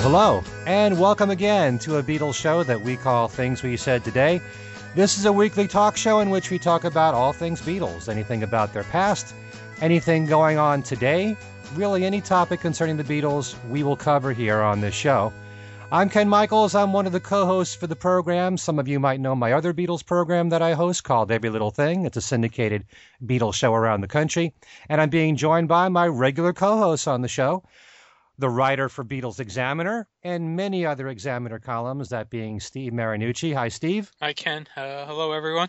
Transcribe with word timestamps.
Hello, 0.00 0.10
hello, 0.10 0.44
and 0.64 1.00
welcome 1.00 1.28
again 1.28 1.76
to 1.80 1.96
a 1.96 2.02
Beatles 2.04 2.36
show 2.36 2.62
that 2.62 2.80
we 2.80 2.96
call 2.96 3.26
Things 3.26 3.64
We 3.64 3.76
Said 3.76 4.04
Today. 4.04 4.40
This 4.94 5.18
is 5.18 5.24
a 5.24 5.32
weekly 5.32 5.66
talk 5.66 5.96
show 5.96 6.20
in 6.20 6.30
which 6.30 6.50
we 6.50 6.58
talk 6.60 6.84
about 6.84 7.14
all 7.14 7.32
things 7.32 7.60
Beatles, 7.60 8.08
anything 8.08 8.44
about 8.44 8.72
their 8.72 8.84
past, 8.84 9.34
anything 9.80 10.24
going 10.24 10.56
on 10.56 10.84
today, 10.84 11.36
really 11.74 12.04
any 12.04 12.20
topic 12.20 12.60
concerning 12.60 12.96
the 12.96 13.02
Beatles 13.02 13.56
we 13.68 13.82
will 13.82 13.96
cover 13.96 14.32
here 14.32 14.60
on 14.60 14.80
this 14.80 14.94
show. 14.94 15.32
I'm 15.90 16.08
Ken 16.08 16.28
Michaels. 16.28 16.76
I'm 16.76 16.92
one 16.92 17.06
of 17.06 17.12
the 17.12 17.18
co 17.18 17.44
hosts 17.44 17.74
for 17.74 17.88
the 17.88 17.96
program. 17.96 18.56
Some 18.56 18.78
of 18.78 18.86
you 18.86 19.00
might 19.00 19.18
know 19.18 19.34
my 19.34 19.52
other 19.52 19.74
Beatles 19.74 20.06
program 20.06 20.50
that 20.50 20.62
I 20.62 20.74
host 20.74 21.02
called 21.02 21.32
Every 21.32 21.50
Little 21.50 21.72
Thing. 21.72 22.06
It's 22.06 22.16
a 22.16 22.20
syndicated 22.20 22.84
Beatles 23.26 23.54
show 23.54 23.74
around 23.74 24.02
the 24.02 24.06
country. 24.06 24.54
And 24.88 25.00
I'm 25.00 25.10
being 25.10 25.34
joined 25.34 25.66
by 25.66 25.88
my 25.88 26.06
regular 26.06 26.52
co 26.52 26.78
hosts 26.78 27.08
on 27.08 27.22
the 27.22 27.28
show 27.28 27.64
the 28.38 28.48
writer 28.48 28.88
for 28.88 29.04
Beatles 29.04 29.40
Examiner, 29.40 30.06
and 30.22 30.56
many 30.56 30.86
other 30.86 31.08
Examiner 31.08 31.58
columns, 31.58 32.08
that 32.10 32.30
being 32.30 32.60
Steve 32.60 32.92
Marinucci. 32.92 33.52
Hi, 33.52 33.68
Steve. 33.68 34.12
Hi, 34.22 34.32
Ken. 34.32 34.66
Uh, 34.76 35.04
hello, 35.06 35.32
everyone. 35.32 35.68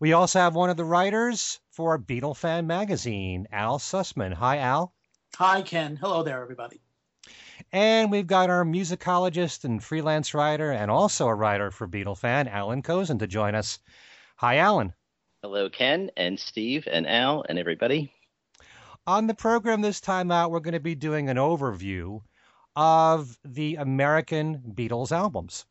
We 0.00 0.12
also 0.12 0.38
have 0.40 0.54
one 0.54 0.70
of 0.70 0.76
the 0.76 0.84
writers 0.84 1.60
for 1.70 1.98
Beatle 1.98 2.36
Fan 2.36 2.66
Magazine, 2.66 3.46
Al 3.52 3.78
Sussman. 3.78 4.32
Hi, 4.32 4.58
Al. 4.58 4.94
Hi, 5.36 5.62
Ken. 5.62 5.96
Hello 5.96 6.22
there, 6.22 6.42
everybody. 6.42 6.80
And 7.72 8.10
we've 8.10 8.26
got 8.26 8.50
our 8.50 8.64
musicologist 8.64 9.64
and 9.64 9.82
freelance 9.82 10.34
writer, 10.34 10.72
and 10.72 10.90
also 10.90 11.26
a 11.26 11.34
writer 11.34 11.70
for 11.70 11.86
Beatle 11.86 12.16
Fan, 12.16 12.48
Alan 12.48 12.82
Kozinn, 12.82 13.18
to 13.18 13.26
join 13.26 13.54
us. 13.54 13.78
Hi, 14.36 14.56
Alan. 14.56 14.94
Hello, 15.42 15.68
Ken 15.68 16.10
and 16.16 16.40
Steve 16.40 16.88
and 16.90 17.06
Al 17.06 17.44
and 17.48 17.58
everybody. 17.58 18.12
On 19.08 19.28
the 19.28 19.34
program 19.34 19.82
this 19.82 20.00
time 20.00 20.32
out, 20.32 20.50
we're 20.50 20.58
going 20.58 20.74
to 20.74 20.80
be 20.80 20.96
doing 20.96 21.28
an 21.28 21.36
overview 21.36 22.22
of 22.74 23.38
the 23.44 23.76
American 23.76 24.60
Beatles 24.74 25.12
albums 25.12 25.64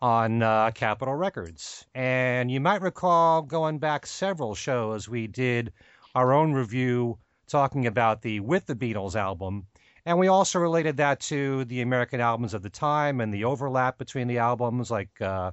on 0.00 0.44
uh, 0.44 0.70
Capitol 0.70 1.16
Records. 1.16 1.84
And 1.96 2.52
you 2.52 2.60
might 2.60 2.80
recall 2.80 3.42
going 3.42 3.80
back 3.80 4.06
several 4.06 4.54
shows, 4.54 5.08
we 5.08 5.26
did 5.26 5.72
our 6.14 6.32
own 6.32 6.52
review 6.52 7.18
talking 7.48 7.88
about 7.88 8.22
the 8.22 8.38
With 8.38 8.66
the 8.66 8.76
Beatles 8.76 9.16
album. 9.16 9.66
And 10.06 10.16
we 10.16 10.28
also 10.28 10.60
related 10.60 10.98
that 10.98 11.18
to 11.22 11.64
the 11.64 11.80
American 11.80 12.20
albums 12.20 12.54
of 12.54 12.62
the 12.62 12.70
time 12.70 13.20
and 13.20 13.34
the 13.34 13.42
overlap 13.42 13.98
between 13.98 14.28
the 14.28 14.38
albums, 14.38 14.88
like 14.88 15.20
uh, 15.20 15.50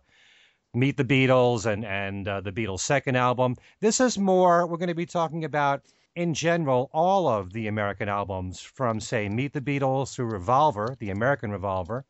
Meet 0.76 0.98
the 0.98 1.04
Beatles 1.04 1.66
and, 1.66 1.86
and 1.86 2.28
uh, 2.28 2.42
the 2.42 2.52
Beatles' 2.52 2.82
second 2.82 3.16
album. 3.16 3.56
This 3.80 4.00
is 4.00 4.20
more, 4.20 4.68
we're 4.68 4.78
going 4.78 4.90
to 4.90 4.94
be 4.94 5.08
talking 5.08 5.44
about 5.44 5.82
in 6.16 6.34
general, 6.34 6.90
all 6.94 7.28
of 7.28 7.52
the 7.52 7.68
American 7.68 8.08
albums 8.08 8.62
from, 8.62 9.00
say, 9.00 9.28
Meet 9.28 9.54
the 9.54 9.62
Beatles 9.62 10.14
through 10.14 10.28
Revolver, 10.28 10.96
the 11.00 11.10
American 11.10 11.52
Revolver. 11.52 12.06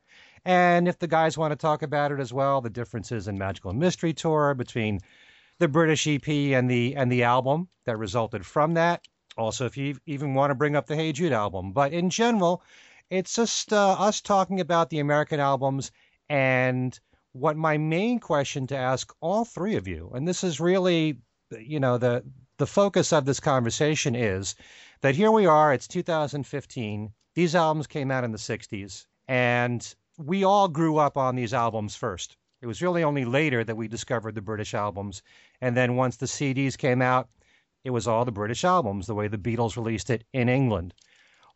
And 0.45 0.87
if 0.87 0.99
the 0.99 1.07
guys 1.07 1.37
want 1.37 1.51
to 1.51 1.55
talk 1.55 1.81
about 1.81 2.11
it 2.11 2.19
as 2.19 2.31
well, 2.31 2.61
the 2.61 2.69
differences 2.69 3.27
in 3.27 3.37
Magical 3.37 3.73
Mystery 3.73 4.13
Tour 4.13 4.53
between 4.53 4.99
the 5.57 5.67
British 5.67 6.05
EP 6.05 6.27
and 6.27 6.69
the 6.69 6.95
and 6.95 7.11
the 7.11 7.23
album 7.23 7.67
that 7.85 7.97
resulted 7.97 8.45
from 8.45 8.75
that. 8.75 9.07
Also, 9.37 9.65
if 9.65 9.75
you 9.75 9.97
even 10.05 10.35
want 10.35 10.51
to 10.51 10.55
bring 10.55 10.75
up 10.75 10.85
the 10.85 10.95
Hey 10.95 11.11
Jude 11.11 11.33
album, 11.33 11.71
but 11.71 11.91
in 11.91 12.09
general, 12.11 12.61
it's 13.09 13.35
just 13.35 13.73
uh, 13.73 13.95
us 13.97 14.21
talking 14.21 14.59
about 14.59 14.89
the 14.89 14.99
American 14.99 15.39
albums 15.39 15.91
and 16.29 16.99
what 17.33 17.57
my 17.57 17.77
main 17.77 18.19
question 18.19 18.67
to 18.67 18.77
ask 18.77 19.13
all 19.21 19.45
three 19.45 19.75
of 19.75 19.87
you, 19.87 20.11
and 20.13 20.27
this 20.27 20.43
is 20.43 20.59
really, 20.59 21.17
you 21.59 21.79
know, 21.79 21.97
the 21.97 22.23
the 22.57 22.67
focus 22.67 23.11
of 23.11 23.25
this 23.25 23.39
conversation 23.39 24.15
is 24.15 24.55
that 25.01 25.15
here 25.15 25.31
we 25.31 25.45
are, 25.45 25.73
it's 25.73 25.87
2015. 25.87 27.11
These 27.33 27.55
albums 27.55 27.87
came 27.87 28.11
out 28.11 28.23
in 28.23 28.31
the 28.31 28.37
60s, 28.37 29.05
and 29.27 29.95
we 30.17 30.43
all 30.45 30.69
grew 30.69 30.97
up 30.97 31.17
on 31.17 31.35
these 31.35 31.53
albums 31.53 31.95
first. 31.95 32.37
It 32.61 32.67
was 32.67 32.81
really 32.81 33.03
only 33.03 33.25
later 33.25 33.63
that 33.65 33.75
we 33.75 33.89
discovered 33.89 34.35
the 34.35 34.41
British 34.41 34.73
albums. 34.73 35.21
And 35.59 35.75
then 35.75 35.97
once 35.97 36.15
the 36.15 36.25
CDs 36.25 36.77
came 36.77 37.01
out, 37.01 37.29
it 37.83 37.89
was 37.89 38.07
all 38.07 38.23
the 38.23 38.31
British 38.31 38.63
albums, 38.63 39.05
the 39.05 39.15
way 39.15 39.27
the 39.27 39.37
Beatles 39.37 39.75
released 39.75 40.09
it 40.09 40.23
in 40.31 40.47
England. 40.47 40.93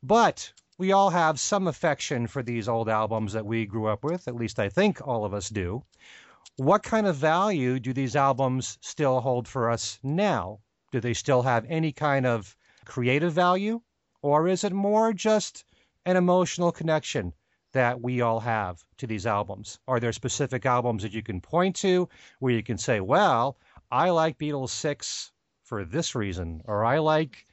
But 0.04 0.54
we 0.78 0.92
all 0.92 1.10
have 1.10 1.40
some 1.40 1.68
affection 1.68 2.28
for 2.28 2.44
these 2.44 2.68
old 2.68 2.90
albums 2.90 3.34
that 3.34 3.46
we 3.46 3.66
grew 3.66 3.88
up 3.88 4.04
with, 4.04 4.28
at 4.28 4.36
least 4.36 4.60
I 4.60 4.70
think 4.70 5.06
all 5.08 5.24
of 5.24 5.34
us 5.34 5.50
do. 5.50 5.84
What 6.58 6.84
kind 6.84 7.08
of 7.08 7.16
value 7.16 7.80
do 7.80 7.94
these 7.94 8.16
albums 8.18 8.78
still 8.82 9.22
hold 9.22 9.48
for 9.48 9.70
us 9.70 9.98
now? 10.04 10.60
Do 10.92 11.00
they 11.00 11.14
still 11.14 11.44
have 11.44 11.66
any 11.70 11.92
kind 11.92 12.26
of 12.26 12.56
creative 12.86 13.34
value? 13.34 13.82
Or 14.22 14.48
is 14.48 14.64
it 14.64 14.74
more 14.74 15.14
just 15.14 15.64
an 16.06 16.18
emotional 16.18 16.72
connection 16.72 17.34
that 17.74 18.02
we 18.02 18.22
all 18.22 18.40
have 18.40 18.84
to 18.98 19.08
these 19.08 19.28
albums? 19.28 19.80
Are 19.88 20.00
there 20.00 20.12
specific 20.12 20.66
albums 20.66 21.04
that 21.04 21.14
you 21.14 21.22
can 21.22 21.42
point 21.42 21.76
to 21.78 22.10
where 22.40 22.54
you 22.54 22.64
can 22.64 22.78
say, 22.78 23.00
well, 23.00 23.58
I 23.92 24.10
like 24.10 24.40
Beatles 24.40 24.70
6 24.70 25.32
for 25.64 25.86
this 25.86 26.16
reason, 26.16 26.62
or 26.66 26.84
I 26.84 26.98
like 26.98 27.46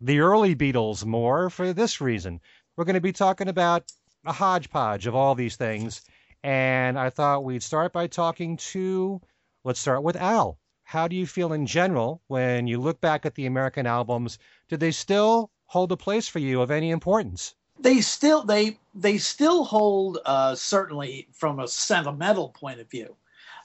the 0.00 0.20
early 0.20 0.54
Beatles 0.54 1.04
more 1.04 1.50
for 1.50 1.72
this 1.72 2.00
reason? 2.00 2.40
We're 2.76 2.84
going 2.84 2.94
to 2.94 3.00
be 3.00 3.12
talking 3.12 3.48
about 3.48 3.90
a 4.24 4.32
hodgepodge 4.32 5.06
of 5.06 5.14
all 5.14 5.34
these 5.34 5.56
things. 5.56 6.02
And 6.42 6.98
I 6.98 7.10
thought 7.10 7.44
we'd 7.44 7.62
start 7.62 7.92
by 7.92 8.06
talking 8.06 8.56
to, 8.58 9.20
let's 9.64 9.80
start 9.80 10.02
with 10.02 10.16
Al 10.16 10.58
how 10.84 11.08
do 11.08 11.16
you 11.16 11.26
feel 11.26 11.52
in 11.52 11.66
general 11.66 12.22
when 12.28 12.66
you 12.66 12.80
look 12.80 13.00
back 13.00 13.26
at 13.26 13.34
the 13.34 13.46
American 13.46 13.86
albums? 13.86 14.38
Do 14.68 14.76
they 14.76 14.92
still 14.92 15.50
hold 15.66 15.90
a 15.90 15.96
place 15.96 16.28
for 16.28 16.38
you 16.38 16.60
of 16.60 16.70
any 16.70 16.90
importance? 16.90 17.54
They 17.80 18.00
still 18.00 18.44
they 18.44 18.78
they 18.94 19.18
still 19.18 19.64
hold 19.64 20.18
uh, 20.24 20.54
certainly 20.54 21.26
from 21.32 21.58
a 21.58 21.66
sentimental 21.66 22.50
point 22.50 22.80
of 22.80 22.88
view. 22.88 23.16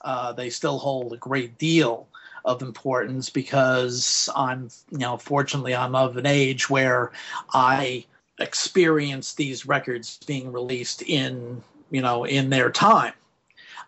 Uh, 0.01 0.33
they 0.33 0.49
still 0.49 0.79
hold 0.79 1.13
a 1.13 1.17
great 1.17 1.57
deal 1.57 2.07
of 2.45 2.61
importance 2.61 3.29
because 3.29 4.29
I'm 4.35 4.69
you 4.91 4.99
know 4.99 5.17
fortunately 5.17 5.75
I'm 5.75 5.95
of 5.95 6.17
an 6.17 6.25
age 6.25 6.69
where 6.69 7.11
I 7.53 8.05
experienced 8.39 9.37
these 9.37 9.65
records 9.65 10.17
being 10.25 10.51
released 10.51 11.01
in 11.03 11.61
you 11.91 12.01
know 12.01 12.23
in 12.23 12.49
their 12.49 12.71
time 12.71 13.13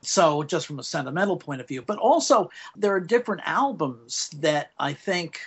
so, 0.03 0.43
just 0.43 0.65
from 0.65 0.79
a 0.79 0.83
sentimental 0.83 1.37
point 1.37 1.61
of 1.61 1.67
view, 1.67 1.81
but 1.81 1.99
also 1.99 2.49
there 2.75 2.93
are 2.93 2.99
different 2.99 3.41
albums 3.45 4.29
that 4.39 4.71
I 4.79 4.93
think 4.93 5.39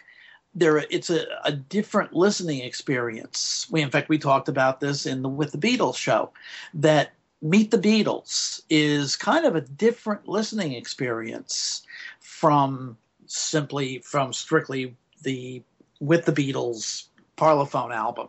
there 0.54 0.78
it's 0.90 1.10
a, 1.10 1.26
a 1.44 1.52
different 1.52 2.12
listening 2.12 2.60
experience. 2.60 3.66
We, 3.70 3.82
in 3.82 3.90
fact, 3.90 4.08
we 4.08 4.18
talked 4.18 4.48
about 4.48 4.80
this 4.80 5.06
in 5.06 5.22
the 5.22 5.28
with 5.28 5.52
the 5.52 5.58
Beatles 5.58 5.96
show 5.96 6.32
that 6.74 7.12
Meet 7.42 7.72
the 7.72 7.78
Beatles 7.78 8.62
is 8.70 9.16
kind 9.16 9.44
of 9.44 9.56
a 9.56 9.60
different 9.60 10.28
listening 10.28 10.72
experience 10.72 11.82
from 12.20 12.96
simply 13.26 13.98
from 13.98 14.32
strictly 14.32 14.96
the 15.22 15.62
with 16.00 16.24
the 16.24 16.32
Beatles 16.32 17.08
Parlophone 17.36 17.92
album. 17.92 18.28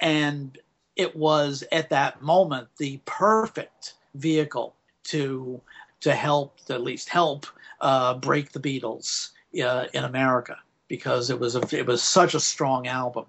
And 0.00 0.58
it 0.96 1.14
was 1.14 1.62
at 1.70 1.90
that 1.90 2.22
moment 2.22 2.68
the 2.78 3.00
perfect 3.04 3.94
vehicle 4.14 4.74
to 5.04 5.60
to 6.00 6.14
help 6.14 6.58
at 6.68 6.82
least 6.82 7.08
help 7.08 7.46
uh, 7.80 8.14
break 8.14 8.52
the 8.52 8.60
Beatles 8.60 9.30
uh, 9.62 9.86
in 9.92 10.04
America 10.04 10.58
because 10.88 11.30
it 11.30 11.38
was 11.38 11.56
a, 11.56 11.62
it 11.76 11.86
was 11.86 12.02
such 12.02 12.34
a 12.34 12.40
strong 12.40 12.86
album 12.86 13.26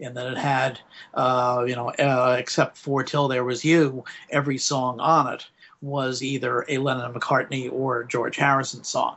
and 0.00 0.16
that 0.16 0.26
it 0.26 0.38
had 0.38 0.78
uh, 1.14 1.64
you 1.66 1.74
know 1.74 1.90
uh, 1.90 2.36
except 2.38 2.76
for 2.76 3.02
till 3.02 3.28
there 3.28 3.44
was 3.44 3.64
you 3.64 4.04
every 4.30 4.58
song 4.58 5.00
on 5.00 5.32
it 5.32 5.46
was 5.80 6.22
either 6.22 6.64
a 6.68 6.78
Lennon 6.78 7.04
and 7.04 7.14
McCartney 7.14 7.70
or 7.72 8.04
George 8.04 8.36
Harrison 8.36 8.82
song. 8.84 9.16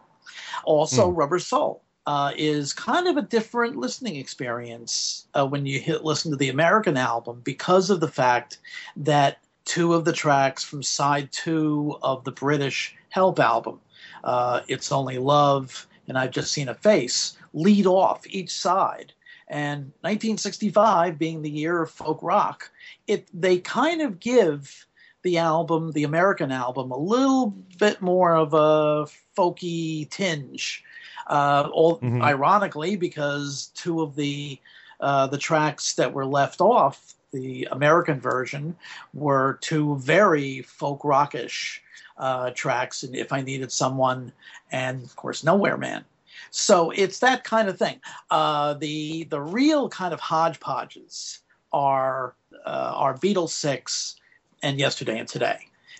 Also, 0.63 1.11
mm. 1.11 1.17
Rubber 1.17 1.39
Soul. 1.39 1.81
Uh, 2.07 2.31
is 2.35 2.73
kind 2.73 3.07
of 3.07 3.15
a 3.15 3.21
different 3.21 3.75
listening 3.75 4.15
experience 4.15 5.27
uh, 5.35 5.45
when 5.45 5.67
you 5.67 5.79
hit 5.79 6.03
listen 6.03 6.31
to 6.31 6.37
the 6.37 6.49
American 6.49 6.97
album 6.97 7.39
because 7.43 7.91
of 7.91 7.99
the 7.99 8.07
fact 8.07 8.57
that 8.95 9.37
two 9.71 9.93
of 9.93 10.03
the 10.03 10.11
tracks 10.11 10.65
from 10.65 10.83
side 10.83 11.31
two 11.31 11.97
of 12.01 12.25
the 12.25 12.31
British 12.31 12.93
Help 13.07 13.39
album. 13.39 13.79
Uh, 14.21 14.59
it's 14.67 14.91
Only 14.91 15.17
Love 15.17 15.87
and 16.09 16.17
I've 16.17 16.31
Just 16.31 16.51
Seen 16.51 16.67
a 16.67 16.75
Face 16.75 17.37
lead 17.53 17.87
off 17.87 18.27
each 18.27 18.51
side. 18.51 19.13
And 19.47 19.93
1965 20.01 21.17
being 21.17 21.41
the 21.41 21.49
year 21.49 21.81
of 21.81 21.89
folk 21.89 22.19
rock, 22.21 22.69
it 23.07 23.29
they 23.33 23.59
kind 23.59 24.01
of 24.01 24.19
give 24.19 24.85
the 25.21 25.37
album, 25.37 25.93
the 25.93 26.03
American 26.03 26.51
album, 26.51 26.91
a 26.91 26.97
little 26.97 27.51
bit 27.79 28.01
more 28.01 28.35
of 28.35 28.53
a 28.53 29.07
folky 29.37 30.09
tinge. 30.09 30.83
Uh, 31.27 31.69
all, 31.71 31.97
mm-hmm. 31.99 32.21
Ironically, 32.21 32.97
because 32.97 33.71
two 33.73 34.01
of 34.01 34.17
the 34.17 34.59
uh, 34.99 35.27
the 35.27 35.37
tracks 35.37 35.93
that 35.93 36.11
were 36.11 36.25
left 36.25 36.59
off 36.59 37.15
the 37.31 37.67
American 37.71 38.19
version 38.19 38.75
were 39.13 39.57
two 39.61 39.97
very 39.97 40.61
folk 40.61 41.03
rockish 41.03 41.81
uh, 42.17 42.51
tracks, 42.51 43.03
and 43.03 43.15
if 43.15 43.33
I 43.33 43.41
needed 43.41 43.71
someone, 43.71 44.31
and 44.71 45.03
of 45.03 45.15
course 45.15 45.43
Nowhere 45.43 45.77
Man. 45.77 46.05
So 46.49 46.91
it's 46.91 47.19
that 47.19 47.43
kind 47.43 47.69
of 47.69 47.77
thing. 47.77 47.99
Uh, 48.29 48.73
the 48.75 49.23
the 49.25 49.41
real 49.41 49.89
kind 49.89 50.13
of 50.13 50.19
hodgepodges 50.19 51.39
are 51.73 52.35
uh, 52.65 52.93
are 52.95 53.17
Beatles 53.17 53.49
six 53.49 54.15
and 54.61 54.79
Yesterday 54.79 55.17
and 55.17 55.27
Today 55.27 55.59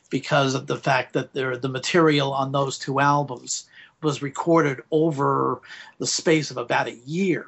because 0.09 0.53
of 0.55 0.67
the 0.67 0.77
fact 0.77 1.13
that 1.13 1.33
the 1.33 1.69
material 1.69 2.33
on 2.33 2.51
those 2.51 2.77
two 2.77 2.99
albums 2.99 3.65
was 4.03 4.21
recorded 4.21 4.81
over 4.91 5.61
the 5.99 6.07
space 6.07 6.51
of 6.51 6.57
about 6.57 6.87
a 6.87 6.95
year. 7.05 7.47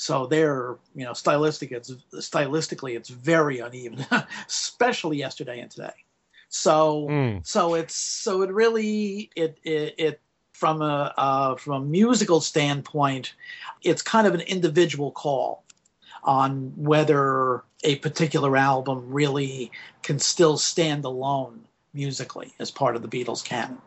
So 0.00 0.26
they're, 0.26 0.76
you 0.94 1.04
know, 1.04 1.12
stylistic, 1.12 1.72
it's, 1.72 1.90
stylistically, 2.14 2.96
it's 2.96 3.08
very 3.08 3.58
uneven, 3.58 4.06
especially 4.46 5.16
yesterday 5.16 5.58
and 5.58 5.68
today. 5.68 5.92
So, 6.48 7.08
mm. 7.10 7.44
so 7.44 7.74
it's 7.74 7.96
so 7.96 8.42
it 8.42 8.52
really 8.52 9.28
it 9.34 9.58
it, 9.64 9.94
it 9.98 10.20
from 10.52 10.82
a 10.82 11.12
uh, 11.16 11.56
from 11.56 11.72
a 11.72 11.84
musical 11.84 12.40
standpoint, 12.40 13.34
it's 13.82 14.00
kind 14.00 14.28
of 14.28 14.34
an 14.34 14.42
individual 14.42 15.10
call 15.10 15.64
on 16.22 16.72
whether 16.76 17.64
a 17.82 17.96
particular 17.96 18.56
album 18.56 19.12
really 19.12 19.72
can 20.04 20.20
still 20.20 20.58
stand 20.58 21.04
alone 21.04 21.64
musically 21.92 22.54
as 22.60 22.70
part 22.70 22.94
of 22.94 23.02
the 23.02 23.08
Beatles 23.08 23.44
canon. 23.44 23.82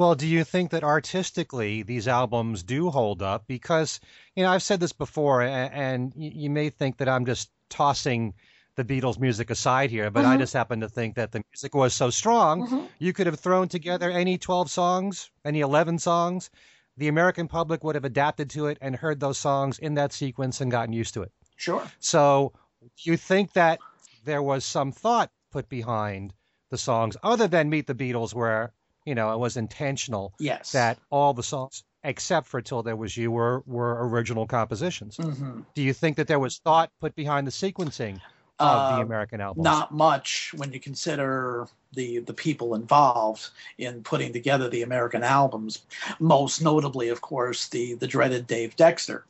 Well, 0.00 0.14
do 0.14 0.26
you 0.26 0.44
think 0.44 0.70
that 0.70 0.82
artistically 0.82 1.82
these 1.82 2.08
albums 2.08 2.62
do 2.62 2.88
hold 2.88 3.20
up? 3.20 3.46
Because, 3.46 4.00
you 4.34 4.42
know, 4.42 4.48
I've 4.48 4.62
said 4.62 4.80
this 4.80 4.94
before, 4.94 5.42
and, 5.42 5.74
and 5.74 6.12
you 6.16 6.48
may 6.48 6.70
think 6.70 6.96
that 6.96 7.08
I'm 7.10 7.26
just 7.26 7.50
tossing 7.68 8.32
the 8.76 8.84
Beatles 8.84 9.18
music 9.20 9.50
aside 9.50 9.90
here, 9.90 10.10
but. 10.10 10.24
I 10.24 10.38
just 10.38 10.54
happen 10.54 10.80
to 10.80 10.88
think 10.88 11.16
that 11.16 11.32
the 11.32 11.42
music 11.52 11.74
was 11.74 11.92
so 11.92 12.08
strong, 12.08 12.66
mm-hmm. 12.66 12.86
you 12.98 13.12
could 13.12 13.26
have 13.26 13.38
thrown 13.38 13.68
together 13.68 14.10
any 14.10 14.38
12 14.38 14.70
songs, 14.70 15.30
any 15.44 15.60
11 15.60 15.98
songs. 15.98 16.48
The 16.96 17.08
American 17.08 17.46
public 17.46 17.84
would 17.84 17.94
have 17.94 18.06
adapted 18.06 18.48
to 18.50 18.68
it 18.68 18.78
and 18.80 18.96
heard 18.96 19.20
those 19.20 19.36
songs 19.36 19.78
in 19.78 19.96
that 19.96 20.14
sequence 20.14 20.62
and 20.62 20.70
gotten 20.70 20.94
used 20.94 21.12
to 21.12 21.22
it. 21.24 21.32
Sure. 21.56 21.86
So, 21.98 22.54
you 23.02 23.18
think 23.18 23.52
that 23.52 23.80
there 24.24 24.42
was 24.42 24.64
some 24.64 24.92
thought 24.92 25.30
put 25.52 25.68
behind 25.68 26.32
the 26.70 26.78
songs 26.78 27.18
other 27.22 27.46
than 27.46 27.68
Meet 27.68 27.86
the 27.86 27.94
Beatles, 27.94 28.32
where 28.32 28.72
you 29.04 29.14
know 29.14 29.32
it 29.32 29.38
was 29.38 29.56
intentional. 29.56 30.34
Yes. 30.38 30.72
That 30.72 30.98
all 31.10 31.34
the 31.34 31.42
songs, 31.42 31.84
except 32.04 32.46
for 32.46 32.60
Till 32.60 32.82
There 32.82 32.96
Was 32.96 33.16
You, 33.16 33.30
were 33.30 33.62
were 33.66 34.08
original 34.08 34.46
compositions. 34.46 35.16
Mm-hmm. 35.16 35.60
Do 35.74 35.82
you 35.82 35.92
think 35.92 36.16
that 36.16 36.28
there 36.28 36.38
was 36.38 36.58
thought 36.58 36.90
put 37.00 37.14
behind 37.14 37.46
the 37.46 37.52
sequencing 37.52 38.20
of 38.58 38.78
uh, 38.78 38.96
the 38.96 39.02
American 39.02 39.40
albums? 39.40 39.64
Not 39.64 39.92
much 39.92 40.52
when 40.56 40.72
you 40.72 40.80
consider 40.80 41.68
the 41.92 42.18
the 42.18 42.34
people 42.34 42.74
involved 42.74 43.50
in 43.78 44.02
putting 44.02 44.32
together 44.32 44.68
the 44.68 44.82
American 44.82 45.22
albums. 45.22 45.82
Most 46.18 46.62
notably, 46.62 47.08
of 47.08 47.20
course, 47.20 47.68
the 47.68 47.94
the 47.94 48.06
dreaded 48.06 48.46
Dave 48.46 48.76
Dexter 48.76 49.24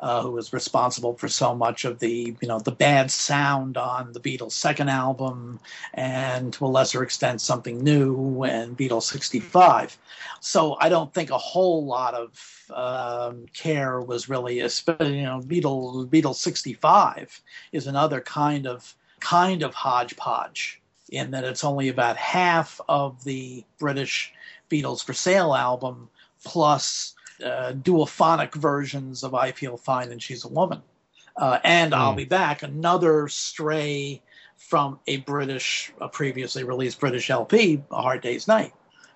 uh, 0.00 0.22
who 0.22 0.32
was 0.32 0.52
responsible 0.52 1.14
for 1.14 1.28
so 1.28 1.54
much 1.54 1.84
of 1.84 1.98
the 1.98 2.36
you 2.40 2.48
know 2.48 2.58
the 2.58 2.72
bad 2.72 3.10
sound 3.10 3.76
on 3.76 4.12
the 4.12 4.20
Beatles' 4.20 4.52
second 4.52 4.88
album, 4.88 5.58
and 5.94 6.52
to 6.52 6.66
a 6.66 6.68
lesser 6.68 7.02
extent 7.02 7.40
something 7.40 7.82
new 7.82 8.42
and 8.44 8.76
Beatles 8.76 9.04
'65. 9.04 9.96
So 10.40 10.76
I 10.80 10.88
don't 10.88 11.12
think 11.12 11.30
a 11.30 11.38
whole 11.38 11.86
lot 11.86 12.14
of 12.14 12.70
um, 12.74 13.46
care 13.54 14.00
was 14.00 14.28
really, 14.28 14.60
especially 14.60 15.18
you 15.18 15.24
know, 15.24 15.40
Beatles 15.40 16.08
Beatles 16.08 16.36
'65 16.36 17.40
is 17.72 17.86
another 17.86 18.20
kind 18.20 18.66
of 18.66 18.94
kind 19.20 19.62
of 19.62 19.74
hodgepodge 19.74 20.80
in 21.10 21.30
that 21.30 21.44
it's 21.44 21.64
only 21.64 21.88
about 21.88 22.16
half 22.16 22.80
of 22.88 23.24
the 23.24 23.64
British 23.78 24.32
Beatles 24.70 25.02
for 25.02 25.12
Sale 25.12 25.54
album 25.54 26.10
plus 26.44 27.15
uh, 27.44 27.72
duophonic 27.72 28.54
versions 28.54 29.22
of 29.22 29.34
I 29.34 29.52
Feel 29.52 29.76
Fine 29.76 30.12
and 30.12 30.22
She's 30.22 30.44
a 30.44 30.48
Woman. 30.48 30.82
Uh, 31.36 31.58
and 31.64 31.92
mm. 31.92 31.96
I'll 31.96 32.12
hmm. 32.12 32.18
Be 32.18 32.24
Back, 32.24 32.62
another 32.62 33.28
stray 33.28 34.22
from 34.56 34.98
a 35.06 35.18
British, 35.18 35.92
a 36.00 36.08
previously 36.08 36.64
released 36.64 36.98
British 36.98 37.30
LP, 37.30 37.82
A 37.90 38.02
Hard 38.02 38.22
Day's 38.22 38.48
Night. 38.48 38.72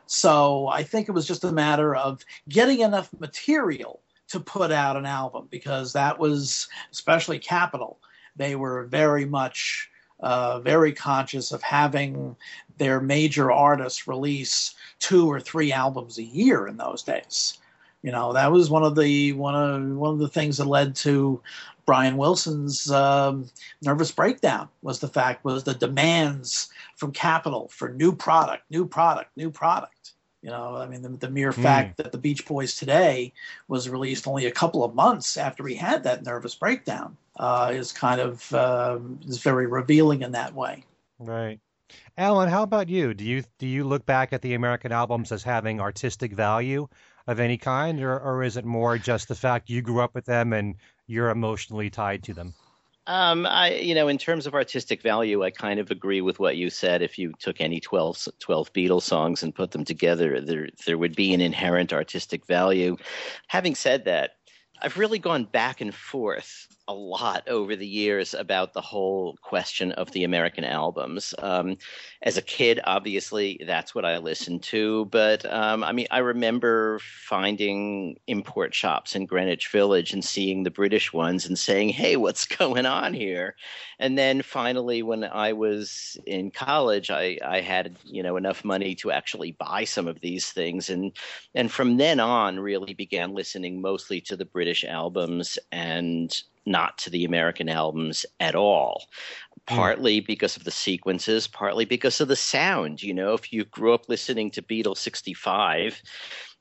So 0.06 0.69
I 0.69 0.82
think 0.82 1.08
it 1.08 1.12
was 1.12 1.26
just 1.26 1.44
a 1.44 1.52
matter 1.52 1.94
of 1.94 2.25
getting 2.49 2.81
enough 2.81 3.08
material 3.19 4.00
to 4.28 4.40
put 4.40 4.70
out 4.70 4.96
an 4.96 5.06
album 5.06 5.49
because 5.50 5.93
that 5.93 6.19
was, 6.19 6.69
especially 6.93 7.38
Capitol, 7.38 7.99
they 8.37 8.55
were 8.55 8.84
very 8.84 9.25
much 9.25 9.90
uh, 10.20 10.61
very 10.61 10.93
conscious 10.93 11.52
of 11.52 11.62
having 11.62 12.37
their 12.76 13.00
major 13.00 13.50
artists 13.50 14.06
release 14.06 14.75
two 14.99 15.31
or 15.31 15.40
three 15.40 15.72
albums 15.72 16.19
a 16.19 16.22
year 16.22 16.67
in 16.67 16.76
those 16.76 17.02
days. 17.02 17.58
You 18.02 18.12
know, 18.12 18.32
that 18.32 18.50
was 18.50 18.70
one 18.70 18.82
of 18.82 18.97
the 18.97 19.32
one 19.35 19.55
of 19.55 19.97
one 19.97 20.14
of 20.14 20.19
the 20.19 20.29
things 20.29 20.56
that 20.56 20.67
led 20.67 20.97
to 20.97 21.41
Brian 21.85 22.17
Wilson's 22.17 22.91
um, 22.91 23.50
nervous 23.82 24.11
breakdown. 24.11 24.69
Was 24.82 25.00
the 25.00 25.08
fact 25.08 25.44
was 25.44 25.64
the 25.64 25.75
demands 25.75 26.70
from 26.97 27.12
Capitol 27.12 27.69
for 27.73 27.91
new 27.91 28.12
product, 28.12 28.64
new 28.70 28.87
product, 28.87 29.37
new 29.37 29.50
product. 29.50 30.12
You 30.43 30.49
know, 30.49 30.76
I 30.76 30.87
mean, 30.87 31.02
the, 31.02 31.11
the 31.11 31.31
mere 31.31 31.52
mm. 31.52 31.62
fact 31.62 31.99
that 31.99 32.12
the 32.12 32.19
Beach 32.19 32.47
Boys 32.47 32.75
today 32.75 33.35
was 33.69 33.91
released 33.91 34.26
only 34.26 34.46
a 34.46 34.50
couple 34.50 34.82
of 34.82 34.94
months 34.94 35.37
after 35.37 35.67
he 35.67 35.75
had 35.75 36.03
that 36.05 36.25
nervous 36.25 36.55
breakdown 36.55 37.17
uh, 37.38 37.70
is 37.75 37.93
kind 37.93 38.20
of 38.20 38.53
um, 38.55 39.20
is 39.26 39.38
very 39.38 39.67
revealing 39.67 40.23
in 40.23 40.32
that 40.32 40.55
way. 40.55 40.85
Right. 41.19 41.61
Alan, 42.17 42.49
how 42.49 42.62
about 42.62 42.88
you? 42.88 43.14
Do 43.14 43.25
you 43.25 43.43
do 43.58 43.67
you 43.67 43.85
look 43.85 44.06
back 44.06 44.32
at 44.32 44.43
the 44.43 44.55
American 44.55 44.93
albums 44.93 45.32
as 45.32 45.43
having 45.43 45.81
artistic 45.81 46.32
value, 46.32 46.88
of 47.26 47.40
any 47.40 47.56
kind, 47.56 48.02
or, 48.02 48.19
or 48.19 48.43
is 48.43 48.56
it 48.56 48.64
more 48.64 48.99
just 48.99 49.28
the 49.28 49.34
fact 49.34 49.70
you 49.70 49.82
grew 49.82 50.00
up 50.00 50.14
with 50.14 50.25
them 50.25 50.52
and 50.52 50.76
you're 51.06 51.31
emotionally 51.31 51.90
tied 51.90 52.22
to 52.25 52.34
them? 52.34 52.55
Um, 53.06 53.46
I, 53.46 53.75
you 53.75 53.94
know, 53.94 54.08
in 54.08 54.19
terms 54.19 54.46
of 54.46 54.55
artistic 54.55 55.02
value, 55.02 55.43
I 55.43 55.50
kind 55.50 55.81
of 55.81 55.90
agree 55.90 56.20
with 56.20 56.38
what 56.38 56.56
you 56.56 56.70
said. 56.70 57.02
If 57.02 57.19
you 57.19 57.32
took 57.38 57.61
any 57.61 57.81
12, 57.81 58.28
12 58.38 58.72
Beatles 58.72 59.02
songs 59.02 59.43
and 59.43 59.55
put 59.55 59.72
them 59.72 59.84
together, 59.84 60.40
there 60.40 60.69
there 60.87 60.99
would 60.99 61.17
be 61.17 61.34
an 61.34 61.40
inherent 61.40 61.93
artistic 61.93 62.46
value. 62.46 62.96
Having 63.49 63.75
said 63.75 64.05
that, 64.05 64.37
I've 64.82 64.96
really 64.96 65.19
gone 65.19 65.44
back 65.44 65.81
and 65.81 65.94
forth 65.94 66.69
a 66.90 66.92
lot 66.92 67.48
over 67.48 67.76
the 67.76 67.87
years 67.87 68.34
about 68.34 68.72
the 68.72 68.81
whole 68.81 69.37
question 69.42 69.92
of 69.92 70.10
the 70.10 70.25
American 70.25 70.64
albums. 70.64 71.32
Um, 71.38 71.76
as 72.22 72.36
a 72.36 72.43
kid, 72.43 72.81
obviously, 72.82 73.60
that's 73.65 73.94
what 73.94 74.05
I 74.05 74.19
listened 74.19 74.65
to. 74.65 75.05
But 75.05 75.46
um, 75.46 75.84
I 75.84 75.93
mean, 75.93 76.08
I 76.10 76.19
remember 76.19 76.98
finding 76.98 78.17
import 78.26 78.74
shops 78.74 79.15
in 79.15 79.26
Greenwich 79.26 79.69
Village 79.69 80.12
and 80.12 80.24
seeing 80.24 80.65
the 80.65 80.70
British 80.70 81.12
ones 81.12 81.46
and 81.46 81.56
saying, 81.56 81.91
hey, 81.91 82.17
what's 82.17 82.44
going 82.58 82.86
on 82.86 83.15
here? 83.15 83.55
And 84.00 84.19
then 84.19 84.41
finally, 84.43 85.03
when 85.03 85.24
I 85.24 85.53
was 85.53 86.19
in 86.26 86.50
college, 86.50 87.10
I, 87.10 87.38
I 87.44 87.60
had 87.60 87.96
you 88.05 88.22
know 88.22 88.38
enough 88.38 88.65
money 88.65 88.94
to 88.96 89.12
actually 89.12 89.53
buy 89.53 89.84
some 89.84 90.08
of 90.08 90.20
these 90.20 90.50
things, 90.50 90.88
and 90.88 91.12
and 91.55 91.70
from 91.70 91.98
then 91.98 92.19
on, 92.19 92.58
really 92.58 92.94
began 92.94 93.34
listening 93.34 93.82
mostly 93.82 94.22
to 94.22 94.36
the 94.36 94.46
British 94.46 94.84
albums 94.84 95.58
and 95.70 96.43
not 96.70 96.96
to 96.98 97.10
the 97.10 97.24
American 97.24 97.69
albums 97.69 98.24
at 98.39 98.55
all. 98.55 99.05
Hmm. 99.69 99.77
Partly 99.77 100.20
because 100.20 100.56
of 100.56 100.65
the 100.65 100.70
sequences, 100.70 101.46
partly 101.46 101.84
because 101.84 102.20
of 102.20 102.29
the 102.29 102.36
sound. 102.36 103.03
You 103.03 103.15
know, 103.15 103.34
if 103.34 103.53
you 103.53 103.65
grew 103.65 103.93
up 103.93 104.08
listening 104.08 104.50
to 104.53 104.62
Beatles 104.62 104.98
65, 104.98 106.03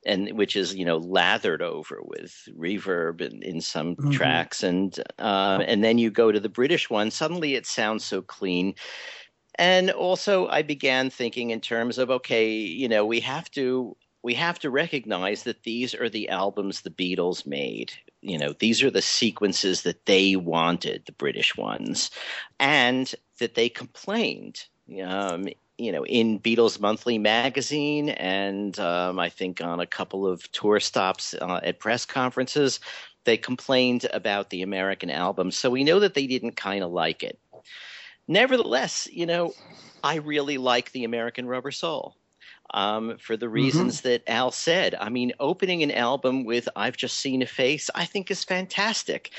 and 0.06 0.36
which 0.36 0.56
is 0.56 0.74
you 0.74 0.84
know 0.84 0.96
lathered 0.96 1.60
over 1.62 2.00
with 2.02 2.48
reverb 2.56 3.20
in, 3.20 3.42
in 3.42 3.60
some 3.60 3.96
mm-hmm. 3.96 4.10
tracks 4.10 4.62
and 4.62 4.98
uh, 5.18 5.62
and 5.66 5.84
then 5.84 5.98
you 5.98 6.10
go 6.10 6.32
to 6.32 6.40
the 6.40 6.48
british 6.48 6.88
one 6.88 7.10
suddenly 7.10 7.54
it 7.54 7.66
sounds 7.66 8.02
so 8.02 8.22
clean 8.22 8.74
and 9.56 9.90
also 9.90 10.48
i 10.48 10.62
began 10.62 11.10
thinking 11.10 11.50
in 11.50 11.60
terms 11.60 11.98
of 11.98 12.10
okay 12.10 12.50
you 12.50 12.88
know 12.88 13.04
we 13.04 13.20
have 13.20 13.50
to 13.50 13.94
we 14.22 14.34
have 14.34 14.58
to 14.58 14.70
recognize 14.70 15.42
that 15.44 15.62
these 15.62 15.94
are 15.94 16.08
the 16.08 16.28
albums 16.28 16.80
the 16.80 16.90
Beatles 16.90 17.46
made. 17.46 17.92
You 18.22 18.38
know, 18.38 18.52
these 18.58 18.82
are 18.82 18.90
the 18.90 19.02
sequences 19.02 19.82
that 19.82 20.06
they 20.06 20.36
wanted, 20.36 21.04
the 21.06 21.12
British 21.12 21.56
ones, 21.56 22.10
and 22.58 23.12
that 23.38 23.54
they 23.54 23.68
complained. 23.68 24.64
Um, 25.02 25.48
you 25.78 25.92
know, 25.92 26.04
in 26.04 26.38
Beatles 26.38 26.78
Monthly 26.78 27.16
magazine, 27.16 28.10
and 28.10 28.78
um, 28.78 29.18
I 29.18 29.30
think 29.30 29.62
on 29.62 29.80
a 29.80 29.86
couple 29.86 30.26
of 30.26 30.50
tour 30.52 30.78
stops 30.78 31.34
uh, 31.40 31.60
at 31.62 31.78
press 31.78 32.04
conferences, 32.04 32.80
they 33.24 33.38
complained 33.38 34.06
about 34.12 34.50
the 34.50 34.62
American 34.62 35.10
album. 35.10 35.50
So 35.50 35.70
we 35.70 35.84
know 35.84 36.00
that 36.00 36.14
they 36.14 36.26
didn't 36.26 36.56
kind 36.56 36.84
of 36.84 36.90
like 36.90 37.22
it. 37.22 37.38
Nevertheless, 38.28 39.08
you 39.10 39.24
know, 39.26 39.54
I 40.04 40.16
really 40.16 40.58
like 40.58 40.92
the 40.92 41.04
American 41.04 41.46
Rubber 41.46 41.70
Soul. 41.70 42.14
Um, 42.74 43.16
for 43.18 43.36
the 43.36 43.48
reasons 43.48 43.98
mm-hmm. 43.98 44.08
that 44.08 44.22
Al 44.26 44.50
said. 44.50 44.94
I 44.94 45.08
mean, 45.08 45.32
opening 45.40 45.82
an 45.82 45.90
album 45.90 46.44
with 46.44 46.68
I've 46.76 46.96
Just 46.96 47.18
Seen 47.18 47.42
a 47.42 47.46
Face, 47.46 47.90
I 47.94 48.04
think 48.04 48.30
is 48.30 48.44
fantastic. 48.44 49.30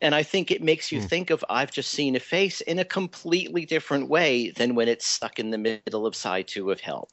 And 0.00 0.14
I 0.14 0.22
think 0.22 0.50
it 0.50 0.62
makes 0.62 0.90
you 0.90 1.00
mm. 1.00 1.08
think 1.08 1.30
of 1.30 1.44
I've 1.48 1.70
Just 1.70 1.90
Seen 1.90 2.16
a 2.16 2.20
Face 2.20 2.60
in 2.62 2.78
a 2.78 2.84
completely 2.84 3.64
different 3.64 4.08
way 4.08 4.50
than 4.50 4.74
when 4.74 4.88
it's 4.88 5.06
stuck 5.06 5.38
in 5.38 5.50
the 5.50 5.58
middle 5.58 6.06
of 6.06 6.16
side 6.16 6.48
two 6.48 6.70
of 6.70 6.80
Help. 6.80 7.10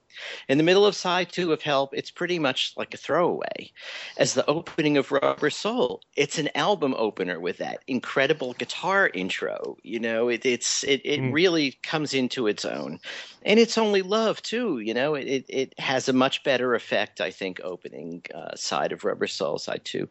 In 0.48 0.58
the 0.58 0.63
middle 0.63 0.86
of 0.86 0.96
side 0.96 1.32
two 1.32 1.51
of 1.53 1.62
Help, 1.62 1.94
it's 1.94 2.12
pretty 2.12 2.39
much 2.39 2.74
like 2.77 2.94
a 2.94 2.98
throwaway. 2.98 3.72
As 4.18 4.34
the 4.34 4.46
opening 4.48 4.98
of 4.98 5.12
Rubber 5.12 5.50
Soul, 5.50 6.01
it's 6.15 6.38
an 6.38 6.50
album 6.56 6.94
opener 6.98 7.39
with 7.39 7.58
that 7.58 7.80
incredible 7.88 8.53
guitar 8.53 9.10
intro. 9.13 9.77
You 9.84 10.00
know, 10.00 10.30
it, 10.30 10.46
it's 10.46 10.84
it, 10.84 11.01
it 11.03 11.20
mm. 11.20 11.34
really 11.34 11.72
comes 11.84 12.13
into 12.13 12.48
its 12.48 12.65
own. 12.65 13.00
And 13.44 13.60
it's 13.60 13.77
only 13.77 14.01
love 14.01 14.41
too, 14.41 14.80
you 14.80 14.94
know. 14.94 15.15
It 15.15 15.46
it 15.50 15.80
has 15.80 16.08
a 16.08 16.13
much 16.13 16.44
better 16.44 16.75
effect, 16.75 17.22
I 17.22 17.32
think, 17.32 17.60
opening 17.63 18.24
uh, 18.34 18.56
side 18.56 18.91
of 18.91 19.03
Rubber 19.03 19.27
Soul, 19.27 19.58
side 19.58 19.82
two. 19.84 20.08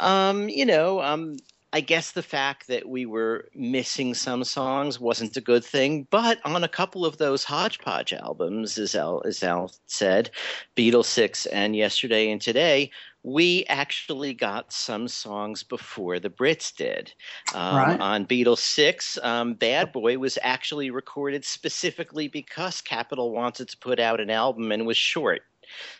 Um, 0.00 0.48
you 0.48 0.64
know, 0.64 1.00
um, 1.02 1.36
I 1.72 1.80
guess 1.80 2.12
the 2.12 2.22
fact 2.22 2.66
that 2.66 2.88
we 2.88 3.06
were 3.06 3.48
missing 3.54 4.12
some 4.12 4.44
songs 4.44 5.00
wasn't 5.00 5.36
a 5.36 5.40
good 5.40 5.64
thing, 5.64 6.06
but 6.10 6.38
on 6.44 6.62
a 6.62 6.68
couple 6.68 7.06
of 7.06 7.16
those 7.16 7.44
hodgepodge 7.44 8.12
albums, 8.12 8.76
as 8.76 8.94
Al, 8.94 9.22
as 9.24 9.42
Al 9.42 9.72
said, 9.86 10.30
Beatles 10.76 11.06
6 11.06 11.46
and 11.46 11.74
Yesterday 11.74 12.30
and 12.30 12.42
Today, 12.42 12.90
we 13.22 13.64
actually 13.68 14.34
got 14.34 14.72
some 14.72 15.08
songs 15.08 15.62
before 15.62 16.18
the 16.18 16.28
Brits 16.28 16.74
did. 16.74 17.14
Um, 17.54 17.76
right. 17.76 18.00
On 18.00 18.26
Beatles 18.26 18.58
6, 18.58 19.18
um, 19.22 19.54
Bad 19.54 19.92
Boy 19.92 20.18
was 20.18 20.38
actually 20.42 20.90
recorded 20.90 21.44
specifically 21.44 22.28
because 22.28 22.80
Capitol 22.80 23.30
wanted 23.30 23.68
to 23.68 23.78
put 23.78 24.00
out 24.00 24.20
an 24.20 24.28
album 24.28 24.72
and 24.72 24.86
was 24.86 24.96
short. 24.96 25.42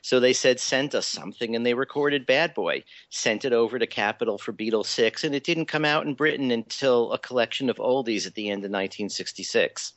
So 0.02 0.20
they 0.20 0.32
said, 0.32 0.60
send 0.60 0.94
us 0.94 1.06
something, 1.06 1.54
and 1.54 1.64
they 1.64 1.74
recorded 1.74 2.26
Bad 2.26 2.54
Boy, 2.54 2.84
sent 3.10 3.44
it 3.44 3.52
over 3.52 3.78
to 3.78 3.86
Capitol 3.86 4.38
for 4.38 4.52
Beatles 4.52 4.86
6, 4.86 5.24
and 5.24 5.34
it 5.34 5.44
didn't 5.44 5.66
come 5.66 5.84
out 5.84 6.06
in 6.06 6.14
Britain 6.14 6.50
until 6.50 7.12
a 7.12 7.18
collection 7.18 7.70
of 7.70 7.76
oldies 7.76 8.26
at 8.26 8.34
the 8.34 8.48
end 8.48 8.60
of 8.60 8.70
1966. 8.70 9.92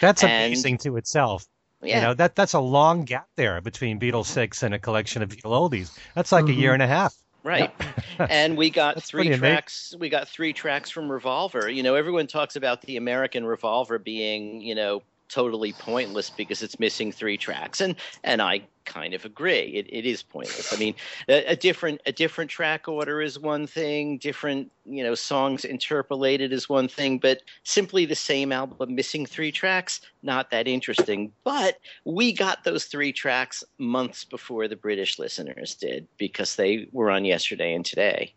That's 0.00 0.22
and, 0.22 0.32
amazing 0.32 0.78
to 0.78 0.96
itself. 0.96 1.46
Yeah. 1.82 1.96
You 1.96 2.02
know, 2.02 2.14
that 2.14 2.34
that's 2.34 2.54
a 2.54 2.60
long 2.60 3.04
gap 3.04 3.28
there 3.36 3.60
between 3.60 4.00
Beatles 4.00 4.26
6 4.26 4.62
and 4.62 4.74
a 4.74 4.78
collection 4.78 5.22
of 5.22 5.28
Beatles 5.28 5.70
oldies. 5.70 5.98
That's 6.14 6.32
like 6.32 6.46
mm-hmm. 6.46 6.58
a 6.58 6.60
year 6.60 6.72
and 6.74 6.82
a 6.82 6.86
half. 6.86 7.14
Right. 7.42 7.70
and 8.18 8.56
we 8.56 8.70
got 8.70 9.02
three 9.02 9.28
tracks 9.36 9.90
amazing. 9.92 10.00
we 10.00 10.08
got 10.08 10.28
three 10.28 10.54
tracks 10.54 10.90
from 10.90 11.12
Revolver. 11.12 11.68
You 11.70 11.82
know, 11.82 11.94
everyone 11.94 12.26
talks 12.26 12.56
about 12.56 12.80
the 12.80 12.96
American 12.96 13.44
Revolver 13.44 13.98
being, 13.98 14.62
you 14.62 14.74
know, 14.74 15.02
totally 15.28 15.72
pointless 15.72 16.30
because 16.30 16.62
it's 16.62 16.78
missing 16.78 17.12
three 17.12 17.36
tracks 17.36 17.80
and 17.80 17.96
and 18.22 18.40
I 18.40 18.62
kind 18.84 19.14
of 19.14 19.24
agree. 19.24 19.74
It, 19.74 19.86
it 19.88 20.06
is 20.06 20.22
pointless. 20.22 20.72
I 20.72 20.76
mean 20.76 20.94
a, 21.28 21.52
a, 21.52 21.56
different 21.56 22.00
a 22.06 22.12
different 22.12 22.50
track 22.50 22.88
order 22.88 23.20
is 23.20 23.38
one 23.38 23.66
thing. 23.66 24.18
Different 24.18 24.70
you 24.84 25.02
know 25.02 25.14
songs 25.14 25.64
interpolated 25.64 26.52
is 26.52 26.68
one 26.68 26.88
thing 26.88 27.18
but 27.18 27.42
simply 27.62 28.04
the 28.04 28.14
same 28.14 28.52
album 28.52 28.94
missing 28.94 29.26
three 29.26 29.52
tracks 29.52 30.00
not 30.22 30.50
that 30.50 30.68
interesting. 30.68 31.32
But 31.44 31.78
we 32.04 32.32
got 32.32 32.64
those 32.64 32.86
three 32.86 33.12
tracks 33.12 33.64
months 33.78 34.24
before 34.24 34.68
the 34.68 34.76
British 34.76 35.18
listeners 35.18 35.74
did 35.74 36.06
because 36.18 36.56
they 36.56 36.88
were 36.92 37.10
on 37.10 37.24
yesterday 37.24 37.74
and 37.74 37.84
today. 37.84 38.34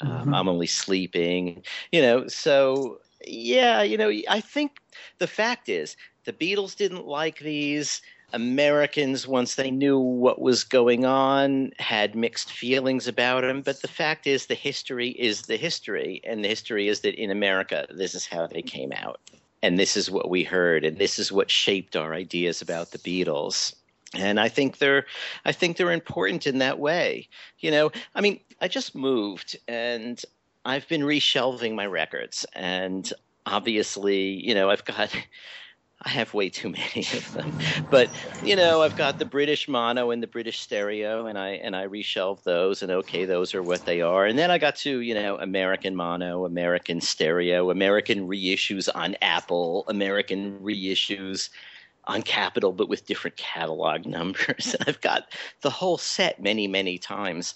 Um, 0.00 0.08
mm-hmm. 0.08 0.28
um, 0.28 0.34
I'm 0.34 0.48
only 0.48 0.66
sleeping 0.66 1.62
you 1.92 2.02
know 2.02 2.26
so 2.26 3.00
yeah, 3.26 3.82
you 3.82 3.96
know, 3.96 4.12
I 4.28 4.40
think 4.40 4.78
the 5.18 5.26
fact 5.26 5.68
is 5.68 5.96
the 6.24 6.32
Beatles 6.32 6.76
didn't 6.76 7.06
like 7.06 7.38
these. 7.38 8.02
Americans, 8.32 9.26
once 9.26 9.54
they 9.54 9.70
knew 9.70 9.98
what 9.98 10.40
was 10.40 10.64
going 10.64 11.04
on, 11.04 11.70
had 11.78 12.14
mixed 12.14 12.50
feelings 12.50 13.06
about 13.06 13.44
him. 13.44 13.62
But 13.62 13.82
the 13.82 13.88
fact 13.88 14.26
is, 14.26 14.46
the 14.46 14.54
history 14.54 15.10
is 15.10 15.42
the 15.42 15.56
history. 15.56 16.20
And 16.24 16.44
the 16.44 16.48
history 16.48 16.88
is 16.88 17.00
that 17.00 17.14
in 17.14 17.30
America, 17.30 17.86
this 17.90 18.14
is 18.14 18.26
how 18.26 18.46
they 18.46 18.62
came 18.62 18.92
out. 18.92 19.20
And 19.62 19.78
this 19.78 19.96
is 19.96 20.10
what 20.10 20.28
we 20.28 20.42
heard. 20.42 20.84
And 20.84 20.98
this 20.98 21.18
is 21.18 21.32
what 21.32 21.50
shaped 21.50 21.96
our 21.96 22.14
ideas 22.14 22.60
about 22.60 22.90
the 22.90 22.98
Beatles. 22.98 23.74
And 24.14 24.40
I 24.40 24.48
think 24.48 24.78
they're, 24.78 25.06
I 25.44 25.52
think 25.52 25.76
they're 25.76 25.92
important 25.92 26.46
in 26.46 26.58
that 26.58 26.78
way. 26.78 27.28
You 27.60 27.70
know, 27.70 27.90
I 28.14 28.20
mean, 28.20 28.40
I 28.60 28.68
just 28.68 28.94
moved 28.94 29.56
and 29.68 30.20
I've 30.64 30.88
been 30.88 31.02
reshelving 31.02 31.74
my 31.74 31.86
records. 31.86 32.44
And 32.54 33.10
obviously, 33.46 34.44
you 34.44 34.54
know, 34.54 34.70
I've 34.70 34.84
got 34.84 35.14
I 36.06 36.10
have 36.10 36.34
way 36.34 36.48
too 36.48 36.68
many 36.70 37.06
of 37.14 37.32
them. 37.32 37.56
But 37.90 38.12
you 38.40 38.56
know, 38.56 38.82
I've 38.82 38.94
got 38.94 39.18
the 39.18 39.24
British 39.26 39.68
mono 39.68 40.10
and 40.12 40.22
the 40.22 40.28
British 40.28 40.60
stereo, 40.60 41.26
and 41.26 41.36
I 41.38 41.50
and 41.50 41.74
I 41.76 41.86
reshelved 41.86 42.44
those, 42.44 42.82
and 42.82 42.92
okay, 42.92 43.24
those 43.24 43.54
are 43.54 43.62
what 43.62 43.84
they 43.84 44.00
are. 44.00 44.24
And 44.24 44.38
then 44.38 44.50
I 44.50 44.58
got 44.58 44.76
to 44.76 45.00
you 45.00 45.14
know 45.14 45.36
American 45.38 45.96
mono, 45.96 46.44
American 46.46 47.00
stereo, 47.00 47.70
American 47.70 48.28
reissues 48.28 48.88
on 48.94 49.16
Apple, 49.20 49.84
American 49.88 50.60
reissues 50.60 51.50
on 52.04 52.22
Capitol, 52.22 52.72
but 52.72 52.88
with 52.88 53.06
different 53.06 53.36
catalog 53.36 54.06
numbers. 54.08 54.74
And 54.78 54.84
I've 54.88 55.00
got 55.00 55.24
the 55.62 55.70
whole 55.70 55.98
set 55.98 56.40
many, 56.40 56.68
many 56.68 56.98
times. 56.98 57.54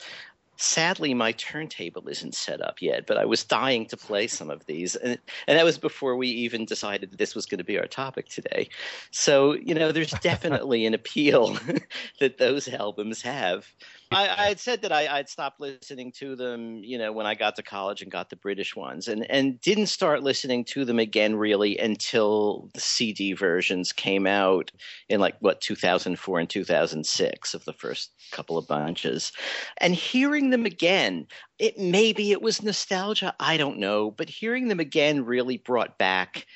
Sadly, 0.62 1.14
my 1.14 1.32
turntable 1.32 2.06
isn't 2.06 2.34
set 2.34 2.60
up 2.60 2.82
yet, 2.82 3.06
but 3.06 3.16
I 3.16 3.24
was 3.24 3.44
dying 3.44 3.86
to 3.86 3.96
play 3.96 4.26
some 4.26 4.50
of 4.50 4.66
these. 4.66 4.94
And, 4.94 5.18
and 5.46 5.58
that 5.58 5.64
was 5.64 5.78
before 5.78 6.16
we 6.16 6.28
even 6.28 6.66
decided 6.66 7.10
that 7.10 7.16
this 7.16 7.34
was 7.34 7.46
going 7.46 7.58
to 7.58 7.64
be 7.64 7.78
our 7.78 7.86
topic 7.86 8.28
today. 8.28 8.68
So, 9.10 9.54
you 9.54 9.74
know, 9.74 9.90
there's 9.90 10.10
definitely 10.10 10.84
an 10.84 10.92
appeal 10.92 11.58
that 12.20 12.36
those 12.36 12.68
albums 12.68 13.22
have. 13.22 13.72
I, 14.12 14.28
I, 14.28 14.48
had 14.48 14.58
said 14.58 14.82
that 14.82 14.90
I, 14.90 15.18
would 15.18 15.28
stopped 15.28 15.60
listening 15.60 16.10
to 16.18 16.34
them, 16.34 16.82
you 16.82 16.98
know, 16.98 17.12
when 17.12 17.26
I 17.26 17.36
got 17.36 17.54
to 17.56 17.62
college 17.62 18.02
and 18.02 18.10
got 18.10 18.28
the 18.28 18.36
British 18.36 18.74
ones, 18.74 19.06
and 19.06 19.30
and 19.30 19.60
didn't 19.60 19.86
start 19.86 20.24
listening 20.24 20.64
to 20.66 20.84
them 20.84 20.98
again 20.98 21.36
really 21.36 21.78
until 21.78 22.70
the 22.74 22.80
CD 22.80 23.34
versions 23.34 23.92
came 23.92 24.26
out 24.26 24.72
in 25.08 25.20
like 25.20 25.36
what 25.38 25.60
2004 25.60 26.40
and 26.40 26.50
2006 26.50 27.54
of 27.54 27.64
the 27.64 27.72
first 27.72 28.10
couple 28.32 28.58
of 28.58 28.66
bunches, 28.66 29.30
and 29.78 29.94
hearing 29.94 30.50
them 30.50 30.66
again, 30.66 31.26
it 31.60 31.78
maybe 31.78 32.32
it 32.32 32.42
was 32.42 32.62
nostalgia, 32.62 33.34
I 33.38 33.56
don't 33.56 33.78
know, 33.78 34.10
but 34.10 34.28
hearing 34.28 34.66
them 34.66 34.80
again 34.80 35.24
really 35.24 35.58
brought 35.58 35.98
back 35.98 36.46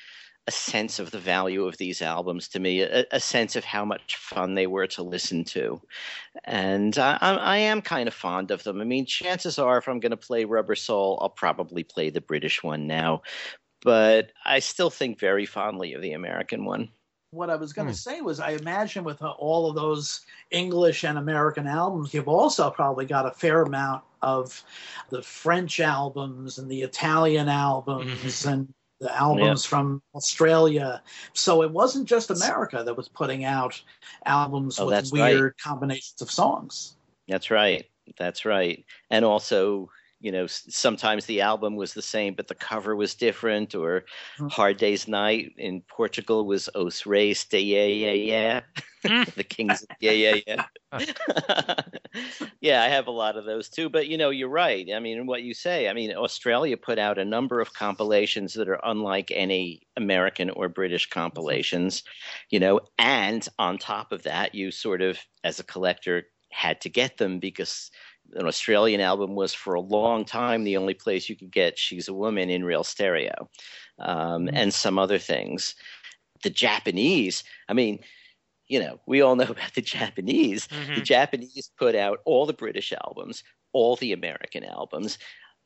a 0.47 0.51
sense 0.51 0.99
of 0.99 1.09
the 1.11 1.19
value 1.19 1.65
of 1.65 1.77
these 1.77 2.01
albums 2.01 2.47
to 2.49 2.59
me, 2.59 2.81
a, 2.81 3.05
a, 3.11 3.19
sense 3.19 3.55
of 3.55 3.65
how 3.65 3.83
much 3.83 4.15
fun 4.15 4.53
they 4.53 4.67
were 4.67 4.85
to 4.85 5.01
listen 5.01 5.43
to. 5.43 5.81
And 6.43 6.97
I, 6.99 7.17
I, 7.21 7.57
am 7.57 7.81
kind 7.81 8.07
of 8.07 8.13
fond 8.13 8.51
of 8.51 8.63
them. 8.63 8.79
I 8.79 8.83
mean, 8.83 9.07
chances 9.07 9.57
are, 9.57 9.79
if 9.79 9.87
I'm 9.87 9.99
going 9.99 10.11
to 10.11 10.17
play 10.17 10.45
Rubber 10.45 10.75
Soul, 10.75 11.17
I'll 11.19 11.29
probably 11.29 11.83
play 11.83 12.11
the 12.11 12.21
British 12.21 12.61
one 12.61 12.85
now. 12.85 13.23
But 13.81 14.31
I 14.45 14.59
still 14.59 14.91
think 14.91 15.19
very 15.19 15.45
fondly 15.47 15.93
of 15.93 16.01
the 16.01 16.13
American 16.13 16.63
one. 16.63 16.89
What 17.31 17.49
I 17.49 17.55
was 17.55 17.73
going 17.73 17.87
to 17.87 17.93
hmm. 17.93 17.97
say 17.97 18.21
was, 18.21 18.39
I 18.39 18.51
imagine 18.51 19.03
with 19.03 19.21
all 19.21 19.69
of 19.69 19.75
those 19.75 20.21
English 20.51 21.03
and 21.03 21.17
American 21.17 21.65
albums, 21.65 22.13
you've 22.13 22.27
also 22.27 22.69
probably 22.69 23.05
got 23.05 23.25
a 23.25 23.31
fair 23.31 23.63
amount 23.63 24.03
of 24.21 24.63
the 25.09 25.23
French 25.23 25.79
albums 25.79 26.59
and 26.59 26.69
the 26.69 26.83
Italian 26.83 27.49
albums 27.49 28.11
mm-hmm. 28.11 28.49
and 28.49 28.73
the 28.99 29.13
albums 29.15 29.65
from 29.65 30.01
Australia. 30.13 31.01
So 31.33 31.63
it 31.63 31.71
wasn't 31.71 32.07
just 32.07 32.31
America 32.31 32.83
that 32.83 32.95
was 32.95 33.09
putting 33.09 33.43
out 33.43 33.81
albums 34.25 34.79
oh, 34.79 34.87
with 34.87 35.11
weird 35.11 35.43
right. 35.43 35.57
combinations 35.57 36.21
of 36.21 36.31
songs. 36.31 36.95
That's 37.27 37.51
right. 37.51 37.85
That's 38.17 38.45
right. 38.45 38.85
And 39.09 39.25
also, 39.25 39.89
you 40.19 40.31
know, 40.31 40.47
sometimes 40.47 41.25
the 41.25 41.41
album 41.41 41.75
was 41.75 41.93
the 41.93 42.01
same, 42.01 42.33
but 42.33 42.47
the 42.47 42.55
cover 42.55 42.95
was 42.95 43.15
different. 43.15 43.75
Or 43.75 44.01
mm-hmm. 44.37 44.47
Hard 44.47 44.77
Day's 44.77 45.07
Night 45.07 45.53
in 45.57 45.81
Portugal 45.81 46.45
was 46.45 46.69
Os 46.75 47.05
Reis 47.05 47.43
de 47.45 47.59
Yeah 47.59 48.11
Yeah 48.11 48.61
Yeah. 49.03 49.25
the 49.35 49.43
Kings 49.43 49.83
of 49.83 49.89
Yeah 49.99 50.11
Yeah 50.11 50.39
Yeah. 50.47 50.65
yeah, 52.61 52.83
I 52.83 52.87
have 52.87 53.07
a 53.07 53.11
lot 53.11 53.37
of 53.37 53.45
those 53.45 53.69
too. 53.69 53.89
But 53.89 54.07
you 54.07 54.17
know, 54.17 54.29
you're 54.29 54.49
right. 54.49 54.87
I 54.93 54.99
mean, 54.99 55.25
what 55.25 55.43
you 55.43 55.53
say. 55.53 55.89
I 55.89 55.93
mean, 55.93 56.11
Australia 56.15 56.77
put 56.77 56.97
out 56.97 57.17
a 57.17 57.25
number 57.25 57.59
of 57.59 57.73
compilations 57.73 58.53
that 58.53 58.69
are 58.69 58.79
unlike 58.83 59.31
any 59.31 59.81
American 59.97 60.49
or 60.49 60.69
British 60.69 61.09
compilations. 61.09 62.03
You 62.49 62.59
know, 62.59 62.79
and 62.97 63.47
on 63.59 63.77
top 63.77 64.11
of 64.11 64.23
that, 64.23 64.55
you 64.55 64.71
sort 64.71 65.01
of, 65.01 65.19
as 65.43 65.59
a 65.59 65.63
collector, 65.63 66.27
had 66.51 66.79
to 66.81 66.89
get 66.89 67.17
them 67.17 67.39
because 67.39 67.91
an 68.33 68.47
Australian 68.47 69.01
album 69.01 69.35
was 69.35 69.53
for 69.53 69.73
a 69.73 69.81
long 69.81 70.25
time 70.25 70.63
the 70.63 70.77
only 70.77 70.93
place 70.93 71.29
you 71.29 71.35
could 71.35 71.51
get 71.51 71.77
She's 71.77 72.07
a 72.07 72.13
Woman 72.13 72.49
in 72.49 72.63
real 72.63 72.83
stereo 72.83 73.49
um, 73.99 74.45
mm-hmm. 74.45 74.55
and 74.55 74.73
some 74.73 74.99
other 74.99 75.17
things. 75.17 75.75
The 76.43 76.49
Japanese, 76.49 77.43
I 77.69 77.73
mean, 77.73 77.99
you 78.67 78.79
know, 78.79 78.99
we 79.05 79.21
all 79.21 79.35
know 79.35 79.45
about 79.49 79.73
the 79.73 79.81
Japanese. 79.81 80.67
Mm-hmm. 80.67 80.95
The 80.95 81.01
Japanese 81.01 81.71
put 81.77 81.95
out 81.95 82.19
all 82.25 82.45
the 82.45 82.53
British 82.53 82.93
albums, 82.93 83.43
all 83.73 83.95
the 83.95 84.13
American 84.13 84.63
albums, 84.63 85.17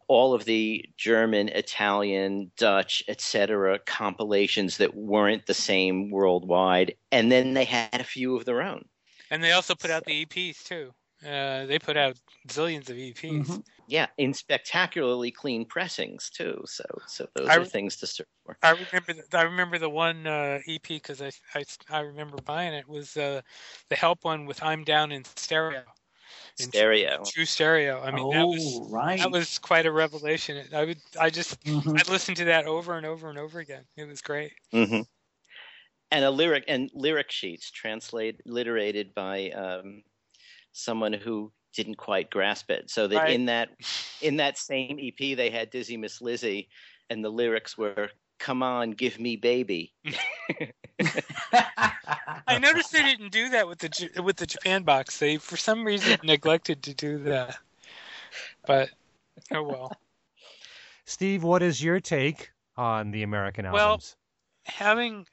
all 0.07 0.33
of 0.33 0.45
the 0.45 0.83
German, 0.97 1.49
Italian, 1.49 2.51
Dutch, 2.57 3.03
etc. 3.07 3.79
compilations 3.85 4.77
that 4.77 4.95
weren't 4.95 5.45
the 5.45 5.53
same 5.53 6.09
worldwide, 6.09 6.95
and 7.11 7.31
then 7.31 7.53
they 7.53 7.65
had 7.65 8.01
a 8.01 8.03
few 8.03 8.35
of 8.35 8.43
their 8.43 8.61
own. 8.61 8.85
And 9.31 9.43
they 9.43 9.51
also 9.51 9.75
put 9.75 9.91
out 9.91 10.05
the 10.05 10.25
EPs 10.25 10.63
too. 10.63 10.91
Uh, 11.25 11.65
they 11.65 11.79
put 11.79 11.97
out 11.97 12.17
zillions 12.47 12.89
of 12.89 12.95
EPs. 12.95 13.47
Mhm. 13.47 13.63
Yeah, 13.87 14.07
in 14.17 14.33
spectacularly 14.33 15.31
clean 15.31 15.65
pressings 15.65 16.29
too. 16.29 16.61
So, 16.65 16.83
so 17.07 17.27
those 17.35 17.49
I- 17.49 17.57
are 17.57 17.65
things 17.65 17.97
to 17.97 18.07
search 18.07 18.27
for. 18.45 18.57
I 18.61 18.71
remember. 18.71 19.13
The, 19.13 19.37
I 19.37 19.41
remember 19.43 19.77
the 19.77 19.89
one 19.89 20.27
uh, 20.27 20.59
EP 20.67 20.83
because 20.87 21.21
I, 21.21 21.31
I 21.55 21.63
I 21.89 21.99
remember 22.01 22.37
buying 22.45 22.73
it 22.73 22.87
was 22.87 23.17
uh, 23.17 23.41
the 23.89 23.95
Help 23.95 24.23
one 24.23 24.45
with 24.45 24.61
"I'm 24.63 24.83
Down 24.83 25.11
in 25.11 25.25
Stereo." 25.25 25.83
In 26.59 26.65
Stereo. 26.67 27.23
True 27.25 27.45
stereo. 27.45 28.01
I 28.01 28.11
mean, 28.11 28.25
oh, 28.27 28.31
that 28.31 28.45
was 28.47 28.91
right. 28.91 29.19
that 29.19 29.31
was 29.31 29.57
quite 29.59 29.85
a 29.85 29.91
revelation. 29.91 30.65
I 30.73 30.85
would. 30.85 31.01
I 31.19 31.29
just. 31.29 31.59
Mhm. 31.63 31.99
I'd 31.99 32.09
listen 32.09 32.35
to 32.35 32.45
that 32.45 32.65
over 32.65 32.95
and 32.95 33.05
over 33.05 33.29
and 33.29 33.39
over 33.39 33.59
again. 33.59 33.85
It 33.97 34.07
was 34.07 34.21
great. 34.21 34.53
hmm 34.71 35.01
And 36.11 36.25
a 36.25 36.31
lyric 36.31 36.65
and 36.67 36.89
lyric 36.93 37.31
sheets 37.31 37.71
translate 37.71 38.45
literated 38.45 39.13
by 39.13 39.51
um, 39.51 40.03
someone 40.79 41.13
who 41.13 41.51
didn't 41.73 41.95
quite 41.95 42.29
grasp 42.29 42.71
it. 42.71 42.89
So 42.89 43.07
that 43.07 43.23
Right. 43.23 43.29
in 43.31 43.45
that 43.45 43.69
in 44.21 44.37
that 44.37 44.57
same 44.57 44.99
EP 44.99 45.35
they 45.35 45.49
had 45.49 45.69
Dizzy 45.69 45.97
Miss 45.97 46.21
Lizzy 46.21 46.69
and 47.09 47.23
the 47.23 47.29
lyrics 47.29 47.77
were 47.77 48.09
"Come 48.39 48.63
on, 48.63 48.91
give 48.91 49.19
me 49.19 49.35
baby." 49.35 49.93
I 52.47 52.57
noticed 52.59 52.91
they 52.91 53.03
didn't 53.03 53.31
do 53.31 53.49
that 53.49 53.67
with 53.67 53.79
the 53.79 54.21
with 54.21 54.37
the 54.37 54.47
Japan 54.47 54.83
box. 54.83 55.19
They 55.19 55.37
for 55.37 55.57
some 55.57 55.83
reason 55.83 56.17
neglected 56.23 56.83
to 56.83 56.93
do 56.93 57.19
that. 57.19 57.57
But 58.65 58.89
oh 59.53 59.63
well. 59.63 59.91
Steve, 61.05 61.43
what 61.43 61.63
is 61.63 61.83
your 61.83 61.99
take 61.99 62.51
on 62.77 63.11
the 63.11 63.23
American 63.23 63.65
albums? 63.65 63.79
Well, 63.79 63.87
albums? 63.87 64.15
Having, 64.65 65.27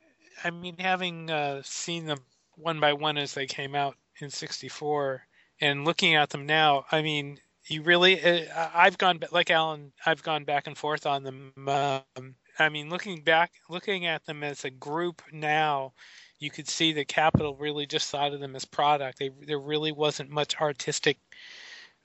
I 0.44 0.50
mean, 0.50 0.76
having 0.78 1.30
uh, 1.30 1.60
seen 1.62 2.06
them 2.06 2.18
one 2.56 2.80
by 2.80 2.94
one 2.94 3.18
as 3.18 3.34
they 3.34 3.46
came 3.46 3.74
out 3.74 3.96
in 4.20 4.30
'64, 4.30 5.26
and 5.60 5.84
looking 5.84 6.14
at 6.14 6.30
them 6.30 6.46
now, 6.46 6.84
I 6.92 7.02
mean, 7.02 7.38
you 7.66 7.82
really, 7.82 8.22
uh, 8.22 8.68
I've 8.74 8.98
gone 8.98 9.20
like 9.32 9.50
Alan, 9.50 9.92
I've 10.04 10.22
gone 10.22 10.44
back 10.44 10.66
and 10.66 10.76
forth 10.76 11.06
on 11.06 11.24
them. 11.24 11.52
Um, 11.68 12.34
I 12.58 12.68
mean, 12.68 12.88
looking 12.90 13.22
back, 13.22 13.52
looking 13.68 14.06
at 14.06 14.24
them 14.24 14.42
as 14.42 14.64
a 14.64 14.70
group 14.70 15.22
now, 15.32 15.92
you 16.38 16.50
could 16.50 16.68
see 16.68 16.92
that 16.92 17.08
Capitol 17.08 17.56
really 17.56 17.86
just 17.86 18.10
thought 18.10 18.32
of 18.34 18.40
them 18.40 18.54
as 18.56 18.64
product. 18.64 19.18
They, 19.18 19.30
there 19.46 19.58
really 19.58 19.92
wasn't 19.92 20.30
much 20.30 20.56
artistic 20.60 21.18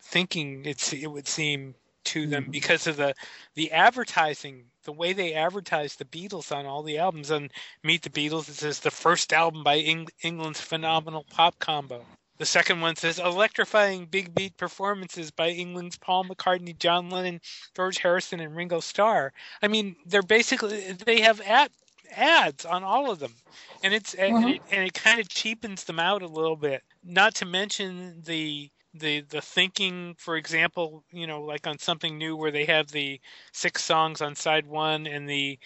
thinking. 0.01 0.63
It's 0.65 0.93
it 0.93 1.07
would 1.07 1.27
seem 1.27 1.75
to 2.03 2.25
them 2.25 2.45
Mhm. 2.45 2.51
because 2.51 2.87
of 2.87 2.97
the 2.97 3.13
the 3.55 3.71
advertising, 3.71 4.65
the 4.83 4.91
way 4.93 5.13
they 5.13 5.33
advertised 5.33 5.99
the 5.99 6.05
Beatles 6.05 6.55
on 6.55 6.65
all 6.65 6.81
the 6.83 6.97
albums. 6.97 7.29
On 7.31 7.49
Meet 7.83 8.01
the 8.03 8.09
Beatles, 8.09 8.49
it 8.49 8.55
says 8.55 8.79
the 8.79 8.91
first 8.91 9.33
album 9.33 9.63
by 9.63 9.77
Eng- 9.77 10.09
England's 10.23 10.61
phenomenal 10.61 11.25
pop 11.29 11.59
combo. 11.59 12.05
The 12.41 12.47
second 12.47 12.81
one 12.81 12.95
says 12.95 13.19
electrifying 13.19 14.07
big 14.07 14.33
beat 14.33 14.57
performances 14.57 15.29
by 15.29 15.49
England's 15.49 15.99
Paul 15.99 16.25
McCartney, 16.25 16.75
John 16.75 17.11
Lennon, 17.11 17.39
George 17.75 17.99
Harrison, 17.99 18.39
and 18.39 18.55
Ringo 18.55 18.79
Starr. 18.79 19.31
I 19.61 19.67
mean, 19.67 19.95
they're 20.07 20.23
basically 20.23 20.91
they 20.93 21.21
have 21.21 21.39
ad, 21.41 21.69
ads 22.11 22.65
on 22.65 22.83
all 22.83 23.11
of 23.11 23.19
them, 23.19 23.35
and 23.83 23.93
it's 23.93 24.15
and 24.15 24.37
Mhm. 24.39 24.55
it, 24.55 24.63
and 24.71 24.87
it 24.87 24.95
kind 24.95 25.19
of 25.19 25.29
cheapens 25.29 25.83
them 25.83 25.99
out 25.99 26.23
a 26.23 26.27
little 26.27 26.55
bit. 26.55 26.83
Not 27.03 27.35
to 27.35 27.45
mention 27.45 28.23
the 28.23 28.71
the 28.91 29.21
the 29.21 29.41
thinking, 29.43 30.15
for 30.15 30.35
example, 30.35 31.05
you 31.11 31.27
know, 31.27 31.43
like 31.43 31.67
on 31.67 31.77
something 31.77 32.17
new 32.17 32.35
where 32.35 32.51
they 32.51 32.65
have 32.65 32.87
the 32.87 33.21
six 33.53 33.83
songs 33.83 34.19
on 34.19 34.33
side 34.35 34.65
one 34.65 35.05
and 35.05 35.29
the 35.29 35.59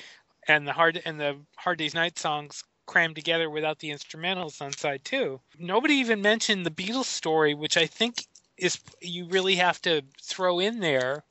and 0.47 0.67
the 0.67 0.73
hard 0.73 1.01
and 1.05 1.19
the 1.21 1.41
Hard 1.57 1.77
Day's 1.77 1.93
Night 1.93 2.19
songs 2.19 2.63
crammed 2.85 3.15
together 3.15 3.49
without 3.49 3.79
the 3.79 3.89
instrumentals 3.89 4.61
on 4.61 4.73
side 4.73 5.03
two. 5.03 5.41
Nobody 5.57 5.95
even 5.95 6.21
mentioned 6.21 6.65
the 6.65 6.71
Beatles 6.71 7.05
story, 7.05 7.53
which 7.53 7.77
I 7.77 7.85
think 7.85 8.25
is 8.57 8.79
you 9.01 9.25
really 9.27 9.55
have 9.55 9.81
to 9.81 10.01
throw 10.21 10.59
in 10.59 10.79
there 10.79 11.23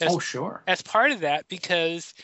as 0.00 0.14
oh, 0.14 0.18
sure. 0.18 0.62
as 0.66 0.82
part 0.82 1.10
of 1.10 1.20
that 1.20 1.48
because 1.48 2.14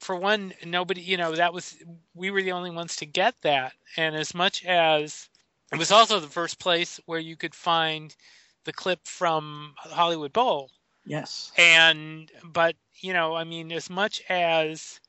for 0.00 0.16
one 0.16 0.52
nobody 0.64 1.00
you 1.00 1.16
know 1.16 1.34
that 1.34 1.52
was 1.52 1.76
we 2.14 2.30
were 2.30 2.42
the 2.42 2.52
only 2.52 2.70
ones 2.70 2.96
to 2.96 3.06
get 3.06 3.34
that 3.42 3.72
and 3.96 4.14
as 4.14 4.34
much 4.34 4.64
as 4.64 5.28
it 5.72 5.78
was 5.78 5.90
also 5.90 6.20
the 6.20 6.26
first 6.26 6.58
place 6.58 7.00
where 7.06 7.18
you 7.18 7.36
could 7.36 7.54
find 7.54 8.16
the 8.64 8.72
clip 8.72 9.06
from 9.06 9.74
Hollywood 9.76 10.32
Bowl 10.32 10.70
Yes. 11.04 11.52
and 11.56 12.30
but 12.44 12.76
you 13.00 13.12
know 13.12 13.34
i 13.34 13.44
mean 13.44 13.72
as 13.72 13.88
much 13.88 14.22
as 14.28 15.00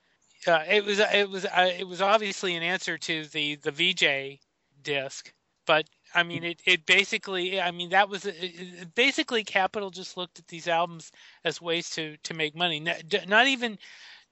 uh, 0.47 0.63
it 0.67 0.85
was 0.85 0.99
it 0.99 1.29
was 1.29 1.45
uh, 1.45 1.71
it 1.77 1.87
was 1.87 2.01
obviously 2.01 2.55
an 2.55 2.63
answer 2.63 2.97
to 2.97 3.25
the 3.27 3.55
the 3.55 3.71
Vee-Jay 3.71 4.39
disc 4.81 5.33
but 5.65 5.85
i 6.15 6.23
mean 6.23 6.43
it 6.43 6.61
it 6.65 6.85
basically 6.85 7.59
i 7.59 7.69
mean 7.69 7.89
that 7.89 8.09
was 8.09 8.25
it, 8.25 8.95
basically 8.95 9.43
Capitol 9.43 9.89
just 9.89 10.15
looked 10.15 10.39
at 10.39 10.47
these 10.47 10.67
albums 10.67 11.11
as 11.43 11.61
ways 11.61 11.89
to 11.91 12.15
to 12.23 12.33
make 12.33 12.55
money 12.55 12.79
not, 12.79 13.03
not 13.27 13.47
even 13.47 13.77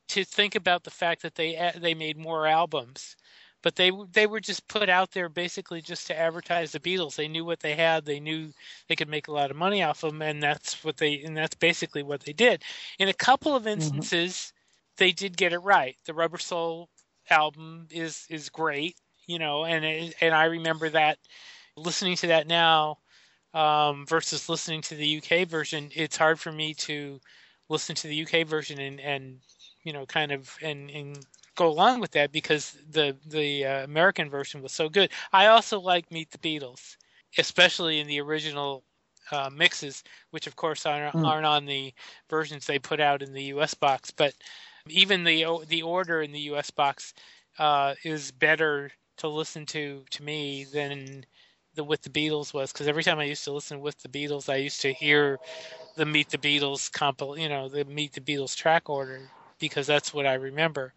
to 0.08 0.24
think 0.24 0.56
about 0.56 0.84
the 0.84 0.92
fact 0.92 1.22
that 1.22 1.36
they 1.36 1.58
uh, 1.58 1.74
they 1.80 1.94
made 1.94 2.18
more 2.18 2.48
albums 2.48 3.16
but 3.64 3.76
they 3.76 3.92
they 4.14 4.28
were 4.28 4.40
just 4.40 4.68
put 4.68 4.88
out 4.88 5.12
there 5.12 5.30
basically 5.30 5.82
just 5.82 6.08
to 6.08 6.18
advertise 6.18 6.72
the 6.72 6.80
Beatles. 6.80 7.16
They 7.16 7.28
knew 7.28 7.44
what 7.44 7.60
they 7.60 7.76
had. 7.76 8.06
They 8.06 8.20
knew 8.20 8.54
they 8.88 8.96
could 8.96 9.10
make 9.10 9.28
a 9.28 9.34
lot 9.34 9.52
of 9.52 9.58
money 9.58 9.84
off 9.84 10.02
them, 10.02 10.22
and 10.22 10.42
that's 10.42 10.84
what 10.84 10.98
they 10.98 11.22
and 11.24 11.36
that's 11.36 11.56
basically 11.56 12.04
what 12.04 12.22
they 12.22 12.34
did. 12.34 12.64
In 13.00 13.10
a 13.10 13.14
couple 13.14 13.56
of 13.56 13.68
instances, 13.68 14.54
they 14.98 15.12
did 15.12 15.38
get 15.38 15.54
it 15.54 15.60
right. 15.60 15.96
The 16.06 16.14
Rubber 16.14 16.38
Soul 16.38 16.90
album 17.30 17.88
is 17.92 18.26
is 18.30 18.50
great, 18.50 18.96
you 19.28 19.40
know, 19.40 19.66
and 19.66 19.86
it, 19.86 20.16
and 20.22 20.34
I 20.36 20.46
remember 20.46 20.90
that 20.90 21.20
listening 21.76 22.16
to 22.18 22.28
that 22.28 22.48
now 22.48 23.00
um, 23.54 24.06
versus 24.08 24.50
listening 24.50 24.82
to 24.84 24.96
the 24.96 25.18
UK 25.22 25.48
version. 25.48 25.90
It's 25.96 26.18
hard 26.18 26.40
for 26.40 26.52
me 26.52 26.74
to 26.76 27.20
listen 27.70 27.96
to 27.96 28.08
the 28.08 28.16
UK 28.16 28.48
version 28.48 28.80
and 28.80 29.00
and 29.02 29.40
you 29.84 29.94
know 29.94 30.06
kind 30.06 30.32
of 30.32 30.56
and 30.62 30.90
and 30.92 31.26
go 31.56 31.68
along 31.68 32.00
with 32.00 32.12
that 32.12 32.32
because 32.32 32.78
the 32.92 33.16
the 33.28 33.66
uh, 33.66 33.84
American 33.84 34.30
version 34.30 34.62
was 34.62 34.72
so 34.72 34.90
good. 34.90 35.12
I 35.34 35.48
also 35.48 35.80
like 35.80 36.12
Meet 36.12 36.32
the 36.32 36.38
Beatles, 36.40 36.98
especially 37.38 38.00
in 38.00 38.08
the 38.08 38.22
original 38.22 38.84
uh, 39.32 39.50
mixes, 39.54 40.04
which 40.32 40.48
of 40.48 40.56
course 40.56 40.86
aren't, 40.86 41.16
Mm. 41.16 41.26
aren't 41.26 41.46
on 41.46 41.66
the 41.66 41.94
versions 42.30 42.66
they 42.66 42.80
put 42.80 43.00
out 43.00 43.22
in 43.22 43.34
the 43.34 43.44
U.S. 43.46 43.74
box. 43.74 44.12
But 44.12 44.34
even 44.92 45.24
the 45.24 45.46
the 45.68 45.82
order 45.82 46.22
in 46.22 46.32
the 46.32 46.40
U.S. 46.42 46.72
box 46.72 47.14
uh, 47.60 47.96
is 48.04 48.32
better 48.32 48.92
to 49.18 49.28
listen 49.28 49.66
to 49.68 50.04
to 50.12 50.24
me 50.24 50.66
than 50.66 51.26
the 51.76 51.84
with 51.84 52.02
the 52.02 52.10
Beatles 52.10 52.54
was 52.54 52.72
because 52.72 52.88
every 52.88 53.04
time 53.04 53.20
I 53.20 53.24
used 53.26 53.44
to 53.46 53.54
listen 53.54 53.80
with 53.80 54.02
the 54.02 54.10
Beatles, 54.10 54.50
I 54.50 54.58
used 54.58 54.82
to 54.82 54.94
hear 54.94 55.40
the 55.96 56.06
Meet 56.06 56.30
the 56.30 56.38
Beatles 56.38 56.92
compil, 56.92 57.40
you 57.40 57.50
know, 57.50 57.70
the 57.70 57.86
Meet 57.86 58.14
the 58.14 58.22
Beatles 58.22 58.56
track 58.56 58.90
order 58.90 59.22
because 59.60 59.88
that's 59.88 60.14
what 60.14 60.26
I 60.26 60.34
remember. 60.36 60.94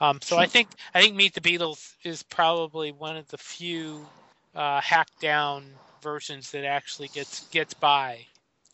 Um, 0.00 0.20
so 0.22 0.36
I 0.38 0.46
think 0.46 0.68
I 0.94 1.00
think 1.00 1.16
Meet 1.16 1.34
the 1.34 1.40
Beatles 1.40 1.94
is 2.04 2.22
probably 2.22 2.92
one 2.92 3.16
of 3.16 3.28
the 3.28 3.38
few 3.38 4.06
uh, 4.54 4.80
hacked 4.80 5.20
down 5.20 5.64
versions 6.02 6.50
that 6.52 6.64
actually 6.64 7.08
gets 7.08 7.48
gets 7.48 7.74
by. 7.74 8.26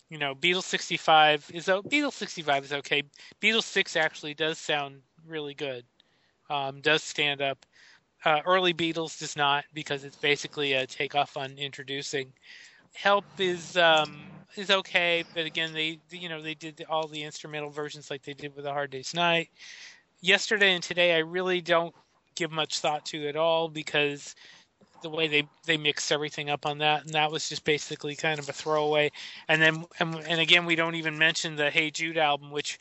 You 0.09 0.19
know, 0.19 0.35
Beatles 0.35 0.65
65 0.65 1.51
is 1.55 1.67
Beatles 1.67 2.13
65 2.13 2.65
is 2.65 2.73
okay. 2.73 3.03
Beatles 3.41 3.65
6 3.65 3.97
actually 3.97 4.35
does 4.35 4.59
sound 4.59 4.97
really 5.27 5.55
good. 5.55 5.85
Um, 6.51 6.81
does 6.81 7.03
stand 7.03 7.41
up. 7.41 7.65
Uh, 8.25 8.41
early 8.47 8.73
Beatles 8.73 9.19
does 9.19 9.37
not 9.37 9.65
because 9.73 10.05
it's 10.05 10.17
basically 10.17 10.75
a 10.75 10.87
takeoff 10.87 11.37
on 11.37 11.53
introducing. 11.59 12.33
Help 12.95 13.25
is 13.39 13.77
um, 13.77 14.17
is 14.57 14.71
okay, 14.71 15.25
but 15.35 15.47
again, 15.47 15.73
they 15.73 15.99
you 16.11 16.29
know 16.29 16.41
they 16.41 16.55
did 16.55 16.85
all 16.89 17.09
the 17.09 17.23
instrumental 17.23 17.71
versions 17.71 18.11
like 18.11 18.23
they 18.23 18.35
did 18.35 18.55
with 18.55 18.67
a 18.67 18.73
Hard 18.73 18.91
Day's 18.91 19.15
Night 19.15 19.51
yesterday 20.25 20.73
and 20.73 20.83
today 20.83 21.15
I 21.15 21.19
really 21.19 21.61
don't 21.61 21.95
give 22.35 22.51
much 22.51 22.79
thought 22.79 23.05
to 23.07 23.29
at 23.29 23.37
all 23.37 23.69
because 23.69 24.35
the 25.05 25.11
way 25.11 25.29
they 25.29 25.47
they 25.67 25.77
mixed 25.77 26.11
everything 26.11 26.49
up 26.51 26.65
on 26.67 26.79
that 26.79 27.05
and 27.05 27.13
that 27.13 27.31
was 27.31 27.49
just 27.49 27.63
basically 27.65 28.17
kind 28.17 28.41
of 28.41 28.49
a 28.49 28.53
throwaway. 28.53 29.13
And 29.49 29.63
then 29.63 29.85
and, 30.01 30.17
and 30.27 30.41
again 30.41 30.65
we 30.65 30.75
don't 30.75 30.97
even 30.97 31.17
mention 31.17 31.55
the 31.55 31.71
Hey 31.71 31.91
Jude 31.91 32.19
album 32.19 32.51
which 32.51 32.81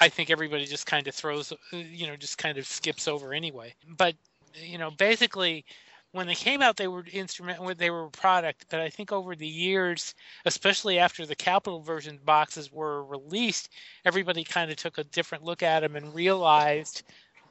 I 0.00 0.08
think 0.08 0.30
everybody 0.30 0.64
just 0.64 0.86
kind 0.86 1.06
of 1.06 1.14
throws 1.14 1.52
you 1.70 2.06
know 2.06 2.16
just 2.16 2.38
kind 2.38 2.58
of 2.58 2.66
skips 2.66 3.06
over 3.06 3.32
anyway. 3.34 3.74
But 3.86 4.16
you 4.54 4.78
know 4.78 4.90
basically 4.90 5.64
when 6.12 6.26
they 6.26 6.34
came 6.34 6.62
out 6.62 6.78
they 6.78 6.88
were 6.88 7.04
instrument 7.12 7.78
they 7.78 7.90
were 7.90 8.04
a 8.04 8.10
product 8.10 8.64
but 8.70 8.80
I 8.80 8.88
think 8.88 9.12
over 9.12 9.36
the 9.36 9.46
years 9.46 10.14
especially 10.46 10.98
after 10.98 11.26
the 11.26 11.36
Capitol 11.36 11.82
version 11.82 12.18
boxes 12.24 12.72
were 12.72 13.04
released 13.04 13.68
everybody 14.06 14.42
kind 14.42 14.70
of 14.70 14.78
took 14.78 14.96
a 14.96 15.04
different 15.04 15.44
look 15.44 15.62
at 15.62 15.80
them 15.80 15.96
and 15.96 16.14
realized 16.14 17.02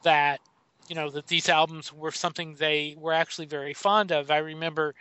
that 0.02 0.40
you 0.88 0.96
know 0.96 1.10
that 1.12 1.28
these 1.28 1.50
albums 1.50 1.94
were 1.94 2.12
something 2.12 2.56
they 2.56 2.96
were 2.98 3.14
actually 3.14 3.48
very 3.48 3.74
fond 3.74 4.12
of. 4.12 4.32
I 4.32 4.38
remember 4.38 4.96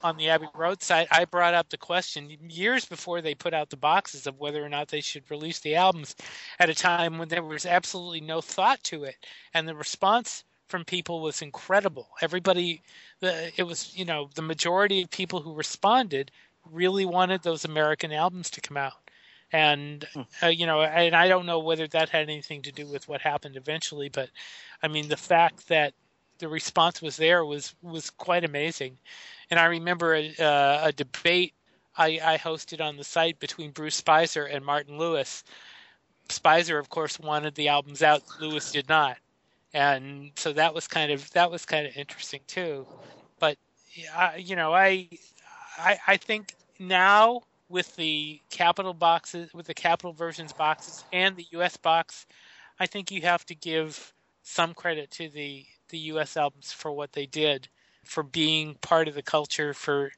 on 0.00 0.16
the 0.16 0.28
Abbey 0.28 0.46
Road 0.54 0.82
site, 0.82 1.08
I 1.10 1.24
brought 1.24 1.54
up 1.54 1.70
the 1.70 1.76
question 1.76 2.30
years 2.48 2.84
before 2.84 3.20
they 3.20 3.34
put 3.34 3.52
out 3.54 3.70
the 3.70 3.76
boxes 3.76 4.26
of 4.26 4.38
whether 4.38 4.64
or 4.64 4.68
not 4.68 4.88
they 4.88 5.00
should 5.00 5.30
release 5.30 5.58
the 5.58 5.74
albums 5.74 6.14
at 6.60 6.70
a 6.70 6.74
time 6.74 7.18
when 7.18 7.28
there 7.28 7.42
was 7.42 7.66
absolutely 7.66 8.20
no 8.20 8.40
thought 8.40 8.82
to 8.84 9.04
it. 9.04 9.16
And 9.54 9.66
the 9.66 9.74
response 9.74 10.44
from 10.68 10.84
people 10.84 11.20
was 11.20 11.42
incredible. 11.42 12.08
Everybody, 12.20 12.82
it 13.20 13.66
was 13.66 13.96
you 13.96 14.04
know 14.04 14.30
the 14.34 14.42
majority 14.42 15.02
of 15.02 15.10
people 15.10 15.40
who 15.40 15.54
responded 15.54 16.30
really 16.70 17.06
wanted 17.06 17.42
those 17.42 17.64
American 17.64 18.12
albums 18.12 18.50
to 18.50 18.60
come 18.60 18.76
out, 18.76 19.07
and 19.52 20.06
Hmm. 20.14 20.22
uh, 20.42 20.46
you 20.48 20.66
know, 20.66 20.82
and 20.82 21.14
I 21.16 21.28
don't 21.28 21.46
know 21.46 21.58
whether 21.60 21.86
that 21.88 22.10
had 22.10 22.24
anything 22.28 22.62
to 22.62 22.72
do 22.72 22.86
with 22.86 23.08
what 23.08 23.20
happened 23.22 23.56
eventually, 23.56 24.08
but 24.08 24.30
I 24.82 24.88
mean 24.88 25.08
the 25.08 25.16
fact 25.16 25.68
that 25.68 25.94
the 26.38 26.48
response 26.48 27.02
was 27.02 27.16
there 27.16 27.44
was 27.44 27.74
was 27.82 28.10
quite 28.10 28.44
amazing, 28.44 28.98
and 29.50 29.58
I 29.60 29.66
remember 29.66 30.14
a, 30.14 30.34
uh, 30.38 30.80
a 30.84 30.92
debate 30.92 31.54
I, 31.96 32.20
I 32.22 32.38
hosted 32.38 32.80
on 32.80 32.96
the 32.96 33.04
site 33.04 33.38
between 33.40 33.72
Bruce 33.72 34.00
Spizer 34.00 34.46
and 34.52 34.64
Martin 34.64 34.98
Lewis. 34.98 35.44
Spizer, 36.28 36.78
of 36.78 36.90
course, 36.90 37.18
wanted 37.18 37.54
the 37.54 37.68
albums 37.68 38.02
out. 38.02 38.22
Lewis 38.40 38.70
did 38.70 38.88
not, 38.88 39.18
and 39.74 40.32
so 40.36 40.52
that 40.52 40.74
was 40.74 40.86
kind 40.88 41.10
of 41.12 41.30
that 41.32 41.50
was 41.50 41.64
kind 41.66 41.86
of 41.86 41.96
interesting 41.96 42.40
too. 42.46 42.86
But 43.40 43.58
I, 44.14 44.36
you 44.36 44.56
know, 44.56 44.74
I, 44.74 45.08
I 45.78 45.98
I 46.06 46.16
think 46.18 46.54
now 46.78 47.42
with 47.68 47.94
the 47.96 48.40
Capitol 48.50 48.94
boxes, 48.94 49.52
with 49.52 49.66
the 49.66 49.74
Capitol 49.74 50.12
versions 50.12 50.52
boxes 50.52 51.04
and 51.12 51.36
the 51.36 51.46
U.S. 51.52 51.76
box, 51.76 52.26
I 52.80 52.86
think 52.86 53.10
you 53.10 53.22
have 53.22 53.44
to 53.46 53.54
give 53.54 54.12
some 54.42 54.74
credit 54.74 55.10
to 55.12 55.28
the 55.28 55.64
the 55.90 55.98
U.S. 55.98 56.36
albums 56.36 56.72
for 56.72 56.92
what 56.92 57.12
they 57.12 57.26
did, 57.26 57.68
for 58.04 58.22
being 58.22 58.74
part 58.82 59.08
of 59.08 59.14
the 59.14 59.22
culture, 59.22 59.72
for 59.74 60.12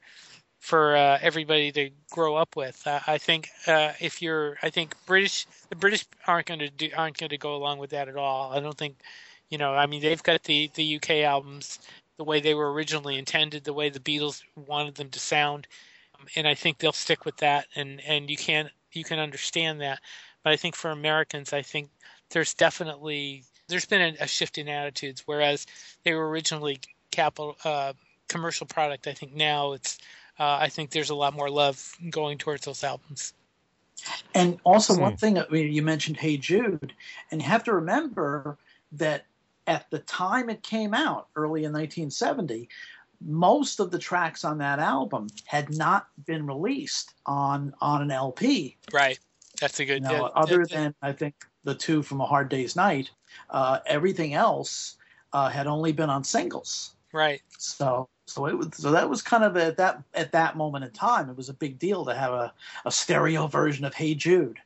for 0.60 0.94
uh, 0.94 1.18
everybody 1.22 1.72
to 1.72 1.90
grow 2.10 2.36
up 2.36 2.54
with. 2.54 2.86
I 2.86 3.18
think 3.18 3.48
uh, 3.66 3.92
if 3.98 4.20
you're, 4.20 4.58
I 4.62 4.68
think 4.68 4.94
British, 5.06 5.46
the 5.70 5.76
British 5.76 6.04
aren't 6.26 6.46
going 6.46 6.60
to 6.60 6.68
do, 6.68 6.90
aren't 6.94 7.16
going 7.16 7.30
to 7.30 7.38
go 7.38 7.56
along 7.56 7.78
with 7.78 7.90
that 7.90 8.08
at 8.08 8.16
all. 8.16 8.52
I 8.52 8.60
don't 8.60 8.76
think, 8.76 8.96
you 9.48 9.56
know, 9.56 9.74
I 9.74 9.86
mean, 9.86 10.02
they've 10.02 10.22
got 10.22 10.42
the 10.44 10.70
the 10.74 10.96
UK 10.96 11.10
albums 11.24 11.78
the 12.18 12.24
way 12.24 12.38
they 12.38 12.52
were 12.52 12.70
originally 12.70 13.16
intended, 13.16 13.64
the 13.64 13.72
way 13.72 13.88
the 13.88 13.98
Beatles 13.98 14.42
wanted 14.54 14.96
them 14.96 15.08
to 15.08 15.18
sound, 15.18 15.66
and 16.36 16.46
I 16.46 16.54
think 16.54 16.78
they'll 16.78 16.92
stick 16.92 17.24
with 17.24 17.36
that. 17.38 17.66
And 17.74 18.00
and 18.00 18.30
you 18.30 18.36
can 18.36 18.70
you 18.92 19.04
can 19.04 19.18
understand 19.18 19.80
that. 19.80 20.00
But 20.42 20.52
I 20.52 20.56
think 20.56 20.74
for 20.74 20.90
Americans, 20.90 21.52
I 21.52 21.62
think 21.62 21.90
there's 22.30 22.54
definitely 22.54 23.44
there's 23.68 23.86
been 23.86 24.16
a, 24.18 24.24
a 24.24 24.26
shift 24.26 24.58
in 24.58 24.68
attitudes. 24.68 25.22
Whereas 25.26 25.66
they 26.04 26.14
were 26.14 26.28
originally 26.28 26.80
Capitol 27.10 27.56
uh, 27.64 27.92
commercial 28.28 28.66
product, 28.66 29.06
I 29.06 29.12
think 29.12 29.34
now 29.34 29.72
it's 29.72 29.98
uh, 30.38 30.58
I 30.60 30.68
think 30.68 30.90
there's 30.90 31.10
a 31.10 31.14
lot 31.14 31.34
more 31.34 31.50
love 31.50 31.94
going 32.10 32.38
towards 32.38 32.64
those 32.64 32.82
albums. 32.84 33.34
And 34.34 34.58
also, 34.64 34.94
Hmm. 34.94 35.02
one 35.02 35.16
thing 35.16 35.38
I 35.38 35.46
mean, 35.50 35.72
you 35.72 35.82
mentioned 35.82 36.16
"Hey 36.16 36.36
Jude," 36.36 36.94
and 37.30 37.42
you 37.42 37.46
have 37.48 37.64
to 37.64 37.74
remember 37.74 38.56
that 38.92 39.26
at 39.66 39.90
the 39.90 39.98
time 40.00 40.48
it 40.50 40.62
came 40.62 40.94
out, 40.94 41.28
early 41.36 41.64
in 41.64 41.72
1970, 41.72 42.68
most 43.20 43.80
of 43.80 43.90
the 43.90 43.98
tracks 43.98 44.44
on 44.44 44.58
that 44.58 44.78
album 44.78 45.28
had 45.44 45.74
not 45.76 46.08
been 46.26 46.46
released 46.46 47.14
on 47.26 47.74
on 47.80 48.02
an 48.02 48.10
LP. 48.10 48.76
Right. 48.92 49.18
That's 49.60 49.78
a 49.80 49.84
You 49.84 49.94
good. 49.94 50.02
know, 50.04 50.12
yeah, 50.12 50.20
other 50.34 50.58
that- 50.66 50.70
than 50.70 50.94
I 51.02 51.12
think 51.12 51.34
the 51.64 51.74
two 51.74 52.02
from 52.02 52.20
A 52.20 52.26
Hard 52.26 52.48
Day's 52.48 52.74
Night, 52.76 53.10
uh, 53.50 53.80
everything 53.86 54.32
else 54.34 54.96
uh, 55.32 55.48
had 55.48 55.66
only 55.66 55.92
been 55.92 56.10
on 56.10 56.24
singles. 56.24 56.94
right. 57.12 57.42
So 57.58 58.08
so 58.26 58.46
it 58.46 58.56
was 58.56 58.68
so 58.72 58.90
that 58.92 59.10
was 59.10 59.22
kind 59.22 59.44
of 59.44 59.56
at 59.56 59.76
that 59.76 60.02
at 60.14 60.32
that 60.32 60.56
moment 60.56 60.84
in 60.84 60.90
time, 60.92 61.28
it 61.28 61.36
was 61.36 61.48
a 61.48 61.54
big 61.54 61.78
deal 61.78 62.04
to 62.06 62.14
have 62.14 62.32
a, 62.32 62.52
a 62.84 62.90
stereo 62.90 63.46
version 63.48 63.84
of 63.84 63.92
Hey 63.94 64.14
Jude. 64.14 64.58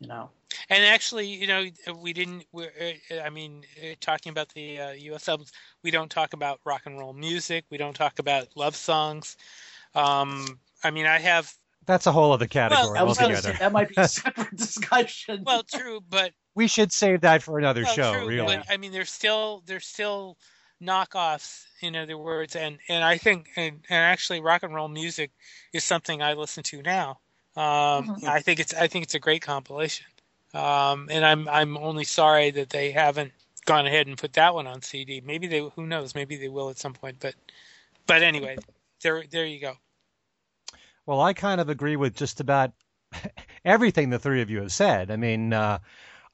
You 0.00 0.08
know. 0.08 0.30
And 0.70 0.84
actually, 0.84 1.26
you 1.26 1.46
know, 1.46 1.66
we 2.00 2.12
didn't. 2.12 2.44
We're, 2.52 2.70
uh, 2.80 3.20
I 3.20 3.30
mean, 3.30 3.64
uh, 3.82 3.94
talking 4.00 4.30
about 4.30 4.48
the 4.50 4.80
uh, 4.80 4.90
U.S. 4.92 5.28
albums, 5.28 5.52
we 5.82 5.90
don't 5.90 6.10
talk 6.10 6.32
about 6.32 6.60
rock 6.64 6.82
and 6.86 6.98
roll 6.98 7.12
music. 7.12 7.64
We 7.70 7.78
don't 7.78 7.94
talk 7.94 8.18
about 8.18 8.48
love 8.54 8.76
songs. 8.76 9.36
Um, 9.94 10.58
I 10.84 10.90
mean, 10.90 11.06
I 11.06 11.18
have. 11.18 11.52
That's 11.86 12.06
a 12.06 12.12
whole 12.12 12.32
other 12.32 12.46
category 12.46 12.98
I 12.98 13.02
was 13.02 13.18
going 13.18 13.30
to 13.30 13.36
altogether. 13.36 13.58
that 13.58 13.72
might 13.72 13.88
be 13.88 13.94
a 13.96 14.08
separate 14.08 14.56
discussion. 14.56 15.42
Well, 15.44 15.62
true, 15.62 16.00
but 16.08 16.32
we 16.54 16.66
should 16.68 16.92
save 16.92 17.22
that 17.22 17.42
for 17.42 17.58
another 17.58 17.82
well, 17.82 17.94
show, 17.94 18.12
true, 18.12 18.28
really. 18.28 18.56
But 18.56 18.66
I 18.70 18.76
mean, 18.76 18.92
there's 18.92 19.10
still 19.10 19.62
there's 19.66 19.86
still 19.86 20.36
knockoffs. 20.82 21.64
In 21.80 21.96
other 21.96 22.18
words, 22.18 22.56
and 22.56 22.78
and 22.88 23.04
I 23.04 23.16
think 23.16 23.48
and, 23.56 23.76
and 23.88 24.04
actually, 24.04 24.40
rock 24.40 24.62
and 24.62 24.74
roll 24.74 24.88
music 24.88 25.30
is 25.72 25.84
something 25.84 26.22
I 26.22 26.34
listen 26.34 26.62
to 26.64 26.82
now. 26.82 27.20
Um, 27.58 28.04
Mhm. 28.04 28.28
I 28.28 28.40
think 28.40 28.60
it's 28.60 28.74
I 28.74 28.88
think 28.88 29.04
it's 29.04 29.14
a 29.14 29.18
great 29.20 29.42
compilation. 29.42 30.06
Um, 30.54 31.08
and 31.10 31.24
I'm 31.24 31.48
I'm 31.48 31.76
only 31.78 32.04
sorry 32.04 32.50
that 32.52 32.70
they 32.70 32.92
haven't 32.92 33.32
gone 33.66 33.86
ahead 33.86 34.06
and 34.06 34.18
put 34.18 34.34
that 34.34 34.54
one 34.54 34.66
on 34.66 34.82
CD. 34.82 35.20
Maybe 35.20 35.46
they 35.48 35.60
who 35.60 35.86
knows, 35.86 36.14
maybe 36.14 36.36
they 36.36 36.48
will 36.48 36.70
at 36.70 36.78
some 36.78 36.94
point. 36.94 37.18
But 37.20 37.34
but 38.06 38.22
anyway, 38.22 38.60
there 39.02 39.24
there 39.30 39.46
you 39.46 39.60
go. 39.60 39.74
Well, 41.06 41.20
I 41.20 41.32
kind 41.34 41.60
of 41.60 41.68
agree 41.68 41.96
with 41.96 42.14
just 42.14 42.40
about 42.40 42.72
everything 43.64 44.10
the 44.10 44.18
three 44.18 44.42
of 44.42 44.50
you 44.50 44.60
have 44.60 44.72
said. 44.72 45.10
I 45.10 45.16
mean, 45.16 45.52
uh, 45.52 45.78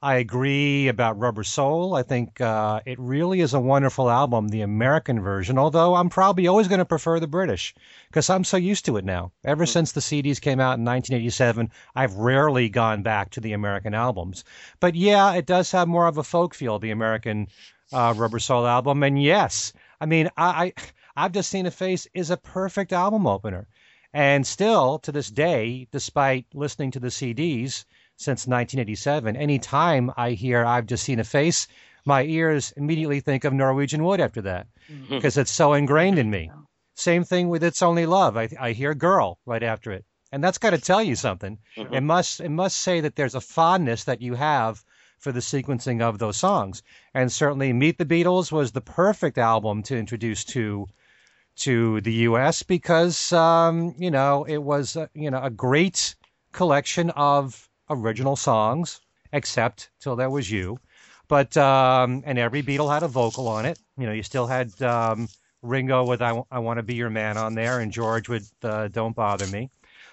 I 0.01 0.15
agree 0.15 0.87
about 0.87 1.17
Rubber 1.17 1.43
Soul. 1.43 1.95
I 1.95 2.03
think 2.03 2.41
uh, 2.41 2.81
it 2.85 2.99
really 2.99 3.39
is 3.39 3.53
a 3.53 3.59
wonderful 3.59 4.09
album, 4.09 4.49
the 4.49 4.61
American 4.61 5.21
version, 5.21 5.57
although 5.57 5.95
I'm 5.95 6.09
probably 6.09 6.47
always 6.47 6.67
going 6.67 6.79
to 6.79 6.85
prefer 6.85 7.19
the 7.19 7.27
British 7.27 7.73
because 8.09 8.29
I'm 8.29 8.43
so 8.43 8.57
used 8.57 8.85
to 8.85 8.97
it 8.97 9.05
now. 9.05 9.31
Ever 9.43 9.65
since 9.65 9.91
the 9.91 10.01
CDs 10.01 10.41
came 10.41 10.59
out 10.59 10.77
in 10.77 10.85
1987, 10.85 11.71
I've 11.95 12.15
rarely 12.15 12.69
gone 12.69 13.03
back 13.03 13.29
to 13.31 13.39
the 13.39 13.53
American 13.53 13.93
albums. 13.93 14.43
But 14.79 14.95
yeah, 14.95 15.33
it 15.33 15.45
does 15.45 15.71
have 15.71 15.87
more 15.87 16.07
of 16.07 16.17
a 16.17 16.23
folk 16.23 16.53
feel, 16.53 16.77
the 16.77 16.91
American 16.91 17.47
uh, 17.93 18.13
Rubber 18.15 18.39
Soul 18.39 18.67
album. 18.67 19.01
And 19.01 19.21
yes, 19.21 19.71
I 20.01 20.05
mean, 20.05 20.29
I, 20.37 20.65
I 20.65 20.73
I've 21.15 21.31
just 21.31 21.49
seen 21.49 21.65
a 21.65 21.71
face 21.71 22.07
is 22.13 22.29
a 22.29 22.37
perfect 22.37 22.91
album 22.91 23.25
opener. 23.25 23.67
And 24.13 24.45
still, 24.45 24.99
to 24.99 25.11
this 25.11 25.29
day, 25.29 25.87
despite 25.91 26.45
listening 26.53 26.91
to 26.91 26.99
the 26.99 27.07
CDs 27.07 27.85
since 28.17 28.47
1987, 28.47 29.35
any 29.35 29.59
time 29.59 30.11
I 30.15 30.31
hear 30.31 30.63
I've 30.63 30.85
just 30.85 31.03
seen 31.03 31.19
a 31.19 31.23
face, 31.23 31.67
my 32.05 32.23
ears 32.23 32.71
immediately 32.77 33.19
think 33.19 33.43
of 33.43 33.53
Norwegian 33.53 34.03
Wood 34.03 34.21
after 34.21 34.41
that 34.43 34.67
because 35.09 35.37
it's 35.37 35.51
so 35.51 35.73
ingrained 35.73 36.19
in 36.19 36.29
me. 36.29 36.51
Same 36.95 37.23
thing 37.25 37.49
with 37.49 37.63
It's 37.63 37.81
Only 37.81 38.05
Love. 38.05 38.37
I, 38.37 38.47
I 38.59 38.71
hear 38.71 38.93
Girl 38.93 39.39
right 39.45 39.63
after 39.63 39.91
it. 39.91 40.05
And 40.31 40.43
that's 40.43 40.57
got 40.57 40.69
to 40.69 40.77
tell 40.77 41.03
you 41.03 41.15
something. 41.15 41.59
It 41.75 42.01
must 42.01 42.39
it 42.39 42.49
must 42.49 42.77
say 42.77 43.01
that 43.01 43.15
there's 43.15 43.35
a 43.35 43.41
fondness 43.41 44.03
that 44.05 44.21
you 44.21 44.35
have 44.35 44.83
for 45.19 45.31
the 45.31 45.39
sequencing 45.39 46.01
of 46.01 46.19
those 46.19 46.37
songs. 46.37 46.83
And 47.13 47.31
certainly 47.31 47.73
Meet 47.73 47.97
the 47.97 48.05
Beatles 48.05 48.51
was 48.51 48.71
the 48.71 48.81
perfect 48.81 49.37
album 49.37 49.83
to 49.83 49.97
introduce 49.97 50.43
to 50.45 50.87
to 51.57 52.01
the 52.01 52.13
U.S. 52.29 52.63
because 52.63 53.31
um, 53.33 53.95
you 53.97 54.11
know 54.11 54.45
it 54.45 54.57
was 54.57 54.95
uh, 54.95 55.07
you 55.13 55.31
know 55.31 55.41
a 55.41 55.49
great 55.49 56.15
collection 56.51 57.09
of 57.11 57.69
original 57.89 58.35
songs, 58.35 59.01
except 59.31 59.89
till 59.99 60.15
there 60.15 60.29
was 60.29 60.49
you. 60.49 60.79
But 61.27 61.57
um, 61.57 62.23
and 62.25 62.37
every 62.37 62.61
Beatle 62.61 62.93
had 62.93 63.03
a 63.03 63.07
vocal 63.07 63.47
on 63.47 63.65
it. 63.65 63.79
You 63.97 64.05
know, 64.05 64.11
you 64.11 64.23
still 64.23 64.47
had 64.47 64.79
um, 64.81 65.27
Ringo 65.61 66.03
with 66.05 66.21
"I, 66.21 66.41
I 66.51 66.59
Want 66.59 66.77
to 66.77 66.83
Be 66.83 66.95
Your 66.95 67.09
Man" 67.09 67.37
on 67.37 67.55
there, 67.55 67.79
and 67.79 67.91
George 67.91 68.29
with 68.29 68.51
uh, 68.63 68.87
"Don't 68.89 69.15
Bother 69.15 69.47
Me." 69.47 69.69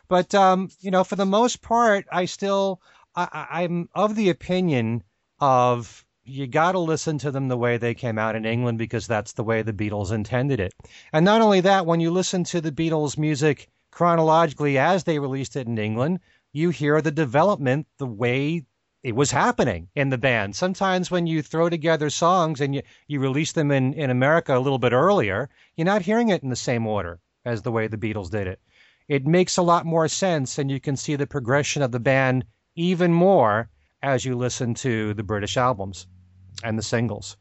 But 0.08 0.34
um, 0.34 0.70
you 0.80 0.90
know, 0.90 1.04
for 1.04 1.16
the 1.16 1.26
most 1.26 1.60
part, 1.60 2.06
I 2.10 2.24
still 2.24 2.80
I, 3.14 3.46
I'm 3.50 3.88
of 3.94 4.14
the 4.16 4.30
opinion 4.30 5.02
of 5.40 6.04
you 6.24 6.46
got 6.46 6.72
to 6.72 6.78
listen 6.78 7.18
to 7.18 7.30
them 7.30 7.48
the 7.48 7.56
way 7.56 7.76
they 7.76 7.94
came 7.94 8.18
out 8.18 8.36
in 8.36 8.46
England 8.46 8.78
because 8.78 9.06
that's 9.06 9.32
the 9.32 9.42
way 9.42 9.62
the 9.62 9.72
Beatles 9.72 10.12
intended 10.12 10.60
it. 10.60 10.72
And 11.12 11.24
not 11.24 11.40
only 11.40 11.60
that, 11.60 11.84
when 11.84 12.00
you 12.00 12.10
listen 12.10 12.44
to 12.44 12.60
the 12.60 12.72
Beatles' 12.72 13.18
music 13.18 13.68
chronologically 13.90 14.78
as 14.78 15.04
they 15.04 15.18
released 15.18 15.56
it 15.56 15.66
in 15.66 15.78
England, 15.78 16.20
you 16.52 16.70
hear 16.70 17.00
the 17.00 17.10
development 17.10 17.86
the 17.98 18.06
way 18.06 18.64
it 19.02 19.16
was 19.16 19.30
happening 19.30 19.88
in 19.94 20.10
the 20.10 20.18
band. 20.18 20.54
Sometimes 20.54 21.10
when 21.10 21.26
you 21.26 21.42
throw 21.42 21.68
together 21.68 22.08
songs 22.08 22.60
and 22.60 22.74
you, 22.74 22.82
you 23.08 23.18
release 23.18 23.52
them 23.52 23.70
in, 23.70 23.94
in 23.94 24.10
America 24.10 24.56
a 24.56 24.60
little 24.60 24.78
bit 24.78 24.92
earlier, 24.92 25.48
you're 25.76 25.84
not 25.84 26.02
hearing 26.02 26.28
it 26.28 26.42
in 26.42 26.50
the 26.50 26.56
same 26.56 26.86
order 26.86 27.20
as 27.44 27.62
the 27.62 27.72
way 27.72 27.88
the 27.88 27.96
Beatles 27.96 28.30
did 28.30 28.46
it. 28.46 28.60
It 29.08 29.26
makes 29.26 29.56
a 29.56 29.62
lot 29.62 29.84
more 29.84 30.06
sense, 30.06 30.58
and 30.58 30.70
you 30.70 30.78
can 30.78 30.96
see 30.96 31.16
the 31.16 31.26
progression 31.26 31.82
of 31.82 31.90
the 31.90 31.98
band 32.00 32.44
even 32.76 33.12
more 33.12 33.68
as 34.02 34.24
you 34.24 34.36
listen 34.36 34.74
to 34.74 35.14
the 35.14 35.22
British 35.24 35.56
albums 35.56 36.06
and 36.62 36.78
the 36.78 36.82
singles. 36.82 37.36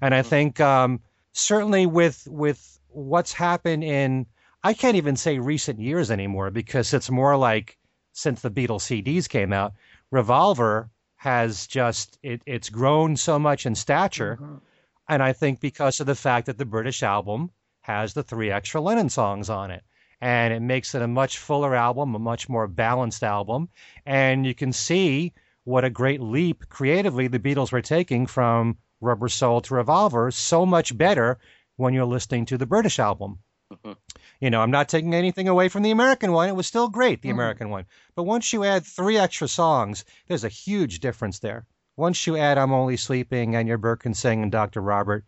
And 0.00 0.14
I 0.14 0.22
think 0.22 0.60
um, 0.60 1.00
certainly 1.32 1.86
with 1.86 2.26
with 2.30 2.78
what's 2.88 3.32
happened 3.32 3.84
in 3.84 4.26
I 4.62 4.72
can't 4.72 4.96
even 4.96 5.16
say 5.16 5.38
recent 5.38 5.78
years 5.78 6.10
anymore 6.10 6.50
because 6.50 6.92
it's 6.94 7.10
more 7.10 7.36
like 7.36 7.78
since 8.14 8.40
the 8.40 8.50
Beatles 8.50 8.82
CDs 8.82 9.28
came 9.28 9.52
out, 9.52 9.74
Revolver 10.10 10.88
has 11.16 11.66
just 11.66 12.18
it, 12.22 12.42
it's 12.46 12.70
grown 12.70 13.16
so 13.16 13.38
much 13.38 13.66
in 13.66 13.74
stature, 13.74 14.38
Mhm. 14.40 14.60
and 15.08 15.22
I 15.22 15.32
think 15.32 15.60
because 15.60 16.00
of 16.00 16.06
the 16.06 16.14
fact 16.14 16.46
that 16.46 16.56
the 16.58 16.64
British 16.64 17.02
album 17.02 17.50
has 17.82 18.14
the 18.14 18.22
three 18.22 18.50
extra 18.50 18.80
Lennon 18.80 19.10
songs 19.10 19.50
on 19.50 19.70
it. 19.70 19.84
And 20.20 20.54
it 20.54 20.60
makes 20.60 20.94
it 20.94 21.02
a 21.02 21.08
much 21.08 21.36
fuller 21.36 21.74
album, 21.74 22.14
a 22.14 22.18
much 22.18 22.48
more 22.48 22.66
balanced 22.66 23.22
album. 23.22 23.68
And 24.06 24.46
you 24.46 24.54
can 24.54 24.72
see 24.72 25.34
what 25.64 25.84
a 25.84 25.90
great 25.90 26.20
leap 26.20 26.68
creatively 26.70 27.26
the 27.28 27.38
Beatles 27.38 27.72
were 27.72 27.82
taking 27.82 28.26
from 28.26 28.78
Rubber 29.02 29.28
Soul 29.28 29.60
to 29.62 29.74
Revolver 29.74 30.30
so 30.30 30.64
much 30.64 30.96
better 30.96 31.38
when 31.76 31.92
you're 31.92 32.06
listening 32.06 32.46
to 32.46 32.56
the 32.56 32.64
British 32.64 32.98
album. 32.98 33.40
Mhm. 33.70 33.96
You 34.40 34.50
know, 34.50 34.60
I'm 34.60 34.70
not 34.70 34.88
taking 34.88 35.14
anything 35.14 35.48
away 35.48 35.68
from 35.68 35.82
the 35.82 35.90
American 35.90 36.32
one. 36.32 36.48
It 36.48 36.56
was 36.56 36.66
still 36.66 36.88
great, 36.88 37.22
the 37.22 37.28
Mhm. 37.28 37.32
American 37.32 37.70
one. 37.70 37.86
But 38.14 38.24
once 38.24 38.52
you 38.52 38.64
add 38.64 38.84
three 38.84 39.16
extra 39.16 39.48
songs, 39.48 40.04
there's 40.26 40.44
a 40.44 40.48
huge 40.48 41.00
difference 41.00 41.38
there. 41.38 41.66
Once 41.96 42.26
you 42.26 42.36
add 42.36 42.58
I'm 42.58 42.72
Only 42.72 42.96
Sleeping 42.96 43.54
and 43.54 43.68
Your 43.68 43.78
Bird 43.78 44.00
Can 44.00 44.14
Sing 44.14 44.42
and 44.42 44.50
Dr. 44.52 44.80
Robert, 44.80 45.24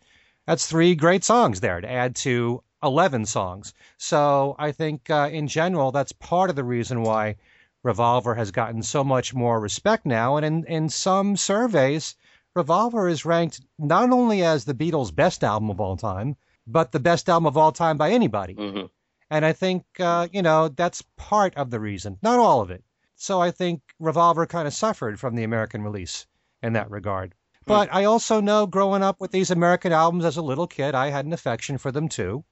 that's 0.46 0.66
three 0.66 0.94
great 0.94 1.24
songs 1.24 1.60
there 1.60 1.80
to 1.80 1.90
add 1.90 2.14
to 2.16 2.62
11 2.82 3.26
songs. 3.26 3.72
So 3.96 4.54
I 4.58 4.72
think 4.72 5.08
uh, 5.08 5.28
in 5.32 5.48
general, 5.48 5.92
that's 5.92 6.12
part 6.12 6.50
of 6.50 6.56
the 6.56 6.64
reason 6.64 7.02
why 7.02 7.36
Revolver 7.82 8.34
has 8.34 8.50
gotten 8.50 8.82
so 8.82 9.04
much 9.04 9.32
more 9.32 9.60
respect 9.60 10.04
now. 10.06 10.36
And 10.36 10.44
in, 10.44 10.64
in 10.64 10.88
some 10.88 11.36
surveys, 11.36 12.16
Revolver 12.54 13.08
is 13.08 13.24
ranked 13.24 13.60
not 13.78 14.10
only 14.10 14.42
as 14.42 14.64
the 14.64 14.74
Beatles' 14.74 15.14
best 15.14 15.44
album 15.44 15.70
of 15.70 15.80
all 15.80 15.96
time, 15.96 16.36
but 16.66 16.90
the 16.90 17.00
best 17.00 17.28
album 17.28 17.46
of 17.46 17.56
all 17.56 17.70
time 17.72 17.96
by 17.96 18.10
anybody. 18.10 18.54
hmm 18.54 18.86
And 19.30 19.44
I 19.44 19.52
think, 19.52 19.84
uh, 19.98 20.28
you 20.32 20.42
know, 20.42 20.68
that's 20.68 21.02
part 21.16 21.54
of 21.56 21.70
the 21.70 21.80
reason, 21.80 22.18
not 22.22 22.38
all 22.38 22.60
of 22.60 22.70
it. 22.70 22.84
So 23.16 23.40
I 23.40 23.50
think 23.50 23.82
Revolver 23.98 24.46
kind 24.46 24.68
of 24.68 24.74
suffered 24.74 25.18
from 25.18 25.34
the 25.34 25.44
American 25.44 25.82
release 25.82 26.26
in 26.62 26.74
that 26.74 26.90
regard. 26.90 27.34
But 27.66 27.92
I 27.92 28.04
also 28.04 28.40
know 28.40 28.66
growing 28.66 29.02
up 29.02 29.20
with 29.20 29.32
these 29.32 29.50
American 29.50 29.92
albums 29.92 30.24
as 30.24 30.36
a 30.36 30.42
little 30.42 30.68
kid, 30.68 30.94
I 30.94 31.10
had 31.10 31.24
an 31.24 31.32
affection 31.32 31.78
for 31.78 31.90
them 31.90 32.08
too. 32.08 32.44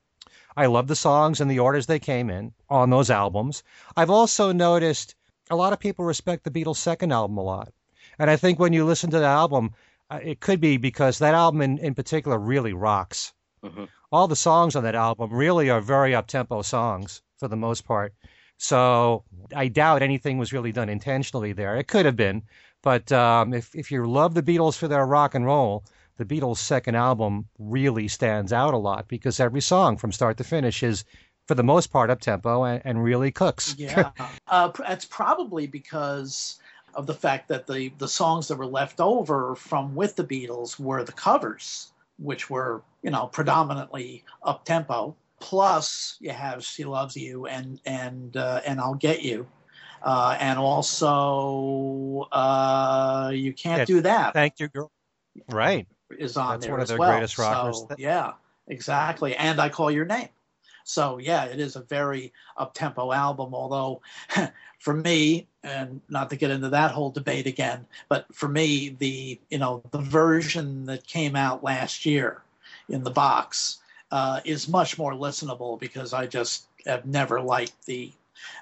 I 0.56 0.66
love 0.66 0.88
the 0.88 0.96
songs 0.96 1.40
and 1.40 1.50
the 1.50 1.60
orders 1.60 1.86
they 1.86 2.00
came 2.00 2.30
in 2.30 2.52
on 2.68 2.90
those 2.90 3.10
albums. 3.10 3.62
I've 3.96 4.10
also 4.10 4.50
noticed 4.50 5.14
a 5.50 5.56
lot 5.56 5.72
of 5.72 5.78
people 5.78 6.04
respect 6.04 6.42
the 6.42 6.50
Beatles' 6.50 6.76
second 6.76 7.12
album 7.12 7.38
a 7.38 7.42
lot. 7.42 7.72
And 8.18 8.30
I 8.30 8.36
think 8.36 8.58
when 8.58 8.72
you 8.72 8.84
listen 8.84 9.10
to 9.10 9.18
the 9.18 9.26
album, 9.26 9.74
uh, 10.10 10.20
it 10.22 10.40
could 10.40 10.60
be 10.60 10.76
because 10.76 11.18
that 11.18 11.34
album 11.34 11.60
in, 11.60 11.78
in 11.78 11.94
particular 11.94 12.38
really 12.38 12.72
rocks 12.72 13.32
Mhm. 13.64 13.88
all 14.12 14.28
the 14.28 14.36
songs 14.36 14.76
on 14.76 14.84
that 14.84 14.94
album 14.94 15.32
really 15.32 15.70
are 15.70 15.80
very 15.80 16.14
up 16.14 16.26
tempo 16.26 16.62
songs 16.62 17.22
for 17.38 17.48
the 17.48 17.56
most 17.56 17.84
part. 17.84 18.14
So 18.58 19.24
I 19.54 19.68
doubt 19.68 20.02
anything 20.02 20.38
was 20.38 20.52
really 20.52 20.72
done 20.72 20.88
intentionally 20.88 21.52
there. 21.52 21.76
It 21.76 21.88
could 21.88 22.06
have 22.06 22.16
been, 22.16 22.42
but 22.82 23.10
um, 23.12 23.52
if 23.54 23.74
if 23.74 23.90
you 23.90 24.06
love 24.06 24.34
the 24.34 24.42
Beatles 24.42 24.76
for 24.76 24.88
their 24.88 25.06
rock 25.06 25.34
and 25.34 25.44
roll, 25.46 25.84
the 26.16 26.24
Beatles' 26.24 26.58
second 26.58 26.94
album 26.94 27.48
really 27.58 28.08
stands 28.08 28.52
out 28.52 28.74
a 28.74 28.78
lot 28.78 29.08
because 29.08 29.40
every 29.40 29.60
song 29.60 29.96
from 29.96 30.12
start 30.12 30.36
to 30.38 30.44
finish 30.44 30.82
is, 30.82 31.04
for 31.48 31.54
the 31.54 31.64
most 31.64 31.88
part, 31.88 32.10
up 32.10 32.20
tempo 32.20 32.64
and, 32.64 32.82
and 32.84 33.02
really 33.02 33.32
cooks. 33.32 33.74
Yeah, 33.78 34.10
uh, 34.48 34.70
that's 34.78 35.04
probably 35.06 35.66
because 35.66 36.58
of 36.94 37.06
the 37.06 37.14
fact 37.14 37.48
that 37.48 37.66
the 37.66 37.88
the 37.98 38.08
songs 38.08 38.48
that 38.48 38.58
were 38.58 38.66
left 38.66 39.00
over 39.00 39.54
from 39.56 39.94
with 39.94 40.16
the 40.16 40.24
Beatles 40.24 40.78
were 40.78 41.02
the 41.04 41.12
covers, 41.12 41.92
which 42.18 42.50
were 42.50 42.82
you 43.02 43.10
know 43.10 43.26
predominantly 43.26 44.24
up 44.42 44.64
tempo. 44.64 45.16
Plus, 45.40 46.16
you 46.20 46.30
have 46.30 46.64
"She 46.64 46.84
Loves 46.84 47.16
You" 47.16 47.46
and 47.46 47.80
and 47.84 48.36
uh, 48.36 48.60
and 48.66 48.80
"I'll 48.80 48.94
Get 48.94 49.22
You," 49.22 49.46
uh, 50.02 50.36
and 50.40 50.58
also 50.58 52.28
uh, 52.32 53.30
"You 53.34 53.52
Can't 53.52 53.80
Yeah, 53.80 53.84
Do 53.84 54.00
That" 54.02 54.32
Thank 54.32 54.60
you, 54.60 54.68
girl. 54.68 54.90
Right. 55.48 55.86
is 56.18 56.36
on 56.36 56.52
That's 56.52 56.64
there 56.66 56.72
one 56.72 56.80
of 56.80 56.84
as 56.84 56.88
their 56.90 56.98
well. 56.98 57.10
greatest 57.10 57.38
rockers. 57.38 57.78
So, 57.78 57.88
yeah, 57.98 58.32
exactly. 58.68 59.36
And 59.36 59.60
I 59.60 59.68
call 59.68 59.90
your 59.90 60.04
name. 60.04 60.28
So 60.84 61.18
yeah, 61.18 61.46
it 61.46 61.58
is 61.58 61.76
a 61.76 61.80
very 61.80 62.32
up 62.56 62.74
tempo 62.74 63.12
album. 63.12 63.54
Although 63.54 64.02
for 64.78 64.94
me, 64.94 65.48
and 65.62 66.00
not 66.08 66.30
to 66.30 66.36
get 66.36 66.50
into 66.50 66.68
that 66.68 66.92
whole 66.92 67.10
debate 67.10 67.46
again, 67.46 67.86
but 68.08 68.26
for 68.32 68.48
me, 68.48 68.90
the 68.98 69.40
you 69.50 69.58
know 69.58 69.82
the 69.90 69.98
version 69.98 70.84
that 70.86 71.06
came 71.06 71.34
out 71.34 71.64
last 71.64 72.06
year 72.06 72.42
in 72.88 73.02
the 73.02 73.10
box 73.10 73.78
uh, 74.10 74.40
is 74.44 74.68
much 74.68 74.98
more 74.98 75.12
listenable 75.12 75.80
because 75.80 76.12
I 76.12 76.26
just 76.26 76.66
have 76.86 77.06
never 77.06 77.40
liked 77.40 77.86
the 77.86 78.12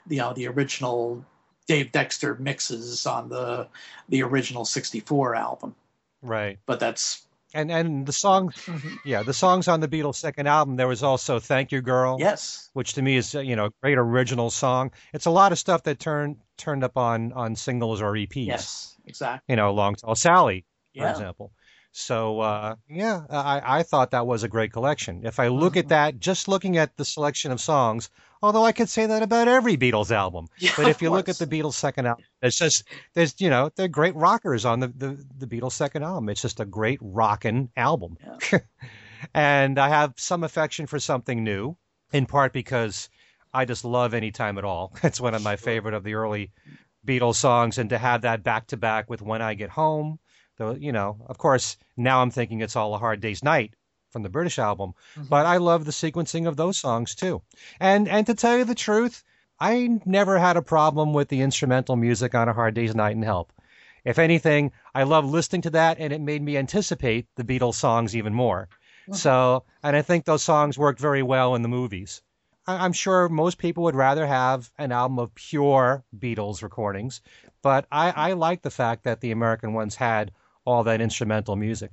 you 0.09 0.19
know 0.19 0.33
the 0.33 0.47
original 0.47 1.25
Dave 1.67 1.93
Dexter 1.93 2.37
mixes 2.37 3.07
on 3.07 3.29
the 3.29 3.69
the 4.09 4.23
original 4.23 4.65
'64 4.65 5.35
album. 5.35 5.75
Right. 6.23 6.59
But 6.67 6.79
that's 6.79 7.27
And 7.55 7.71
and 7.71 8.07
the 8.07 8.13
song, 8.13 8.53
yeah, 9.05 9.23
the 9.23 9.35
songs 9.35 9.69
on 9.69 9.81
the 9.81 9.89
Beatles' 9.89 10.17
second 10.17 10.47
album. 10.47 10.77
There 10.77 10.89
was 10.89 11.03
also 11.03 11.39
"Thank 11.39 11.73
You, 11.73 11.83
Girl." 11.83 12.17
yes. 12.19 12.71
which 12.73 12.95
to 12.95 13.03
me 13.03 13.17
is 13.17 13.35
uh, 13.35 13.41
you 13.41 13.57
know 13.57 13.67
a 13.67 13.71
great 13.83 13.99
original 13.99 14.51
song. 14.51 14.91
It's 15.13 15.27
a 15.27 15.31
lot 15.31 15.53
of 15.53 15.59
stuff 15.59 15.83
that 15.85 15.99
turned 15.99 16.37
turned 16.57 16.83
up 16.85 16.97
on 16.97 17.33
on 17.35 17.55
singles 17.57 18.01
or 18.01 18.13
EPs. 18.13 18.47
Yes, 18.47 18.97
exactly. 19.07 19.53
You 19.53 19.57
know, 19.57 19.73
Long 19.75 19.95
Tall 19.95 20.15
Sally, 20.15 20.65
for 20.97 21.03
Yeah. 21.05 21.11
example. 21.11 21.53
So 21.95 22.41
uh, 22.41 22.77
yeah, 22.89 23.23
I, 23.31 23.81
I 23.81 23.83
thought 23.83 24.11
that 24.13 24.27
was 24.27 24.43
a 24.43 24.49
great 24.49 24.73
collection. 24.73 25.25
If 25.25 25.39
I 25.39 25.49
look 25.49 25.77
at 25.77 25.87
Mhm. 25.87 25.89
that, 25.89 26.19
just 26.21 26.49
looking 26.49 26.77
at 26.79 26.97
the 26.97 27.05
selection 27.05 27.53
of 27.53 27.61
songs, 27.61 28.09
although 28.43 28.65
I 28.65 28.73
could 28.73 28.89
say 28.89 29.07
that 29.07 29.23
about 29.23 29.47
every 29.47 29.77
Beatles 29.77 30.11
album. 30.11 30.47
Yeah, 30.59 30.73
But 30.77 30.89
if 30.89 31.03
you 31.03 31.11
look 31.11 31.29
at 31.29 31.39
the 31.39 31.47
Beatles' 31.47 31.75
second 31.75 32.07
album, 32.07 32.25
it's 32.41 32.57
just 32.59 32.85
there's 33.15 33.35
you 33.41 33.51
know 33.51 33.71
they're 33.77 33.89
great 33.89 34.15
rockers 34.17 34.65
on 34.65 34.81
the 34.81 34.89
the, 34.89 35.25
the 35.39 35.47
Beatles' 35.47 35.73
second 35.73 36.03
album. 36.03 36.29
It's 36.31 36.43
just 36.43 36.61
a 36.61 36.65
great 36.65 36.99
rockin' 37.03 37.69
album, 37.77 38.17
and 39.35 39.79
I 39.79 39.89
have 39.89 40.15
some 40.17 40.45
affection 40.45 40.87
for 40.87 40.99
something 40.99 41.45
new, 41.45 41.77
in 42.13 42.27
part 42.27 42.53
because 42.53 43.09
I 43.53 43.65
just 43.65 43.85
love 43.85 44.15
any 44.15 44.31
time 44.31 44.59
at 44.59 44.65
all. 44.65 44.95
It's 45.03 45.21
one 45.21 45.35
of 45.35 45.43
my 45.43 45.57
favorite 45.57 45.95
of 45.95 46.05
the 46.05 46.15
early 46.15 46.53
Beatles 47.07 47.37
songs, 47.37 47.79
and 47.79 47.91
to 47.91 47.99
have 47.99 48.23
that 48.23 48.43
back 48.43 48.69
to 48.69 48.77
back 48.77 49.11
with 49.11 49.23
When 49.23 49.43
I 49.43 49.55
Get 49.55 49.71
Home, 49.71 50.19
though 50.63 50.75
you 50.87 50.93
know, 50.93 51.17
of 51.27 51.39
course, 51.39 51.77
now 51.97 52.23
I'm 52.23 52.31
thinking 52.31 52.61
it's 52.61 52.77
all 52.77 52.95
a 52.95 52.99
hard 52.99 53.21
day's 53.21 53.43
night 53.43 53.75
from 54.11 54.23
the 54.23 54.29
British 54.37 54.59
album, 54.59 54.93
Mhm. 55.17 55.29
but 55.29 55.47
I 55.47 55.57
love 55.57 55.85
the 55.85 55.91
sequencing 56.03 56.47
of 56.47 56.57
those 56.57 56.79
songs 56.79 57.15
too. 57.15 57.43
And 57.81 58.09
and 58.09 58.27
to 58.27 58.35
tell 58.35 58.57
you 58.59 58.65
the 58.65 58.75
truth, 58.75 59.25
I 59.59 60.01
never 60.05 60.39
had 60.39 60.57
a 60.57 60.63
problem 60.77 61.13
with 61.13 61.29
the 61.29 61.41
instrumental 61.41 61.97
music 61.97 62.35
on 62.35 62.49
a 62.49 62.53
hard 62.53 62.75
day's 62.75 62.95
night 62.95 63.17
and 63.17 63.25
Help. 63.25 63.53
If 64.05 64.19
anything, 64.19 64.73
I 64.95 65.05
love 65.05 65.25
listening 65.25 65.63
to 65.63 65.71
that, 65.71 65.99
and 65.99 66.13
it 66.13 66.21
made 66.21 66.43
me 66.43 66.57
anticipate 66.57 67.27
the 67.37 67.45
Beatles 67.45 67.75
songs 67.77 68.15
even 68.17 68.35
more. 68.35 68.69
Mhm. 69.09 69.17
So, 69.17 69.65
and 69.83 69.97
I 69.97 70.03
think 70.03 70.25
those 70.25 70.43
songs 70.43 70.79
worked 70.79 71.01
very 71.01 71.23
well 71.23 71.55
in 71.55 71.63
the 71.63 71.69
movies. 71.69 72.23
I'm 72.67 72.93
sure 72.93 73.29
most 73.29 73.59
people 73.59 73.83
would 73.85 73.97
rather 73.97 74.27
have 74.27 74.71
an 74.79 74.93
album 74.93 75.19
of 75.19 75.35
pure 75.35 76.05
Beatles 76.17 76.63
recordings, 76.63 77.21
but 77.61 77.87
I, 77.91 78.11
I 78.11 78.33
like 78.35 78.63
the 78.63 78.71
fact 78.71 79.03
that 79.05 79.21
the 79.21 79.33
American 79.33 79.73
ones 79.73 79.97
had 79.97 80.31
all 80.65 80.85
that 80.85 81.01
instrumental 81.01 81.57
music. 81.57 81.93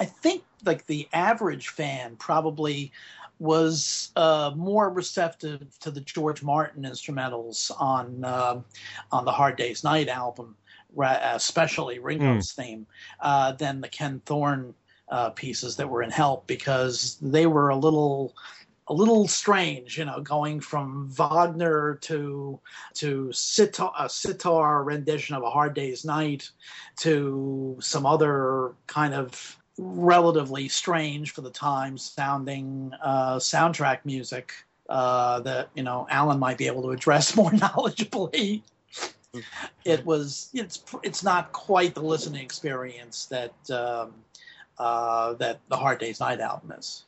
I 0.00 0.04
think 0.04 0.44
like 0.64 0.86
the 0.86 1.08
average 1.12 1.68
fan 1.68 2.16
probably 2.16 2.92
was 3.38 4.10
uh, 4.14 4.52
more 4.54 4.90
receptive 4.90 5.76
to 5.80 5.90
the 5.90 6.00
George 6.00 6.42
Martin 6.42 6.84
instrumentals 6.84 7.70
on 7.80 8.24
um 8.24 8.64
on 9.10 9.24
the 9.24 9.32
Hard 9.32 9.56
Day's 9.56 9.82
Night 9.82 10.08
album, 10.08 10.56
especially 10.98 11.98
Ringo's 11.98 12.52
theme, 12.52 12.86
uh, 13.20 13.52
than 13.52 13.80
the 13.80 13.88
Ken 13.88 14.20
Thorne 14.26 14.74
uh, 15.08 15.30
pieces 15.30 15.76
that 15.76 15.88
were 15.88 16.02
in 16.02 16.10
Help 16.10 16.46
because 16.46 17.18
they 17.20 17.46
were 17.46 17.70
a 17.70 17.76
little 17.76 18.34
a 18.88 18.94
little 18.94 19.28
strange, 19.28 19.96
you 19.96 20.04
know, 20.04 20.20
going 20.20 20.60
from 20.60 21.08
Wagner 21.10 21.98
to 22.02 22.60
to 22.94 23.32
sitar, 23.32 23.92
a 23.98 24.08
sitar 24.08 24.82
rendition 24.82 25.34
of 25.36 25.42
A 25.42 25.50
Hard 25.50 25.74
Day's 25.74 26.04
Night 26.04 26.50
to 26.98 27.76
some 27.80 28.06
other 28.06 28.72
kind 28.86 29.14
of 29.14 29.56
relatively 29.78 30.68
strange 30.68 31.30
for 31.32 31.40
the 31.40 31.50
time 31.50 31.96
sounding 31.96 32.92
uh, 33.02 33.36
soundtrack 33.36 34.00
music 34.04 34.52
uh, 34.88 35.40
that 35.40 35.70
you 35.74 35.82
know 35.82 36.06
Alan 36.10 36.38
might 36.38 36.58
be 36.58 36.66
able 36.66 36.82
to 36.82 36.90
address 36.90 37.36
more 37.36 37.50
knowledgeably. 37.50 38.62
It 39.84 40.04
was 40.04 40.50
it's 40.52 40.84
it's 41.02 41.22
not 41.22 41.52
quite 41.52 41.94
the 41.94 42.02
listening 42.02 42.42
experience 42.42 43.26
that 43.26 43.54
um, 43.70 44.12
uh, 44.76 45.34
that 45.34 45.60
the 45.68 45.76
Hard 45.76 46.00
Day's 46.00 46.20
Night 46.20 46.40
album 46.40 46.74
is. 46.78 47.04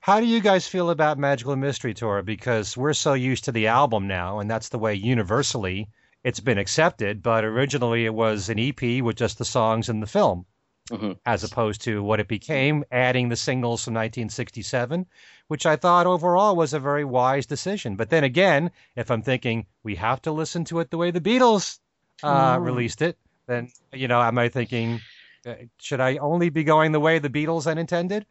How 0.00 0.20
do 0.20 0.26
you 0.26 0.40
guys 0.40 0.66
feel 0.68 0.90
about 0.90 1.18
Magical 1.18 1.56
Mystery 1.56 1.92
Tour? 1.92 2.22
Because 2.22 2.76
we're 2.76 2.92
so 2.92 3.14
used 3.14 3.44
to 3.44 3.52
the 3.52 3.66
album 3.66 4.06
now, 4.06 4.38
and 4.38 4.50
that's 4.50 4.68
the 4.68 4.78
way 4.78 4.94
universally 4.94 5.88
it's 6.24 6.40
been 6.40 6.58
accepted. 6.58 7.22
But 7.22 7.44
originally 7.44 8.04
it 8.04 8.14
was 8.14 8.48
an 8.48 8.58
EP 8.58 9.02
with 9.02 9.16
just 9.16 9.38
the 9.38 9.44
songs 9.44 9.88
in 9.88 10.00
the 10.00 10.06
film, 10.06 10.46
Mhm. 10.90 11.18
as 11.26 11.44
opposed 11.44 11.82
to 11.82 12.02
what 12.02 12.20
it 12.20 12.28
became, 12.28 12.84
adding 12.90 13.28
the 13.28 13.36
singles 13.36 13.84
from 13.84 13.94
1967, 13.94 15.06
which 15.48 15.66
I 15.66 15.76
thought 15.76 16.06
overall 16.06 16.54
was 16.56 16.72
a 16.72 16.80
very 16.80 17.04
wise 17.04 17.46
decision. 17.46 17.96
But 17.96 18.10
then 18.10 18.24
again, 18.24 18.70
if 18.96 19.10
I'm 19.10 19.22
thinking 19.22 19.66
we 19.82 19.96
have 19.96 20.22
to 20.22 20.32
listen 20.32 20.64
to 20.66 20.78
it 20.80 20.90
the 20.90 20.98
way 20.98 21.10
the 21.10 21.20
Beatles 21.20 21.78
uh, 22.22 22.56
Mm. 22.56 22.64
released 22.64 23.00
it, 23.02 23.16
then, 23.46 23.70
you 23.92 24.08
know, 24.08 24.20
am 24.20 24.38
I 24.38 24.48
thinking, 24.48 25.00
uh, 25.46 25.54
should 25.78 26.00
I 26.00 26.16
only 26.16 26.50
be 26.50 26.64
going 26.64 26.90
the 26.90 26.98
way 27.00 27.18
the 27.20 27.30
Beatles 27.30 27.64
had 27.64 27.78
intended? 27.78 28.26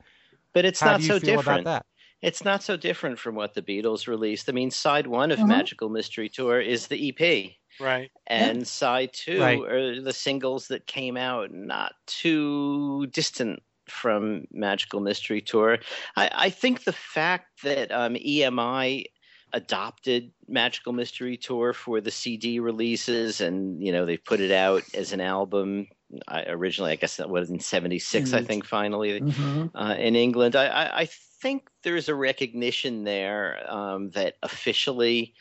But 0.54 0.66
it's 0.66 0.82
How 0.82 0.92
not 0.92 1.02
do 1.02 1.04
you 1.04 1.14
so 1.14 1.20
feel 1.20 1.38
different. 1.38 1.62
about 1.62 1.64
that? 1.66 1.86
It's 2.22 2.44
not 2.44 2.64
so 2.64 2.78
different 2.78 3.20
from 3.20 3.36
what 3.36 3.54
the 3.54 3.62
Beatles 3.62 4.08
released. 4.08 4.50
I 4.50 4.52
mean, 4.54 4.72
side 4.72 5.08
one 5.08 5.32
of 5.32 5.44
Mhm. 5.44 5.48
Magical 5.48 5.90
Mystery 5.90 6.30
Tour 6.30 6.60
is 6.62 6.88
the 6.88 6.98
EP, 7.10 7.58
Right. 7.80 8.12
and 8.28 8.68
side 8.68 9.12
two 9.14 9.40
Right. 9.40 9.64
are 9.64 10.02
the 10.02 10.14
singles 10.14 10.68
that 10.70 10.88
came 10.88 11.18
out 11.18 11.52
not 11.54 11.94
too 12.08 13.08
distant 13.08 13.62
from 13.88 14.46
Magical 14.52 15.00
Mystery 15.00 15.42
Tour. 15.42 15.80
I, 16.16 16.30
I 16.34 16.50
think 16.50 16.84
the 16.84 16.94
fact 16.94 17.64
that 17.64 17.92
um, 17.92 18.16
EMI 18.16 19.06
adopted 19.54 20.34
Magical 20.48 20.92
Mystery 20.94 21.38
Tour 21.38 21.74
for 21.74 22.02
the 22.02 22.12
CD 22.12 22.60
releases, 22.60 23.40
and 23.42 23.82
you 23.86 23.92
know 23.92 24.06
they 24.06 24.18
put 24.18 24.40
it 24.42 24.52
out 24.52 24.84
as 24.94 25.14
an 25.14 25.22
album. 25.22 25.88
I, 26.28 26.44
originally, 26.44 26.92
I 26.92 26.96
guess 26.96 27.18
that 27.18 27.30
was 27.30 27.50
in 27.50 27.60
'76. 27.60 28.34
I 28.34 28.44
think 28.44 28.66
finally 28.66 29.20
Mhm. 29.20 29.72
uh, 29.76 29.96
in 29.98 30.16
England. 30.16 30.56
I, 30.56 30.68
I, 30.68 31.00
I 31.02 31.06
think 31.42 31.70
there's 31.84 32.10
a 32.10 32.16
recognition 32.16 33.04
there 33.04 33.64
um, 33.72 34.10
that 34.12 34.36
officially 34.44 35.36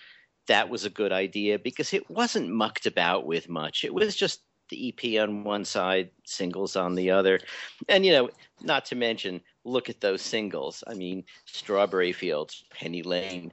that 0.48 0.68
was 0.68 0.84
a 0.84 0.90
good 0.90 1.12
idea 1.12 1.58
because 1.58 1.92
it 1.92 2.08
wasn't 2.10 2.48
mucked 2.48 2.86
about 2.86 3.26
with 3.26 3.48
much. 3.48 3.84
It 3.84 3.94
was 3.94 4.14
just 4.14 4.42
the 4.68 4.88
EP 4.88 5.22
on 5.22 5.44
one 5.44 5.64
side, 5.64 6.10
singles 6.24 6.76
on 6.76 6.94
the 6.94 7.10
other. 7.10 7.40
And, 7.88 8.04
you 8.04 8.12
know, 8.12 8.30
not 8.62 8.84
to 8.86 8.96
mention, 8.96 9.40
look 9.64 9.88
at 9.88 10.00
those 10.00 10.22
singles. 10.22 10.82
I 10.86 10.94
mean, 10.94 11.24
Strawberry 11.44 12.12
Fields, 12.12 12.64
Penny 12.70 13.02
Lane, 13.02 13.52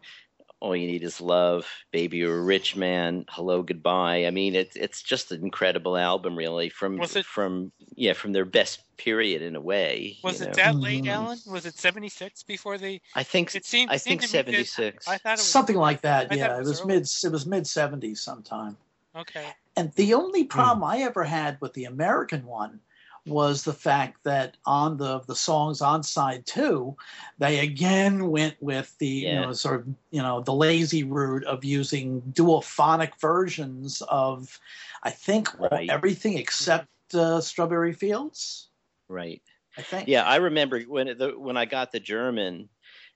All 0.63 0.77
You 0.77 0.87
Need 0.87 1.03
Is 1.03 1.19
Love, 1.19 1.67
Baby 1.91 2.19
You're 2.19 2.39
a 2.39 2.41
Rich 2.41 2.77
Man, 2.77 3.25
Hello 3.27 3.63
Goodbye. 3.63 4.25
I 4.25 4.31
mean, 4.31 4.55
it's 4.55 4.77
it's 4.77 5.01
just 5.03 5.33
an 5.33 5.43
incredible 5.43 5.97
album, 5.97 6.37
really, 6.37 6.69
from 6.69 6.97
Was 6.97 7.17
it- 7.17 7.25
from 7.25 7.73
yeah 7.95 8.13
from 8.13 8.31
their 8.31 8.45
best 8.45 8.79
period 8.95 9.41
in 9.41 9.57
a 9.57 9.61
way. 9.61 10.17
Was 10.23 10.39
it 10.39 10.47
know. 10.47 10.53
that 10.53 10.75
late, 10.77 11.03
Mhm. 11.03 11.09
Alan? 11.09 11.39
Was 11.47 11.65
it 11.65 11.75
'76 11.77 12.43
before 12.43 12.77
they? 12.77 13.01
I 13.13 13.23
think 13.23 13.53
It 13.53 13.65
seemed. 13.65 13.91
I 13.91 13.97
seemed 13.97 14.21
think 14.21 14.21
to 14.21 14.27
me 14.27 14.31
that- 14.31 14.45
seventy 14.45 14.63
six. 14.63 15.05
I 15.05 15.17
thought 15.17 15.31
it 15.31 15.41
was 15.41 15.47
Something 15.47 15.75
like 15.75 15.99
that. 16.01 16.31
I 16.31 16.35
Yeah, 16.35 16.53
it 16.55 16.55
it 16.55 16.59
was 16.59 16.69
was 16.69 16.85
mid. 16.85 17.09
It 17.25 17.31
was 17.33 17.45
mid 17.45 17.67
seventies 17.67 18.21
sometime. 18.21 18.77
okay. 19.17 19.47
And 19.75 19.91
the 19.95 20.13
only 20.13 20.45
problem 20.45 20.81
I 20.85 20.99
ever 20.99 21.25
had 21.25 21.59
with 21.59 21.73
the 21.73 21.83
American 21.85 22.45
one 22.45 22.79
was 23.25 23.63
the 23.63 23.73
fact 23.73 24.23
that 24.23 24.57
on 24.65 24.97
the 24.97 25.19
the 25.21 25.35
songs 25.35 25.81
on 25.81 26.03
side 26.03 26.45
two, 26.45 26.95
they 27.37 27.59
again 27.59 28.29
went 28.29 28.55
with 28.61 28.97
the 28.97 29.07
you 29.07 29.35
know 29.35 29.53
sort 29.53 29.81
of 29.81 29.87
you 30.11 30.21
know 30.21 30.41
the 30.41 30.53
lazy 30.53 31.03
route 31.03 31.43
of 31.45 31.63
using 31.63 32.21
duophonic 32.33 33.19
versions 33.19 34.01
of, 34.09 34.59
I 35.03 35.11
think 35.11 35.49
Right. 35.57 35.89
everything 35.89 36.37
except 36.37 36.87
uh, 37.13 37.39
Strawberry 37.39 37.93
Fields. 37.93 38.69
Right. 39.07 39.41
I 39.77 39.81
think. 39.81 40.07
Yeah, 40.07 40.23
I 40.23 40.37
remember 40.37 40.81
when 40.81 41.07
it- 41.07 41.17
the, 41.17 41.29
when 41.37 41.57
I 41.57 41.65
got 41.65 41.91
the 41.91 41.99
German 41.99 42.69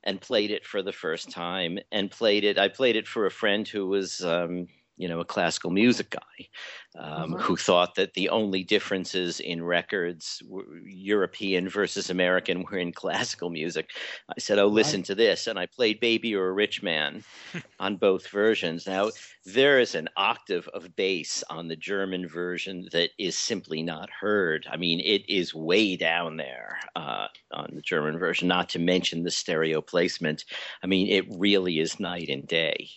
and 0.03 0.21
played 0.21 0.51
it 0.51 0.65
for 0.65 0.81
the 0.81 0.93
first 0.93 1.29
time 1.31 1.79
and 1.91 2.09
played 2.09 2.45
it. 2.45 2.57
I 2.57 2.69
played 2.69 2.95
it 2.95 3.07
for 3.07 3.25
a 3.25 3.31
friend 3.31 3.67
who 3.67 3.87
was. 3.87 4.21
Um, 4.23 4.67
you 4.97 5.07
know, 5.07 5.19
a 5.19 5.25
classical 5.25 5.71
music 5.71 6.09
guy 6.11 6.49
um, 6.99 7.35
Mhm. 7.35 7.41
who 7.41 7.55
thought 7.57 7.95
that 7.95 8.13
the 8.13 8.29
only 8.29 8.63
differences 8.63 9.39
in 9.39 9.63
records, 9.63 10.41
were 10.45 10.65
European 10.85 11.69
versus 11.69 12.09
American, 12.09 12.63
were 12.63 12.77
in 12.77 12.91
classical 12.91 13.49
music. 13.49 13.91
I 14.29 14.39
said, 14.39 14.59
"Oh, 14.59 14.67
listen 14.67 15.03
to 15.03 15.15
this," 15.15 15.47
and 15.47 15.59
I 15.59 15.67
played 15.67 15.99
"Baby 15.99 16.29
You're 16.29 16.49
a 16.49 16.53
Rich 16.53 16.81
Man" 16.83 17.23
on 17.79 17.97
both 17.97 18.27
versions. 18.29 18.87
Now, 18.87 19.11
there 19.45 19.79
is 19.79 19.93
an 19.95 20.09
octave 20.17 20.67
of 20.69 20.95
bass 20.95 21.43
on 21.49 21.67
the 21.67 21.75
German 21.75 22.27
version 22.27 22.87
that 22.91 23.11
is 23.19 23.37
simply 23.37 23.83
not 23.83 24.09
heard. 24.09 24.67
I 24.69 24.77
mean, 24.77 24.99
it 24.99 25.27
is 25.29 25.53
way 25.53 25.95
down 25.95 26.37
there 26.37 26.79
uh, 26.95 27.27
on 27.51 27.69
the 27.75 27.81
German 27.81 28.17
version, 28.17 28.47
not 28.47 28.69
to 28.69 28.79
mention 28.79 29.23
the 29.23 29.31
stereo 29.31 29.81
placement. 29.81 30.43
I 30.83 30.87
mean, 30.87 31.07
it 31.07 31.25
really 31.37 31.79
is 31.79 31.99
night 31.99 32.29
and 32.29 32.47
day. 32.47 32.89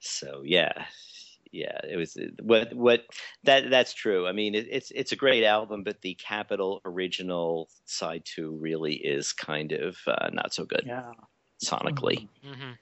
So, 0.00 0.42
yeah. 0.44 0.86
Yeah, 1.52 1.78
it 1.88 1.96
was 1.96 2.16
what 2.42 2.72
what 2.74 3.02
that 3.44 3.70
that's 3.70 3.92
true. 3.92 4.26
I 4.28 4.32
mean, 4.32 4.54
it, 4.54 4.68
it's 4.70 4.92
it's 4.92 5.12
a 5.12 5.16
great 5.16 5.42
album, 5.44 5.82
but 5.82 6.00
the 6.00 6.14
Capitol 6.14 6.80
original 6.84 7.68
side 7.86 8.22
two 8.24 8.56
really 8.60 8.94
is 8.94 9.32
kind 9.32 9.72
of 9.72 9.96
uh, 10.06 10.30
not 10.32 10.54
so 10.54 10.64
good 10.64 10.84
Yeah. 10.86 11.12
sonically. 11.64 12.28
hmm 12.44 12.72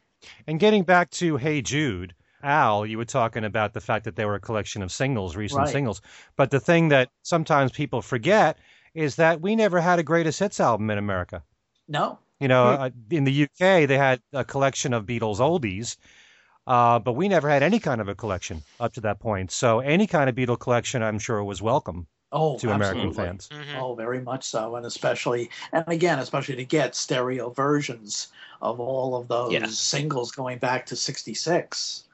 And 0.46 0.60
getting 0.60 0.82
back 0.84 1.10
to 1.12 1.36
Hey 1.38 1.62
Jude, 1.62 2.14
Al, 2.42 2.84
you 2.84 2.98
were 2.98 3.04
talking 3.06 3.44
about 3.44 3.72
the 3.72 3.80
fact 3.80 4.04
that 4.04 4.16
they 4.16 4.24
were 4.26 4.34
a 4.34 4.40
collection 4.40 4.82
of 4.82 4.92
singles, 4.92 5.34
recent 5.36 5.60
Right. 5.64 5.72
singles. 5.72 6.02
But 6.36 6.50
the 6.50 6.60
thing 6.60 6.88
that 6.90 7.08
sometimes 7.22 7.72
people 7.72 8.02
forget 8.02 8.58
is 8.94 9.16
that 9.16 9.40
we 9.40 9.56
never 9.56 9.80
had 9.80 9.98
a 9.98 10.02
greatest 10.02 10.40
hits 10.40 10.60
album 10.60 10.90
in 10.90 10.98
America. 10.98 11.42
No. 11.88 12.18
You 12.40 12.48
know, 12.48 12.76
Hmm. 12.76 12.82
uh, 12.82 12.90
in 13.10 13.24
the 13.24 13.32
UK, 13.32 13.86
they 13.86 13.98
had 13.98 14.20
a 14.32 14.44
collection 14.44 14.92
of 14.92 15.06
Beatles 15.06 15.38
oldies, 15.38 15.96
uh, 16.68 17.00
but 17.00 17.14
we 17.14 17.28
never 17.28 17.48
had 17.50 17.64
any 17.64 17.80
kind 17.80 18.00
of 18.00 18.08
a 18.08 18.14
collection 18.14 18.62
up 18.78 18.92
to 18.94 19.00
that 19.02 19.18
point. 19.20 19.50
So 19.50 19.80
any 19.80 20.06
kind 20.06 20.30
of 20.30 20.36
Beatle 20.36 20.58
collection, 20.60 21.02
I'm 21.02 21.18
sure, 21.18 21.42
was 21.44 21.60
welcome 21.62 22.06
Oh, 22.30 22.58
to 22.58 22.70
American 22.70 23.10
absolutely. 23.10 23.24
fans. 23.24 23.50
hmm 23.50 23.62
Oh, 23.74 23.94
very 23.94 24.20
much 24.20 24.44
so, 24.44 24.76
and 24.76 24.86
especially, 24.86 25.50
and 25.72 25.84
again, 25.88 26.18
especially 26.18 26.56
to 26.56 26.64
get 26.64 26.94
stereo 26.94 27.50
versions 27.50 28.28
of 28.62 28.80
all 28.80 29.16
of 29.16 29.28
those 29.28 29.52
Yeah. 29.52 29.66
singles 29.66 30.30
going 30.32 30.58
back 30.58 30.86
to 30.86 30.96
'66, 30.96 32.04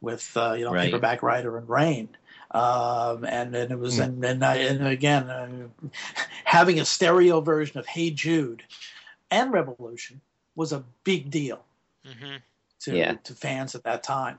with 0.00 0.36
uh, 0.36 0.54
you 0.54 0.64
know 0.64 0.72
Right. 0.72 0.84
Paperback 0.84 1.22
Writer 1.22 1.58
and 1.58 1.68
Rain, 1.68 2.08
um, 2.52 3.24
and 3.24 3.54
and 3.54 3.72
it 3.72 3.78
was 3.78 3.96
Hmm. 3.96 4.02
and 4.02 4.24
and, 4.24 4.44
I, 4.44 4.56
and 4.56 4.86
again, 4.86 5.30
uh, 5.30 5.68
having 6.44 6.80
a 6.80 6.84
stereo 6.86 7.40
version 7.40 7.78
of 7.78 7.86
Hey 7.86 8.10
Jude 8.10 8.64
and 9.30 9.52
Revolution 9.52 10.20
was 10.56 10.72
a 10.72 10.84
big 11.04 11.30
deal 11.30 11.64
hmm 12.04 12.38
to 12.80 12.96
Yeah. 12.96 13.12
to 13.24 13.34
fans 13.34 13.74
at 13.74 13.84
that 13.84 14.02
time. 14.02 14.38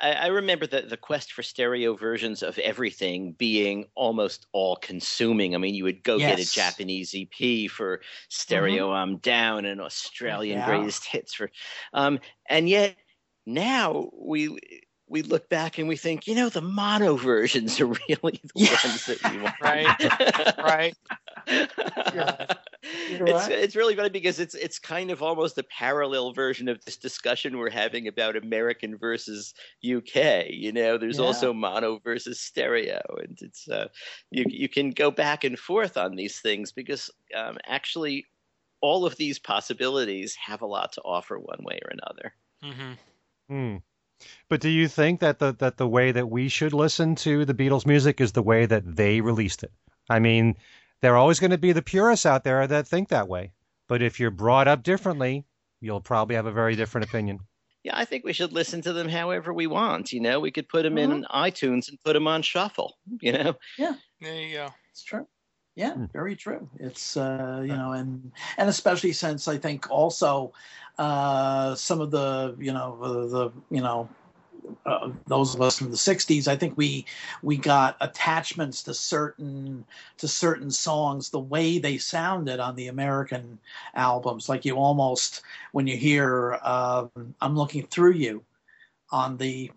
I, 0.00 0.12
I 0.12 0.26
remember 0.26 0.66
the, 0.66 0.82
the 0.82 0.96
quest 0.96 1.32
for 1.32 1.42
stereo 1.42 1.94
versions 1.94 2.42
of 2.42 2.58
everything 2.58 3.32
being 3.32 3.86
almost 3.94 4.46
all 4.52 4.76
consuming. 4.76 5.54
I 5.54 5.58
mean, 5.58 5.74
you 5.74 5.84
would 5.84 6.02
go 6.02 6.18
get 6.18 6.40
a 6.40 6.50
Japanese 6.50 7.14
EP 7.14 7.70
for 7.70 8.00
Stereo 8.28 8.90
I'm 8.92 9.18
Down 9.18 9.64
and 9.64 9.80
Australian 9.80 10.58
Yeah. 10.58 10.66
Greatest 10.66 11.06
Hits 11.06 11.34
for, 11.34 11.50
um, 11.92 12.18
and 12.48 12.68
yet 12.68 12.96
now 13.46 14.10
we 14.12 14.58
we 15.06 15.22
look 15.22 15.48
back 15.48 15.78
and 15.78 15.86
we 15.86 15.96
think, 15.96 16.26
you 16.26 16.34
know, 16.34 16.48
the 16.48 16.62
mono 16.62 17.14
versions 17.16 17.80
are 17.80 17.86
really 18.08 18.40
the 18.42 18.50
Yeah. 18.54 18.76
ones 18.84 19.06
that 19.06 19.22
we 19.30 19.38
want. 19.38 19.54
Right. 19.60 20.54
Right. 20.58 20.96
You're 21.46 22.36
it's 22.48 22.73
right. 23.20 23.52
it's 23.52 23.76
really 23.76 23.96
funny 23.96 24.10
because 24.10 24.38
it's 24.40 24.54
it's 24.54 24.78
kind 24.78 25.10
of 25.10 25.22
almost 25.22 25.58
a 25.58 25.62
parallel 25.64 26.32
version 26.32 26.68
of 26.68 26.84
this 26.84 26.96
discussion 26.96 27.58
we're 27.58 27.70
having 27.70 28.06
about 28.08 28.36
American 28.36 28.96
versus 28.96 29.54
UK. 29.82 30.48
You 30.50 30.72
know, 30.72 30.98
there's 30.98 31.18
Yeah. 31.18 31.26
also 31.26 31.52
mono 31.52 31.98
versus 31.98 32.40
stereo, 32.40 33.00
and 33.22 33.38
it's 33.40 33.68
uh, 33.68 33.88
you 34.30 34.44
you 34.48 34.68
can 34.68 34.90
go 34.90 35.10
back 35.10 35.44
and 35.44 35.58
forth 35.58 35.96
on 35.96 36.16
these 36.16 36.40
things 36.40 36.72
because 36.72 37.10
um, 37.34 37.58
actually 37.66 38.26
all 38.80 39.06
of 39.06 39.16
these 39.16 39.38
possibilities 39.38 40.34
have 40.36 40.62
a 40.62 40.66
lot 40.66 40.92
to 40.92 41.00
offer 41.02 41.38
one 41.38 41.64
way 41.64 41.78
or 41.84 41.90
another. 41.90 42.34
hmm 42.62 42.94
Hmm. 43.48 43.76
But 44.48 44.60
do 44.60 44.68
you 44.70 44.88
think 44.88 45.20
that 45.20 45.38
the 45.38 45.52
that 45.54 45.76
the 45.78 45.88
way 45.88 46.12
that 46.12 46.28
we 46.30 46.48
should 46.48 46.72
listen 46.72 47.14
to 47.16 47.44
the 47.44 47.54
Beatles 47.54 47.86
music 47.86 48.20
is 48.20 48.32
the 48.32 48.42
way 48.42 48.66
that 48.66 48.96
they 48.96 49.20
released 49.20 49.62
it? 49.64 49.72
I 50.08 50.18
mean, 50.20 50.56
there 51.04 51.12
are 51.12 51.18
always 51.18 51.38
going 51.38 51.50
to 51.50 51.58
be 51.58 51.72
the 51.72 51.82
purists 51.82 52.24
out 52.24 52.44
there 52.44 52.66
that 52.66 52.88
think 52.88 53.10
that 53.10 53.28
way. 53.28 53.52
But 53.88 54.00
if 54.00 54.18
you're 54.18 54.30
brought 54.30 54.66
up 54.66 54.82
differently, 54.82 55.44
you'll 55.82 56.00
probably 56.00 56.34
have 56.34 56.46
a 56.46 56.50
very 56.52 56.76
different 56.76 57.06
opinion. 57.06 57.40
Yeah, 57.82 57.92
I 57.94 58.06
think 58.06 58.24
we 58.24 58.32
should 58.32 58.54
listen 58.54 58.80
to 58.80 58.94
them 58.94 59.10
however 59.10 59.52
we 59.52 59.66
want. 59.66 60.14
You 60.14 60.20
know, 60.20 60.40
we 60.40 60.50
could 60.50 60.66
put 60.66 60.82
them 60.84 60.96
in 60.96 61.26
iTunes 61.30 61.90
and 61.90 62.02
put 62.02 62.14
them 62.14 62.26
on 62.26 62.40
shuffle. 62.40 62.96
You 63.20 63.32
know, 63.32 63.54
Yeah. 63.76 63.96
There 64.22 64.34
you 64.34 64.54
go. 64.54 64.68
It's 64.92 65.04
true. 65.04 65.26
Yeah, 65.76 65.92
Hmm. 65.92 66.06
very 66.14 66.36
true. 66.36 66.70
It's 66.78 67.18
uh, 67.18 67.60
you 67.62 67.76
know, 67.76 67.92
and 67.92 68.32
and 68.56 68.70
especially 68.70 69.12
since 69.12 69.46
I 69.46 69.58
think 69.58 69.90
also 69.90 70.54
uh, 70.96 71.74
some 71.74 72.00
of 72.00 72.10
the 72.12 72.56
you 72.58 72.72
know 72.72 72.96
the, 73.02 73.26
the 73.26 73.50
you 73.70 73.82
know 73.82 74.08
uh, 74.86 75.10
those 75.26 75.54
of 75.54 75.60
us 75.60 75.78
from 75.78 75.90
the 75.90 75.96
'60s, 75.96 76.48
I 76.48 76.56
think 76.56 76.76
we 76.76 77.04
we 77.42 77.56
got 77.56 77.96
attachments 78.00 78.82
to 78.84 78.94
certain 78.94 79.84
to 80.18 80.28
certain 80.28 80.70
songs 80.70 81.30
the 81.30 81.40
way 81.40 81.78
they 81.78 81.98
sounded 81.98 82.60
on 82.60 82.76
the 82.76 82.88
American 82.88 83.58
albums. 83.94 84.48
Like 84.48 84.64
you 84.64 84.76
almost 84.76 85.42
when 85.72 85.86
you 85.86 85.96
hear 85.96 86.54
um, 86.62 87.10
"I'm 87.40 87.56
Looking 87.56 87.86
Through 87.86 88.12
You." 88.12 88.44
On 89.10 89.36
the, 89.36 89.70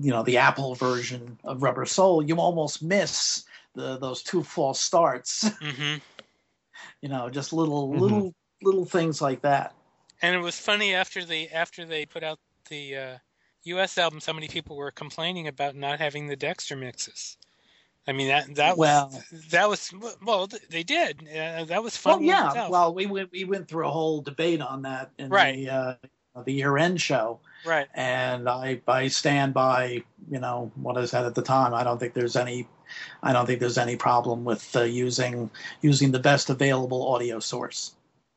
you 0.00 0.10
know, 0.10 0.22
the 0.22 0.36
Apple 0.36 0.74
version 0.74 1.38
of 1.44 1.62
Rubber 1.62 1.86
Soul, 1.86 2.22
you 2.22 2.36
almost 2.36 2.82
miss 2.82 3.44
the 3.74 3.96
those 3.96 4.22
two 4.22 4.42
false 4.42 4.80
starts. 4.80 5.48
hmm 5.58 5.94
you 7.00 7.08
know, 7.08 7.30
just 7.30 7.52
little 7.52 7.88
Mhm. 7.90 8.00
little 8.00 8.34
little 8.62 8.84
things 8.84 9.20
like 9.22 9.42
that. 9.42 9.74
And 10.20 10.34
it 10.34 10.38
was 10.38 10.58
funny 10.58 10.94
after 10.94 11.24
they 11.24 11.48
after 11.48 11.84
they 11.84 12.06
put 12.06 12.22
out 12.22 12.38
the 12.68 12.96
uh, 12.96 13.18
U.S. 13.64 13.96
album, 13.98 14.20
so 14.20 14.32
many 14.32 14.48
people 14.48 14.76
were 14.76 14.90
complaining 14.90 15.48
about 15.48 15.74
not 15.76 15.98
having 16.00 16.26
the 16.26 16.36
Dexter 16.36 16.76
mixes. 16.76 17.36
I 18.06 18.12
mean 18.12 18.28
that 18.28 18.54
that 18.56 18.76
Well- 18.76 19.10
was 19.12 19.42
that 19.50 19.68
was 19.68 19.92
well 20.24 20.48
they 20.70 20.82
did 20.82 21.20
uh, 21.28 21.64
that 21.66 21.82
was 21.84 21.96
fun. 21.96 22.20
in 22.20 22.24
yeah. 22.26 22.48
itself. 22.48 22.70
Well, 22.70 22.94
we 22.94 23.06
went 23.06 23.30
we 23.30 23.44
went 23.44 23.68
through 23.68 23.86
a 23.86 23.90
whole 23.90 24.20
debate 24.20 24.60
on 24.60 24.82
that 24.82 25.12
in 25.18 25.28
Right. 25.28 25.54
the 25.56 25.70
uh, 25.70 25.94
the 26.44 26.52
year 26.52 26.78
end 26.78 27.00
show, 27.00 27.38
right. 27.64 27.86
and 27.94 28.48
I 28.48 28.80
I 28.88 29.06
stand 29.08 29.54
by 29.54 30.02
you 30.30 30.40
know 30.40 30.72
what 30.74 30.98
I 30.98 31.04
said 31.04 31.26
at 31.26 31.34
the 31.36 31.42
time. 31.42 31.74
I 31.74 31.84
don't 31.84 32.00
think 32.00 32.14
there's 32.14 32.34
any, 32.36 32.66
I 33.22 33.32
don't 33.32 33.46
think 33.46 33.60
there's 33.60 33.78
any 33.78 33.94
problem 33.96 34.42
with 34.44 34.74
uh, 34.74 34.82
using 34.82 35.48
using 35.82 36.10
the 36.10 36.18
best 36.18 36.50
available 36.50 37.06
audio 37.14 37.38
source. 37.38 37.94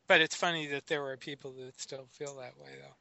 But 0.07 0.21
it's 0.21 0.35
funny 0.35 0.67
that 0.67 0.85
there 0.85 1.03
are 1.07 1.17
people 1.17 1.51
that 1.53 1.79
still 1.79 2.05
feel 2.11 2.35
that 2.35 2.53
way, 2.59 2.69
though. 2.79 2.93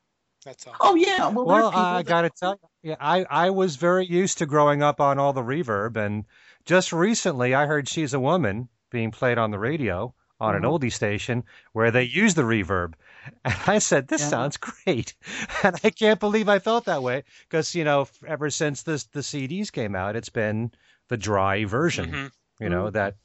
That's 0.44 0.66
all. 0.66 0.74
Oh 0.80 0.94
yeah, 0.94 1.28
well, 1.28 1.46
well 1.46 1.70
I 1.74 2.02
that... 2.02 2.06
got 2.06 2.22
to 2.22 2.30
tell 2.30 2.58
you, 2.82 2.90
yeah, 2.90 2.96
I 3.00 3.24
I 3.30 3.50
was 3.50 3.76
very 3.76 4.06
used 4.06 4.38
to 4.38 4.46
growing 4.46 4.82
up 4.82 5.00
on 5.00 5.18
all 5.18 5.32
the 5.32 5.42
reverb, 5.42 5.96
and 5.96 6.24
just 6.64 6.92
recently 6.92 7.54
I 7.54 7.66
heard 7.66 7.88
"She's 7.88 8.14
a 8.14 8.20
Woman" 8.20 8.68
being 8.90 9.10
played 9.10 9.38
on 9.38 9.50
the 9.50 9.58
radio 9.58 10.14
on 10.40 10.54
mm-hmm. 10.54 10.64
an 10.64 10.70
oldie 10.70 10.92
station 10.92 11.44
where 11.72 11.90
they 11.90 12.02
use 12.02 12.34
the 12.34 12.42
reverb. 12.42 12.94
And 13.44 13.56
I 13.66 13.78
said, 13.78 14.08
"This 14.08 14.20
yeah. 14.20 14.28
sounds 14.28 14.58
great," 14.58 15.14
and 15.62 15.76
I 15.82 15.88
can't 15.88 16.20
believe 16.20 16.46
I 16.46 16.58
felt 16.58 16.84
that 16.84 17.02
way 17.02 17.24
because 17.48 17.74
you 17.74 17.82
know, 17.82 18.06
ever 18.26 18.50
since 18.50 18.82
this 18.82 19.04
the 19.04 19.20
CDs 19.20 19.72
came 19.72 19.96
out, 19.96 20.14
it's 20.14 20.28
been 20.28 20.72
the 21.08 21.16
dry 21.16 21.64
version, 21.64 22.10
mm-hmm. 22.10 22.62
you 22.62 22.68
know, 22.68 22.84
mm-hmm. 22.84 22.96
that 22.96 23.16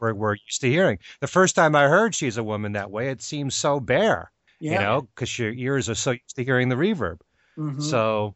we're, 0.00 0.14
we're 0.14 0.36
used 0.36 0.62
to 0.62 0.70
hearing. 0.70 0.98
The 1.20 1.26
first 1.26 1.54
time 1.54 1.76
I 1.76 1.88
heard 1.88 2.14
"She's 2.14 2.38
a 2.38 2.42
Woman" 2.42 2.72
that 2.72 2.90
way, 2.90 3.10
it 3.10 3.20
seemed 3.20 3.52
so 3.52 3.80
bare, 3.80 4.32
yeah. 4.64 4.72
you 4.72 4.78
know, 4.78 5.02
because 5.02 5.38
your 5.38 5.52
ears 5.52 5.90
are 5.90 5.94
so 5.94 6.12
used 6.12 6.36
to 6.36 6.44
hearing 6.44 6.70
the 6.70 6.74
reverb. 6.74 7.20
Mm-hmm. 7.58 7.82
So 7.82 8.34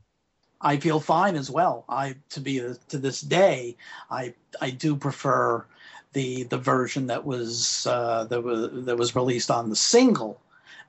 I 0.61 0.77
feel 0.77 1.01
fine 1.01 1.37
as 1.37 1.51
well. 1.51 1.87
I 1.89 2.17
to 2.31 2.41
be 2.41 2.59
to 2.89 2.99
this 2.99 3.23
day, 3.23 3.77
I 4.11 4.35
I 4.61 4.71
do 4.71 4.95
prefer 4.95 5.65
the 6.13 6.43
the 6.45 6.59
version 6.59 7.07
that 7.07 7.25
was 7.25 7.87
uh, 7.87 8.25
that 8.25 8.43
was 8.43 8.85
that 8.85 8.99
was 8.99 9.17
released 9.17 9.51
on 9.51 9.71
the 9.71 9.77
single 9.77 10.39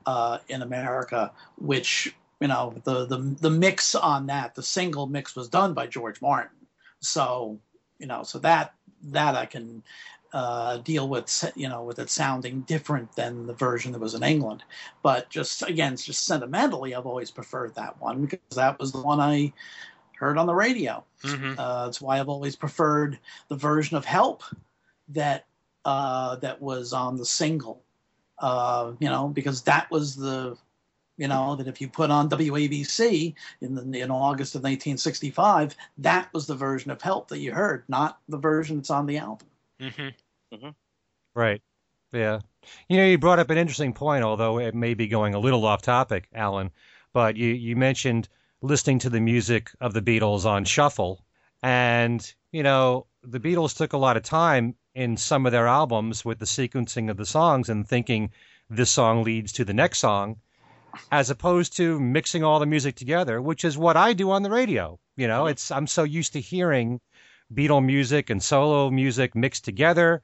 uh, 0.04 0.38
in 0.48 0.60
America, 0.60 1.32
which 1.56 2.14
you 2.40 2.48
know 2.48 2.74
the 2.84 3.06
the 3.06 3.16
the 3.16 3.50
mix 3.50 3.94
on 3.94 4.26
that 4.26 4.54
the 4.54 4.62
single 4.62 5.06
mix 5.06 5.34
was 5.34 5.48
done 5.48 5.72
by 5.72 5.86
George 5.86 6.20
Martin. 6.20 6.56
So 7.00 7.58
you 7.98 8.06
know 8.06 8.24
so 8.24 8.38
that 8.40 8.74
that 9.04 9.34
I 9.34 9.46
can 9.46 9.82
uh, 10.32 10.78
deal 10.78 11.08
with 11.08 11.52
you 11.56 11.68
know 11.68 11.82
with 11.82 11.98
it 11.98 12.10
sounding 12.10 12.60
different 12.62 13.14
than 13.16 13.46
the 13.46 13.52
version 13.52 13.92
that 13.92 14.00
was 14.00 14.14
in 14.14 14.22
England. 14.22 14.62
But 15.02 15.28
just 15.30 15.62
again, 15.62 15.96
just 15.96 16.24
sentimentally, 16.24 16.94
I've 16.94 17.06
always 17.06 17.30
preferred 17.30 17.74
that 17.74 18.00
one 18.00 18.22
because 18.22 18.56
that 18.56 18.78
was 18.78 18.92
the 18.92 19.00
one 19.00 19.20
I 19.20 19.52
heard 20.16 20.38
on 20.38 20.46
the 20.46 20.54
radio. 20.54 21.04
Mm-hmm. 21.24 21.58
Uh, 21.58 21.86
that's 21.86 22.00
why 22.00 22.20
I've 22.20 22.28
always 22.28 22.54
preferred 22.54 23.18
the 23.48 23.56
version 23.56 23.96
of 23.96 24.04
Help 24.04 24.42
that 25.08 25.46
uh, 25.84 26.36
that 26.36 26.60
was 26.60 26.92
on 26.92 27.16
the 27.16 27.26
single. 27.26 27.82
Uh, 28.38 28.92
you 29.00 29.08
know, 29.08 29.28
because 29.28 29.62
that 29.62 29.90
was 29.90 30.16
the 30.16 30.56
you 31.16 31.28
know 31.28 31.56
that 31.56 31.68
if 31.68 31.80
you 31.80 31.88
put 31.88 32.10
on 32.10 32.30
WABC 32.30 33.34
in 33.60 33.74
the, 33.74 34.00
in 34.00 34.10
August 34.10 34.54
of 34.54 34.60
1965, 34.60 35.76
that 35.98 36.32
was 36.32 36.46
the 36.46 36.54
version 36.54 36.90
of 36.90 37.02
Help 37.02 37.28
that 37.28 37.40
you 37.40 37.52
heard, 37.52 37.84
not 37.88 38.20
the 38.28 38.38
version 38.38 38.76
that's 38.76 38.90
on 38.90 39.06
the 39.06 39.18
album. 39.18 39.46
Mm-hmm. 39.80 40.54
Mm-hmm. 40.54 40.70
Right. 41.34 41.62
Yeah. 42.12 42.40
You 42.88 42.96
know, 42.98 43.06
you 43.06 43.18
brought 43.18 43.38
up 43.38 43.50
an 43.50 43.58
interesting 43.58 43.92
point, 43.92 44.24
although 44.24 44.58
it 44.58 44.74
may 44.74 44.94
be 44.94 45.06
going 45.06 45.34
a 45.34 45.38
little 45.38 45.64
off 45.64 45.82
topic, 45.82 46.28
Alan. 46.34 46.70
But 47.12 47.36
you 47.36 47.48
you 47.48 47.76
mentioned 47.76 48.28
listening 48.62 48.98
to 49.00 49.10
the 49.10 49.20
music 49.20 49.70
of 49.80 49.94
the 49.94 50.02
Beatles 50.02 50.44
on 50.44 50.64
shuffle, 50.64 51.24
and 51.62 52.34
you 52.52 52.62
know 52.62 53.06
the 53.22 53.40
Beatles 53.40 53.76
took 53.76 53.92
a 53.92 53.98
lot 53.98 54.16
of 54.16 54.22
time 54.22 54.74
in 54.94 55.16
some 55.16 55.46
of 55.46 55.52
their 55.52 55.68
albums 55.68 56.24
with 56.24 56.38
the 56.38 56.44
sequencing 56.44 57.10
of 57.10 57.16
the 57.16 57.26
songs 57.26 57.68
and 57.68 57.88
thinking 57.88 58.30
this 58.68 58.90
song 58.90 59.22
leads 59.22 59.52
to 59.52 59.64
the 59.64 59.74
next 59.74 59.98
song, 59.98 60.36
as 61.12 61.30
opposed 61.30 61.76
to 61.76 61.98
mixing 62.00 62.42
all 62.44 62.58
the 62.58 62.66
music 62.66 62.96
together, 62.96 63.40
which 63.40 63.64
is 63.64 63.78
what 63.78 63.96
I 63.96 64.12
do 64.12 64.30
on 64.30 64.42
the 64.42 64.50
radio. 64.50 64.98
You 65.16 65.28
know, 65.28 65.46
it's 65.46 65.70
I'm 65.70 65.86
so 65.86 66.02
used 66.02 66.32
to 66.34 66.40
hearing 66.40 67.00
Beatle 67.52 67.84
music 67.84 68.30
and 68.30 68.42
solo 68.42 68.90
music 68.90 69.34
mixed 69.34 69.64
together. 69.64 70.22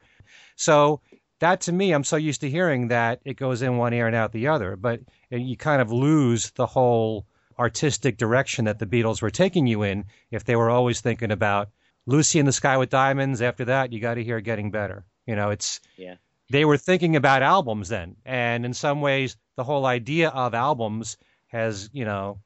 So 0.56 1.00
that 1.40 1.60
to 1.62 1.72
me, 1.72 1.92
I'm 1.92 2.04
so 2.04 2.16
used 2.16 2.40
to 2.42 2.50
hearing 2.50 2.88
that 2.88 3.20
it 3.24 3.36
goes 3.36 3.62
in 3.62 3.76
one 3.76 3.92
ear 3.92 4.06
and 4.06 4.16
out 4.16 4.32
the 4.32 4.48
other. 4.48 4.76
But 4.76 5.00
you 5.30 5.56
kind 5.56 5.82
of 5.82 5.92
lose 5.92 6.50
the 6.52 6.66
whole 6.66 7.26
artistic 7.58 8.16
direction 8.16 8.66
that 8.66 8.78
the 8.78 8.86
Beatles 8.86 9.22
were 9.22 9.30
taking 9.30 9.66
you 9.66 9.82
in 9.82 10.04
if 10.30 10.44
they 10.44 10.56
were 10.56 10.70
always 10.70 11.00
thinking 11.00 11.30
about 11.30 11.70
Lucy 12.06 12.38
in 12.38 12.46
the 12.46 12.52
Sky 12.52 12.76
with 12.76 12.90
Diamonds. 12.90 13.42
After 13.42 13.64
that, 13.66 13.92
you 13.92 14.00
got 14.00 14.14
to 14.14 14.24
hear 14.24 14.40
Getting 14.40 14.70
Better. 14.70 15.04
You 15.26 15.36
know, 15.36 15.50
it's 15.50 15.80
yeah. 15.96 16.16
They 16.48 16.64
were 16.64 16.76
thinking 16.76 17.16
about 17.16 17.42
albums 17.42 17.88
then, 17.88 18.14
and 18.24 18.64
in 18.64 18.72
some 18.72 19.00
ways, 19.00 19.36
the 19.56 19.64
whole 19.64 19.84
idea 19.84 20.28
of 20.28 20.54
albums 20.54 21.16
has, 21.48 21.90
you 21.92 22.04
know, 22.04 22.38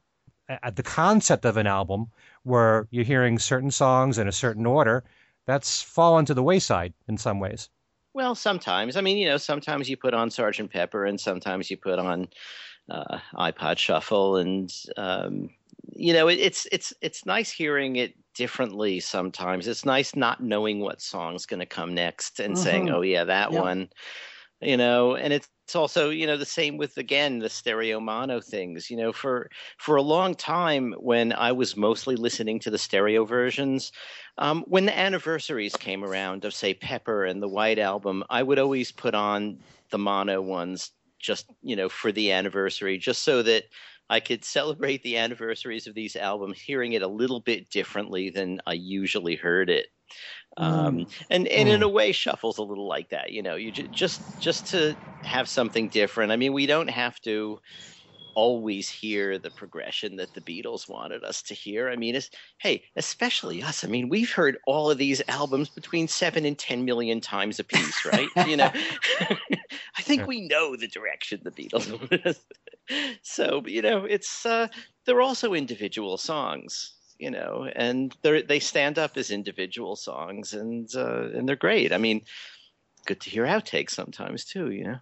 the 0.72 0.82
concept 0.82 1.44
of 1.44 1.58
an 1.58 1.66
album 1.66 2.06
where 2.42 2.86
you're 2.90 3.04
hearing 3.04 3.38
certain 3.38 3.70
songs 3.70 4.18
in 4.18 4.28
a 4.28 4.32
certain 4.32 4.66
order, 4.66 5.04
that's 5.46 5.82
fallen 5.82 6.24
to 6.26 6.34
the 6.34 6.42
wayside 6.42 6.92
in 7.08 7.18
some 7.18 7.40
ways. 7.40 7.68
Well, 8.12 8.34
sometimes. 8.34 8.96
I 8.96 9.00
mean, 9.00 9.18
you 9.18 9.28
know, 9.28 9.36
sometimes 9.36 9.88
you 9.88 9.96
put 9.96 10.14
on 10.14 10.30
Sergeant 10.30 10.72
Pepper, 10.72 11.04
and 11.04 11.20
sometimes 11.20 11.70
you 11.70 11.76
put 11.76 11.98
on 11.98 12.28
uh, 12.90 13.18
iPod 13.34 13.78
Shuffle, 13.78 14.36
and 14.36 14.72
um, 14.96 15.50
you 15.92 16.12
know, 16.12 16.28
it, 16.28 16.38
it's 16.40 16.66
it's 16.72 16.92
it's 17.00 17.24
nice 17.26 17.50
hearing 17.50 17.96
it 17.96 18.14
differently 18.34 19.00
sometimes. 19.00 19.68
It's 19.68 19.84
nice 19.84 20.16
not 20.16 20.42
knowing 20.42 20.80
what 20.80 21.00
song's 21.00 21.46
going 21.46 21.60
to 21.60 21.66
come 21.66 21.94
next 21.94 22.40
and 22.40 22.54
mm-hmm. 22.54 22.62
saying, 22.62 22.90
"Oh 22.90 23.02
yeah, 23.02 23.24
that 23.24 23.52
yeah. 23.52 23.60
one." 23.60 23.88
You 24.60 24.76
know, 24.76 25.14
and 25.14 25.32
it's 25.32 25.48
also, 25.76 26.10
you 26.10 26.26
know, 26.26 26.36
the 26.36 26.44
same 26.46 26.76
with 26.76 26.96
again 26.96 27.38
the 27.38 27.48
stereo 27.48 28.00
mono 28.00 28.40
things. 28.40 28.90
You 28.90 28.96
know, 28.96 29.12
for 29.12 29.50
for 29.78 29.96
a 29.96 30.02
long 30.02 30.34
time 30.34 30.94
when 30.98 31.32
I 31.32 31.52
was 31.52 31.76
mostly 31.76 32.16
listening 32.16 32.58
to 32.60 32.70
the 32.70 32.78
stereo 32.78 33.24
versions, 33.24 33.92
um, 34.38 34.64
when 34.68 34.86
the 34.86 34.98
anniversaries 34.98 35.76
came 35.76 36.04
around 36.04 36.44
of 36.44 36.54
say 36.54 36.74
Pepper 36.74 37.24
and 37.24 37.42
the 37.42 37.48
White 37.48 37.78
Album, 37.78 38.24
I 38.30 38.42
would 38.42 38.58
always 38.58 38.92
put 38.92 39.14
on 39.14 39.58
the 39.90 39.98
mono 39.98 40.40
ones 40.40 40.92
just 41.18 41.46
you 41.62 41.76
know 41.76 41.88
for 41.88 42.12
the 42.12 42.32
anniversary, 42.32 42.98
just 42.98 43.22
so 43.22 43.42
that 43.42 43.64
I 44.10 44.20
could 44.20 44.44
celebrate 44.44 45.02
the 45.02 45.16
anniversaries 45.18 45.86
of 45.86 45.94
these 45.94 46.16
albums 46.16 46.60
hearing 46.60 46.94
it 46.94 47.02
a 47.02 47.08
little 47.08 47.40
bit 47.40 47.70
differently 47.70 48.28
than 48.30 48.60
I 48.66 48.72
usually 48.74 49.36
heard 49.36 49.70
it. 49.70 49.86
Um, 50.56 50.98
mm. 50.98 51.12
and 51.30 51.46
and 51.48 51.68
mm. 51.68 51.72
in 51.72 51.82
a 51.82 51.88
way, 51.88 52.12
shuffles 52.12 52.58
a 52.58 52.62
little 52.62 52.88
like 52.88 53.10
that. 53.10 53.32
You 53.32 53.42
know, 53.42 53.56
you 53.56 53.72
j- 53.72 53.88
just 53.88 54.40
just 54.40 54.70
to 54.70 54.96
have 55.24 55.48
something 55.48 55.88
different. 55.88 56.32
I 56.32 56.36
mean, 56.36 56.52
we 56.52 56.66
don't 56.66 56.90
have 56.90 57.20
to 57.22 57.60
always 58.34 58.88
hear 58.88 59.38
the 59.38 59.50
progression 59.50 60.16
that 60.16 60.32
the 60.34 60.40
Beatles 60.40 60.88
wanted 60.88 61.24
us 61.24 61.42
to 61.42 61.54
hear. 61.54 61.88
I 61.88 61.96
mean, 61.96 62.14
it's 62.14 62.30
hey, 62.58 62.84
especially 62.96 63.62
us. 63.62 63.84
I 63.84 63.88
mean, 63.88 64.08
we've 64.08 64.32
heard 64.32 64.58
all 64.66 64.90
of 64.90 64.98
these 64.98 65.22
albums 65.28 65.68
between 65.70 66.08
seven 66.08 66.44
and 66.44 66.58
ten 66.58 66.84
million 66.84 67.20
times 67.20 67.58
a 67.58 67.64
piece, 67.64 68.04
right? 68.04 68.28
you 68.46 68.56
know, 68.56 68.70
I 69.98 70.02
think 70.02 70.26
we 70.26 70.46
know 70.48 70.76
the 70.76 70.88
direction 70.88 71.40
the 71.42 71.50
Beatles 71.50 71.90
wanted 72.00 72.26
us. 72.26 72.40
so 73.22 73.62
you 73.66 73.82
know, 73.82 74.04
it's 74.04 74.46
uh, 74.46 74.68
they're 75.06 75.22
also 75.22 75.54
individual 75.54 76.16
songs. 76.16 76.94
You 77.20 77.30
know, 77.30 77.68
and 77.76 78.16
they 78.22 78.40
they 78.40 78.60
stand 78.60 78.98
up 78.98 79.18
as 79.18 79.30
individual 79.30 79.94
songs, 79.94 80.54
and 80.54 80.88
uh, 80.94 81.28
and 81.34 81.46
they're 81.46 81.54
great. 81.54 81.92
I 81.92 81.98
mean, 81.98 82.22
good 83.06 83.20
to 83.20 83.30
hear 83.30 83.44
outtakes 83.44 83.90
sometimes 83.90 84.44
too. 84.46 84.70
You 84.70 84.84
know, 84.84 84.98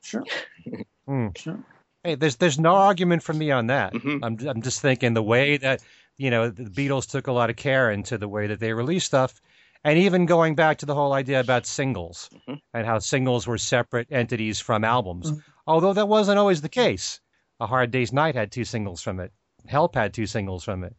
sure, 0.00 0.24
mm. 1.08 1.36
sure. 1.36 1.58
Hey, 2.04 2.14
there's 2.14 2.36
there's 2.36 2.60
no 2.60 2.76
argument 2.76 3.24
from 3.24 3.38
me 3.38 3.50
on 3.50 3.66
that. 3.66 3.92
Mm-hmm. 3.94 4.22
I'm 4.22 4.38
I'm 4.46 4.62
just 4.62 4.80
thinking 4.80 5.14
the 5.14 5.24
way 5.24 5.56
that 5.56 5.82
you 6.16 6.30
know 6.30 6.50
the 6.50 6.70
Beatles 6.70 7.10
took 7.10 7.26
a 7.26 7.32
lot 7.32 7.50
of 7.50 7.56
care 7.56 7.90
into 7.90 8.16
the 8.16 8.28
way 8.28 8.46
that 8.46 8.60
they 8.60 8.72
released 8.72 9.06
stuff, 9.06 9.40
and 9.82 9.98
even 9.98 10.24
going 10.24 10.54
back 10.54 10.78
to 10.78 10.86
the 10.86 10.94
whole 10.94 11.14
idea 11.14 11.40
about 11.40 11.66
singles 11.66 12.30
mm-hmm. 12.32 12.54
and 12.74 12.86
how 12.86 13.00
singles 13.00 13.48
were 13.48 13.58
separate 13.58 14.06
entities 14.12 14.60
from 14.60 14.84
albums. 14.84 15.32
Mm-hmm. 15.32 15.40
Although 15.66 15.94
that 15.94 16.06
wasn't 16.06 16.38
always 16.38 16.62
the 16.62 16.68
case. 16.68 17.20
A 17.58 17.66
Hard 17.66 17.90
Day's 17.90 18.12
Night 18.12 18.34
had 18.34 18.52
two 18.52 18.64
singles 18.64 19.00
from 19.02 19.18
it. 19.18 19.32
Help 19.66 19.94
had 19.94 20.12
two 20.12 20.26
singles 20.26 20.62
from 20.62 20.84
it. 20.84 20.94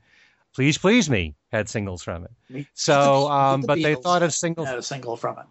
Please 0.55 0.77
Please 0.77 1.09
Me 1.09 1.35
had 1.51 1.69
singles 1.69 2.03
from 2.03 2.25
it. 2.25 2.65
So, 2.73 3.27
um, 3.31 3.61
the 3.61 3.67
but 3.67 3.77
Beatles 3.77 3.83
they 3.83 3.95
thought 3.95 4.23
of 4.23 4.33
singles 4.33 4.67
had 4.67 4.77
a 4.77 4.83
single 4.83 5.17
from 5.17 5.37
it. 5.39 5.45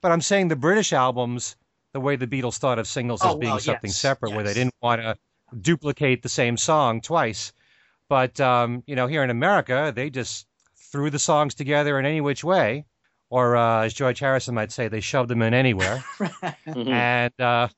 But 0.00 0.12
I'm 0.12 0.20
saying 0.20 0.48
the 0.48 0.56
British 0.56 0.92
albums 0.92 1.56
the 1.92 2.00
way 2.00 2.16
the 2.16 2.26
Beatles 2.26 2.58
thought 2.58 2.78
of 2.78 2.86
singles 2.86 3.22
as 3.22 3.34
oh, 3.34 3.38
being 3.38 3.52
well, 3.52 3.60
something 3.60 3.88
yes, 3.88 3.96
separate, 3.96 4.30
yes. 4.30 4.36
where 4.36 4.44
they 4.44 4.54
didn't 4.54 4.74
want 4.82 5.00
to 5.00 5.16
duplicate 5.60 6.22
the 6.22 6.28
same 6.28 6.56
song 6.56 7.00
twice. 7.00 7.52
But 8.08 8.40
um, 8.40 8.82
you 8.86 8.96
know, 8.96 9.06
here 9.06 9.24
in 9.24 9.30
America, 9.30 9.92
they 9.94 10.10
just 10.10 10.46
threw 10.76 11.10
the 11.10 11.18
songs 11.18 11.54
together 11.54 11.98
in 11.98 12.06
any 12.06 12.20
which 12.20 12.44
way, 12.44 12.84
or 13.30 13.56
uh, 13.56 13.82
as 13.82 13.94
George 13.94 14.18
Harrison 14.18 14.54
might 14.54 14.72
say, 14.72 14.88
they 14.88 15.00
shoved 15.00 15.28
them 15.28 15.42
in 15.42 15.54
anywhere, 15.54 16.04
mm-hmm. 16.18 16.88
and 16.88 17.40
uh, 17.40 17.68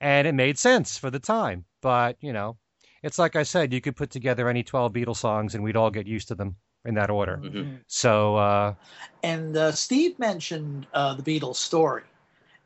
and 0.00 0.26
it 0.26 0.34
made 0.34 0.58
sense 0.58 0.98
for 0.98 1.10
the 1.10 1.20
time. 1.20 1.64
But 1.80 2.16
you 2.20 2.32
know, 2.32 2.56
it's 3.04 3.18
like 3.18 3.36
I 3.36 3.44
said, 3.44 3.72
you 3.72 3.80
could 3.80 3.94
put 3.94 4.10
together 4.10 4.48
any 4.48 4.62
twelve 4.62 4.92
Beatles 4.92 5.18
songs, 5.18 5.54
and 5.54 5.62
we'd 5.62 5.76
all 5.76 5.90
get 5.90 6.06
used 6.06 6.28
to 6.28 6.34
them 6.34 6.56
in 6.84 6.94
that 6.94 7.10
order. 7.10 7.40
Mm-hmm. 7.42 7.76
So, 7.86 8.36
uh, 8.36 8.74
and 9.22 9.56
uh, 9.56 9.72
Steve 9.72 10.18
mentioned 10.18 10.86
uh, 10.92 11.14
the 11.14 11.22
Beatles 11.22 11.56
story 11.56 12.02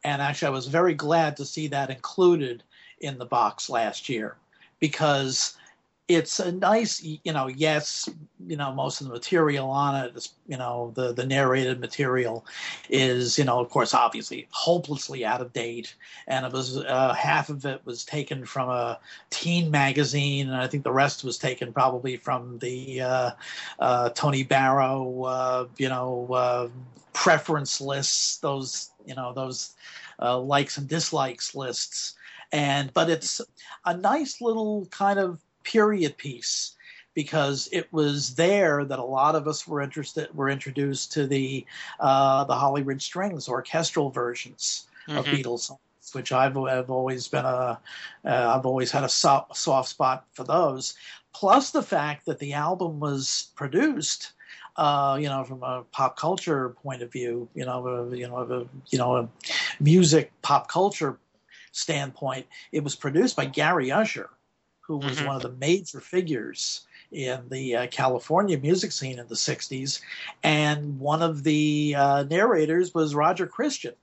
and 0.04 0.22
actually, 0.22 0.48
I 0.48 0.50
was 0.52 0.66
very 0.66 0.94
glad 0.94 1.36
to 1.36 1.44
see 1.44 1.66
that 1.68 1.90
included 1.90 2.62
in 3.00 3.18
the 3.18 3.26
box 3.26 3.68
last 3.68 4.08
year 4.08 4.36
because 4.80 5.56
it's 6.08 6.40
a 6.40 6.50
nice, 6.50 7.02
you 7.02 7.32
know, 7.34 7.48
yes, 7.48 8.08
you 8.46 8.56
know, 8.56 8.72
most 8.72 9.02
of 9.02 9.06
the 9.06 9.12
material 9.12 9.68
on 9.70 9.94
it 9.94 10.16
is, 10.16 10.32
you 10.46 10.56
know, 10.56 10.90
the 10.94 11.12
the 11.12 11.26
narrated 11.26 11.80
material 11.80 12.46
is, 12.88 13.38
you 13.38 13.44
know, 13.44 13.60
of 13.60 13.68
course, 13.68 13.92
obviously 13.92 14.48
hopelessly 14.50 15.26
out 15.26 15.42
of 15.42 15.52
date, 15.52 15.94
and 16.26 16.46
it 16.46 16.52
was 16.52 16.78
uh, 16.78 17.12
half 17.12 17.50
of 17.50 17.66
it 17.66 17.82
was 17.84 18.06
taken 18.06 18.46
from 18.46 18.70
a 18.70 18.98
teen 19.28 19.70
magazine, 19.70 20.48
and 20.48 20.56
I 20.56 20.66
think 20.66 20.82
the 20.82 20.92
rest 20.92 21.24
was 21.24 21.36
taken 21.36 21.74
probably 21.74 22.16
from 22.16 22.58
the 22.58 23.02
uh, 23.02 23.30
uh, 23.78 24.08
Tony 24.10 24.44
Barrow, 24.44 25.24
uh, 25.24 25.66
you 25.76 25.90
know, 25.90 26.26
uh, 26.32 26.68
preference 27.12 27.82
lists, 27.82 28.38
those, 28.38 28.92
you 29.04 29.14
know, 29.14 29.34
those 29.34 29.74
uh, 30.22 30.38
likes 30.38 30.78
and 30.78 30.88
dislikes 30.88 31.54
lists. 31.54 32.14
And 32.50 32.90
but 32.94 33.10
it's 33.10 33.42
a 33.84 33.94
nice 33.94 34.40
little 34.40 34.86
kind 34.86 35.18
of 35.18 35.38
period 35.68 36.16
piece 36.16 36.74
because 37.14 37.68
it 37.72 37.92
was 37.92 38.36
there 38.36 38.84
that 38.84 38.98
a 38.98 39.04
lot 39.04 39.34
of 39.34 39.46
us 39.46 39.66
were 39.66 39.80
interested 39.80 40.32
were 40.34 40.48
introduced 40.48 41.12
to 41.12 41.26
the 41.26 41.66
uh, 42.00 42.44
the 42.44 42.54
Hollyridge 42.54 43.02
Strings 43.02 43.48
orchestral 43.48 44.10
versions 44.10 44.86
mm-hmm. 45.08 45.18
of 45.18 45.26
Beatles 45.26 45.60
songs, 45.60 45.80
which 46.12 46.32
I've, 46.32 46.56
I've 46.56 46.90
always 46.90 47.28
been 47.28 47.44
a 47.44 47.80
have 48.24 48.64
uh, 48.64 48.68
always 48.68 48.90
had 48.90 49.04
a 49.04 49.08
soft, 49.08 49.56
soft 49.56 49.90
spot 49.90 50.26
for 50.32 50.44
those. 50.44 50.94
Plus 51.34 51.70
the 51.70 51.82
fact 51.82 52.26
that 52.26 52.38
the 52.38 52.54
album 52.54 53.00
was 53.00 53.48
produced. 53.54 54.32
Uh, 54.76 55.18
you 55.20 55.28
know, 55.28 55.42
from 55.42 55.60
a 55.64 55.82
pop 55.90 56.16
culture 56.16 56.68
point 56.68 57.02
of 57.02 57.10
view, 57.10 57.48
you 57.52 57.66
know, 57.66 57.84
a, 57.84 58.16
you 58.16 58.28
know, 58.28 58.36
a, 58.38 58.60
you 58.90 58.96
know, 58.96 59.16
a 59.16 59.28
music 59.80 60.30
pop 60.40 60.68
culture 60.68 61.18
standpoint, 61.72 62.46
it 62.70 62.84
was 62.84 62.94
produced 62.94 63.34
by 63.34 63.44
Gary 63.44 63.90
Usher, 63.90 64.30
who 64.88 64.96
was 64.96 65.18
mm-hmm. 65.18 65.26
one 65.26 65.36
of 65.36 65.42
the 65.42 65.52
major 65.52 66.00
figures 66.00 66.86
in 67.12 67.46
the 67.50 67.76
uh, 67.76 67.86
California 67.88 68.58
music 68.58 68.90
scene 68.90 69.18
in 69.18 69.28
the 69.28 69.34
60s. 69.34 70.00
And 70.42 70.98
one 70.98 71.22
of 71.22 71.44
the 71.44 71.94
uh, 71.96 72.24
narrators 72.24 72.94
was 72.94 73.14
Roger 73.14 73.46
Christian, 73.46 73.94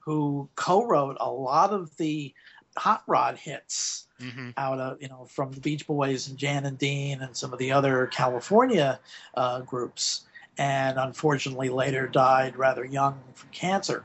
who 0.00 0.48
co 0.56 0.84
wrote 0.84 1.16
a 1.20 1.30
lot 1.30 1.72
of 1.72 1.96
the 1.96 2.34
hot 2.76 3.04
rod 3.06 3.36
hits 3.36 4.08
mm-hmm. 4.20 4.50
out 4.56 4.80
of, 4.80 5.00
you 5.00 5.08
know, 5.08 5.24
from 5.24 5.52
the 5.52 5.60
Beach 5.60 5.86
Boys 5.86 6.28
and 6.28 6.36
Jan 6.36 6.66
and 6.66 6.76
Dean 6.76 7.22
and 7.22 7.36
some 7.36 7.52
of 7.52 7.60
the 7.60 7.70
other 7.70 8.08
California 8.08 8.98
uh, 9.36 9.60
groups. 9.60 10.24
And 10.58 10.98
unfortunately, 10.98 11.68
later 11.68 12.08
died 12.08 12.56
rather 12.56 12.84
young 12.84 13.20
from 13.34 13.50
cancer. 13.50 14.04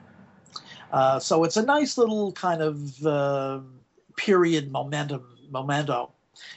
Uh, 0.91 1.19
so 1.19 1.43
it's 1.43 1.57
a 1.57 1.63
nice 1.63 1.97
little 1.97 2.31
kind 2.33 2.61
of 2.61 3.05
uh, 3.05 3.59
period 4.15 4.71
momentum 4.71 5.23
memento 5.51 6.11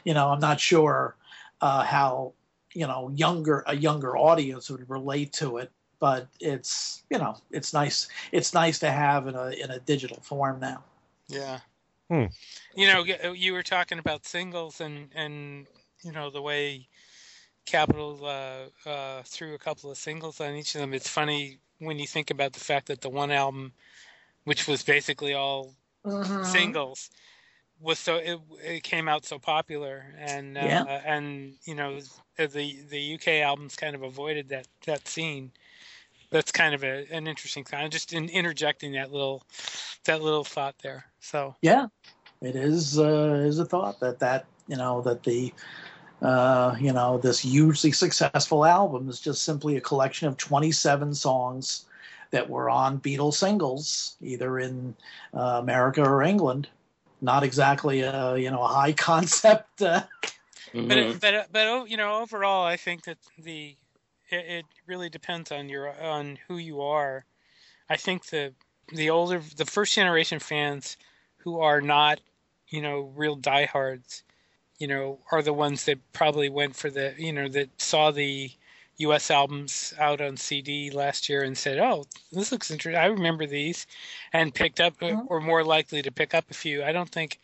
you 0.05 0.15
know, 0.15 0.29
I'm 0.29 0.41
not 0.41 0.61
sure 0.61 1.17
uh, 1.61 1.83
how 1.83 2.33
you 2.75 2.87
know 2.87 3.11
younger 3.15 3.65
a 3.67 3.77
younger 3.77 4.17
audience 4.17 4.71
would 4.71 4.89
relate 4.89 5.33
to 5.35 5.59
it, 5.59 5.71
but 5.99 6.29
it's 6.41 7.05
you 7.11 7.19
know 7.19 7.37
it's 7.51 7.73
nice 7.73 8.09
it's 8.33 8.55
nice 8.55 8.79
to 8.81 8.91
have 8.91 9.27
in 9.27 9.35
a 9.35 9.51
in 9.51 9.71
a 9.71 9.79
digital 9.81 10.19
form 10.23 10.61
now. 10.61 10.83
Yeah. 11.29 11.61
Hmm. 12.11 12.27
You 12.77 12.87
know, 12.89 13.33
you 13.33 13.53
were 13.53 13.63
talking 13.63 13.99
about 13.99 14.27
singles 14.27 14.81
and 14.81 15.09
and 15.15 15.67
you 16.03 16.13
know 16.13 16.31
the 16.31 16.43
way 16.43 16.89
Capitol 17.65 18.21
uh, 18.25 18.89
uh, 18.89 19.23
threw 19.25 19.55
a 19.55 19.59
couple 19.59 19.91
of 19.91 19.97
singles 19.97 20.41
on 20.41 20.55
each 20.55 20.75
of 20.75 20.81
them. 20.81 20.93
It's 20.93 21.09
funny 21.09 21.59
when 21.79 21.99
you 21.99 22.07
think 22.07 22.31
about 22.31 22.53
the 22.53 22.61
fact 22.61 22.87
that 22.89 23.01
the 23.01 23.09
one 23.09 23.31
album, 23.31 23.73
which 24.45 24.67
was 24.67 24.83
basically 24.83 25.35
all 25.35 25.75
uh-huh. 26.05 26.45
singles, 26.45 27.11
was 27.83 27.99
so 27.99 28.17
it, 28.17 28.39
it 28.65 28.83
came 28.83 29.09
out 29.09 29.25
so 29.25 29.39
popular 29.39 30.05
and 30.19 30.57
uh, 30.57 30.61
yeah. 30.61 31.03
and 31.05 31.55
you 31.65 31.75
know 31.75 31.99
the 32.37 32.79
the 32.89 33.15
UK 33.15 33.29
albums 33.45 33.77
kind 33.77 33.95
of 33.95 34.03
avoided 34.03 34.49
that 34.51 34.69
that 34.87 35.07
scene. 35.07 35.51
That's 36.31 36.51
kind 36.51 36.75
of 36.75 36.83
a, 36.83 37.07
an 37.13 37.27
interesting 37.27 37.65
thing. 37.65 37.91
Just 37.91 38.15
in 38.15 38.29
interjecting 38.31 38.93
that 38.93 39.13
little 39.13 39.43
that 40.05 40.23
little 40.23 40.45
thought 40.45 40.77
there. 40.83 41.05
So 41.21 41.55
yeah, 41.61 41.87
it 42.41 42.57
is 42.57 42.99
uh, 42.99 43.45
is 43.47 43.59
a 43.59 43.65
thought 43.65 44.01
that 44.01 44.19
that 44.21 44.47
you 44.67 44.77
know 44.77 45.03
that 45.03 45.23
the 45.25 45.53
uh, 46.23 46.77
you 46.81 46.93
know 46.93 47.19
this 47.19 47.41
hugely 47.41 47.93
successful 47.93 48.65
album 48.65 49.09
is 49.09 49.21
just 49.21 49.43
simply 49.43 49.77
a 49.77 49.81
collection 49.81 50.29
of 50.29 50.37
27 50.37 51.15
songs 51.15 51.85
that 52.31 52.49
were 52.49 52.71
on 52.71 52.99
Beatles 52.99 53.35
singles, 53.35 54.17
either 54.23 54.59
in 54.59 54.95
uh, 55.35 55.59
America 55.61 56.03
or 56.03 56.23
England, 56.23 56.69
not 57.23 57.45
exactly 57.45 58.01
a 58.01 58.37
you 58.37 58.51
know 58.51 58.63
a 58.63 58.67
high 58.67 58.93
concept. 59.09 59.81
Uh, 59.81 60.03
mm-hmm. 60.75 60.89
But 60.89 61.21
but 61.21 61.53
but 61.53 61.67
oh, 61.69 61.85
you 61.87 61.97
know 61.97 62.21
overall, 62.21 62.67
I 62.67 62.77
think 62.77 63.05
that 63.05 63.19
the 63.39 63.77
it, 64.29 64.45
it, 64.47 64.65
really 64.87 65.09
depends 65.09 65.53
on 65.53 65.69
your 65.69 65.89
on 66.03 66.39
who 66.49 66.59
you 66.59 66.83
are. 66.83 67.25
I 67.89 67.97
think 67.97 68.27
the 68.27 68.53
the 68.93 69.11
older 69.11 69.41
the 69.57 69.65
first 69.65 69.95
generation 69.95 70.41
fans 70.41 70.97
who 71.39 71.61
are 71.61 71.81
not 71.81 72.21
you 72.69 72.83
know 72.83 73.13
real 73.15 73.37
diehards, 73.37 74.25
you 74.79 74.89
know, 74.89 75.21
are 75.31 75.43
the 75.43 75.53
ones 75.53 75.85
that 75.85 75.99
probably 76.13 76.49
went 76.49 76.75
for 76.77 76.91
the 76.91 77.15
you 77.17 77.33
know 77.33 77.49
that 77.49 77.81
saw 77.81 78.11
the 78.11 78.51
U.S. 79.07 79.31
albums 79.31 79.95
out 79.99 80.21
on 80.21 80.37
CD 80.37 80.91
last 80.91 81.29
year 81.29 81.43
and 81.43 81.57
said, 81.57 81.79
"Oh, 81.79 82.05
this 82.31 82.53
looks 82.53 82.71
interesting. 82.71 83.01
I 83.01 83.07
remember 83.07 83.47
these," 83.47 83.87
and 84.33 84.55
picked 84.55 84.81
up, 84.81 84.99
mm-hmm. 85.01 85.27
or 85.29 85.41
more 85.41 85.65
likely 85.65 86.03
to 86.03 86.11
pick 86.11 86.35
up 86.35 86.51
a 86.51 86.55
few. 86.55 86.83
I 86.83 86.93
don't 86.93 87.09
think 87.09 87.39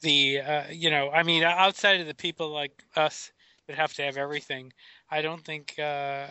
the, 0.00 0.40
uh, 0.40 0.64
you 0.70 0.90
know, 0.90 1.10
I 1.10 1.22
mean, 1.22 1.42
outside 1.42 2.00
of 2.00 2.06
the 2.06 2.14
people 2.14 2.50
like 2.50 2.84
us 2.96 3.32
that 3.66 3.76
have 3.76 3.94
to 3.94 4.02
have 4.02 4.16
everything, 4.16 4.72
I 5.10 5.22
don't 5.22 5.44
think 5.44 5.78
uh, 5.78 6.26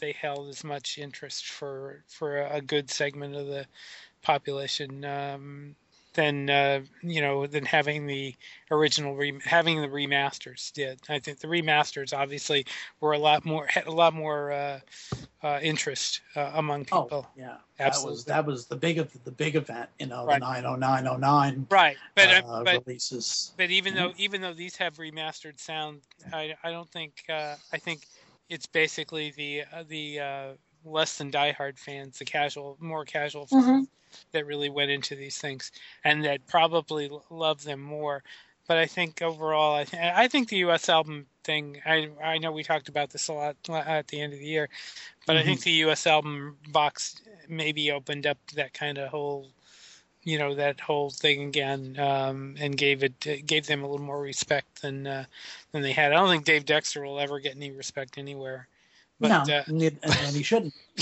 they 0.00 0.12
held 0.12 0.48
as 0.48 0.64
much 0.64 0.98
interest 0.98 1.46
for 1.46 2.02
for 2.08 2.42
a 2.42 2.60
good 2.60 2.90
segment 2.90 3.36
of 3.36 3.46
the 3.46 3.66
population. 4.22 5.04
Um, 5.04 5.76
than 6.14 6.48
uh, 6.48 6.80
you 7.02 7.20
know 7.20 7.46
than 7.46 7.64
having 7.64 8.06
the 8.06 8.34
original 8.70 9.14
re- 9.14 9.40
having 9.44 9.80
the 9.80 9.88
remasters 9.88 10.72
did. 10.72 11.00
I 11.08 11.18
think 11.18 11.40
the 11.40 11.48
remasters 11.48 12.16
obviously 12.16 12.66
were 13.00 13.12
a 13.12 13.18
lot 13.18 13.44
more 13.44 13.66
had 13.66 13.86
a 13.86 13.92
lot 13.92 14.14
more 14.14 14.52
uh, 14.52 14.80
uh, 15.42 15.60
interest 15.62 16.22
uh, 16.36 16.52
among 16.54 16.86
oh, 16.92 17.02
people. 17.02 17.26
Oh, 17.28 17.32
yeah, 17.36 17.56
absolutely. 17.78 18.10
That 18.10 18.14
was 18.14 18.24
that 18.24 18.46
was 18.46 18.66
the 18.66 18.76
big 18.76 18.98
of 18.98 19.24
the 19.24 19.30
big 19.30 19.56
event. 19.56 19.90
You 19.98 20.06
know, 20.06 20.24
right. 20.24 20.40
the 20.40 20.46
nine 20.46 20.64
oh 20.64 20.76
nine 20.76 21.06
oh 21.06 21.16
nine 21.16 21.66
right, 21.70 21.96
but, 22.14 22.28
uh, 22.28 22.62
but 22.64 22.86
releases. 22.86 23.52
But 23.56 23.70
even 23.70 23.94
mm-hmm. 23.94 24.04
though 24.04 24.12
even 24.16 24.40
though 24.40 24.54
these 24.54 24.76
have 24.76 24.94
remastered 24.96 25.60
sound, 25.60 26.00
I 26.32 26.54
I 26.62 26.70
don't 26.70 26.90
think 26.90 27.24
uh, 27.28 27.56
I 27.72 27.78
think 27.78 28.06
it's 28.48 28.66
basically 28.66 29.32
the 29.36 29.64
the 29.88 30.56
less 30.86 31.16
than 31.16 31.30
diehard 31.30 31.78
fans, 31.78 32.18
the 32.18 32.26
casual, 32.26 32.76
more 32.78 33.06
casual 33.06 33.46
fans 33.46 33.64
mm-hmm. 33.64 33.82
That 34.32 34.46
really 34.46 34.70
went 34.70 34.90
into 34.90 35.14
these 35.14 35.38
things 35.38 35.72
and 36.04 36.24
that 36.24 36.46
probably 36.46 37.10
love 37.30 37.64
them 37.64 37.80
more. 37.80 38.22
But 38.66 38.78
I 38.78 38.86
think 38.86 39.20
overall, 39.20 39.76
I, 39.76 39.84
th- 39.84 40.02
I 40.02 40.28
think 40.28 40.48
the 40.48 40.56
U.S. 40.58 40.88
album 40.88 41.26
thing. 41.44 41.80
I 41.84 42.08
I 42.22 42.38
know 42.38 42.50
we 42.50 42.64
talked 42.64 42.88
about 42.88 43.10
this 43.10 43.28
a 43.28 43.32
lot 43.32 43.56
at 43.68 44.08
the 44.08 44.20
end 44.20 44.32
of 44.32 44.38
the 44.38 44.46
year, 44.46 44.68
but 45.26 45.34
mm-hmm. 45.34 45.40
I 45.40 45.44
think 45.44 45.60
mm-hmm. 45.60 45.64
the 45.64 45.76
U.S. 45.86 46.06
album 46.06 46.56
box 46.70 47.20
maybe 47.48 47.92
opened 47.92 48.26
up 48.26 48.38
that 48.54 48.72
kind 48.72 48.98
of 48.98 49.10
whole, 49.10 49.50
you 50.22 50.38
know, 50.38 50.54
that 50.54 50.80
whole 50.80 51.10
thing 51.10 51.48
again, 51.48 51.96
um, 51.98 52.56
and 52.58 52.76
gave 52.76 53.04
it 53.04 53.46
gave 53.46 53.66
them 53.66 53.84
a 53.84 53.88
little 53.88 54.04
more 54.04 54.20
respect 54.20 54.82
than 54.82 55.06
uh, 55.06 55.24
than 55.72 55.82
they 55.82 55.92
had. 55.92 56.12
I 56.12 56.16
don't 56.16 56.30
think 56.30 56.44
Dave 56.44 56.64
Dexter 56.64 57.04
will 57.04 57.20
ever 57.20 57.38
get 57.38 57.56
any 57.56 57.70
respect 57.70 58.18
anywhere. 58.18 58.66
But, 59.20 59.28
no, 59.28 59.54
uh, 59.54 59.62
and 59.68 60.36
he 60.36 60.42
shouldn't. 60.42 60.74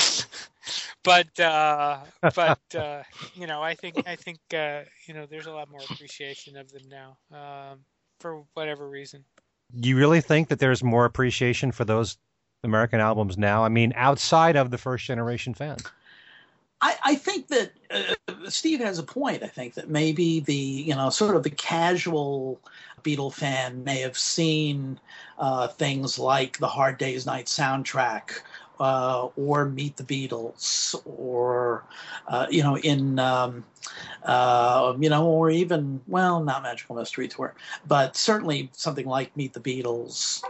but 1.05 1.39
uh, 1.41 1.99
but 2.35 2.61
uh, 2.75 3.03
you 3.35 3.47
know, 3.47 3.63
I 3.63 3.75
think 3.75 4.03
I 4.07 4.17
think 4.17 4.39
uh, 4.55 4.83
you 5.07 5.15
know, 5.15 5.27
there's 5.27 5.47
a 5.47 5.53
lot 5.53 5.71
more 5.71 5.81
appreciation 5.91 6.57
of 6.57 6.71
them 6.73 6.83
now 6.89 7.17
um, 7.33 7.81
for 8.21 8.45
whatever 8.55 8.89
reason. 8.89 9.25
You 9.75 9.97
really 9.97 10.21
think 10.21 10.49
that 10.49 10.59
there's 10.59 10.85
more 10.85 11.05
appreciation 11.05 11.73
for 11.73 11.85
those 11.85 12.19
American 12.63 13.01
albums 13.01 13.39
now? 13.39 13.65
I 13.65 13.69
mean, 13.69 13.93
outside 13.97 14.57
of 14.57 14.71
the 14.71 14.79
first 14.79 15.05
generation 15.05 15.55
fans. 15.55 15.83
I, 16.83 16.97
I 17.05 17.15
think 17.15 17.47
that 17.49 17.71
uh, 17.91 18.49
Steve 18.49 18.81
has 18.81 18.99
a 18.99 19.05
point. 19.05 19.45
I 19.45 19.47
think 19.47 19.75
that 19.75 19.89
maybe 19.89 20.41
the 20.41 20.55
you 20.55 20.95
know 20.95 21.11
sort 21.11 21.37
of 21.37 21.45
the 21.45 21.51
casual 21.51 22.61
Beatle 23.05 23.33
fan 23.33 23.85
may 23.85 24.01
have 24.01 24.19
seen 24.19 24.99
uh, 25.39 25.69
things 25.69 26.19
like 26.19 26.59
the 26.59 26.69
Hard 26.69 26.99
Day's 26.99 27.25
Night 27.25 27.47
soundtrack 27.47 28.41
uh, 28.83 29.29
or 29.37 29.67
Meet 29.67 29.97
the 29.97 30.03
Beatles, 30.03 31.01
or 31.05 31.85
uh, 32.27 32.47
you 32.51 32.65
know, 32.65 32.77
in 32.79 33.19
um, 33.21 33.65
uh, 34.25 34.95
you 34.99 35.09
know, 35.09 35.25
or 35.27 35.51
even 35.51 36.01
well, 36.09 36.43
not 36.43 36.65
Magical 36.65 36.97
Mystery 36.97 37.29
Tour, 37.29 37.55
but 37.87 38.17
certainly 38.17 38.71
something 38.73 39.07
like 39.07 39.37
Meet 39.37 39.53
the 39.53 39.61
Beatles, 39.61 40.43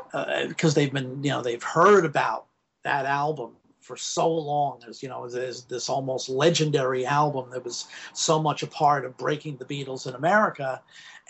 because 0.49 0.73
uh, 0.73 0.75
they've 0.75 0.93
been 0.93 1.23
you 1.23 1.31
know 1.31 1.43
they've 1.43 1.63
heard 1.63 2.07
about 2.07 2.47
that 2.85 3.05
album 3.05 3.53
for 3.83 3.97
so 3.97 4.33
long 4.33 4.81
as 4.89 5.03
you 5.03 5.09
know 5.09 5.25
as, 5.25 5.35
as 5.35 5.65
this 5.65 5.89
almost 5.89 6.29
legendary 6.29 7.05
album 7.05 7.51
that 7.51 7.65
was 7.65 7.87
so 8.15 8.41
much 8.41 8.63
a 8.63 8.67
part 8.67 9.05
of 9.05 9.17
breaking 9.17 9.57
the 9.59 9.65
Beatles 9.65 10.07
in 10.07 10.15
America, 10.15 10.81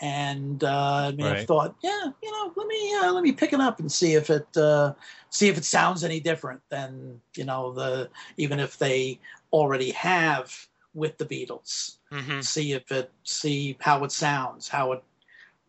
and 0.01 0.63
uh, 0.63 1.07
I 1.07 1.11
mean, 1.11 1.25
I 1.25 1.33
Right. 1.33 1.47
thought, 1.47 1.75
yeah, 1.83 2.11
you 2.21 2.31
know, 2.31 2.53
let 2.55 2.67
me 2.67 2.95
uh, 2.95 3.11
let 3.11 3.23
me 3.23 3.31
pick 3.31 3.53
it 3.53 3.59
up 3.59 3.79
and 3.79 3.91
see 3.91 4.13
if 4.13 4.29
it 4.29 4.47
uh, 4.55 4.93
see 5.29 5.49
if 5.49 5.57
it 5.57 5.65
sounds 5.65 6.03
any 6.03 6.19
different 6.19 6.61
than 6.69 7.19
you 7.35 7.45
know 7.45 7.71
the 7.73 8.09
even 8.37 8.59
if 8.59 8.77
they 8.77 9.19
already 9.51 9.91
have 9.91 10.67
with 10.93 11.17
the 11.17 11.25
Beatles. 11.25 11.97
hmm 12.11 12.41
See 12.41 12.73
if 12.73 12.91
it 12.91 13.11
see 13.23 13.77
how 13.79 14.03
it 14.03 14.11
sounds, 14.11 14.67
how 14.67 14.91
it 14.93 15.03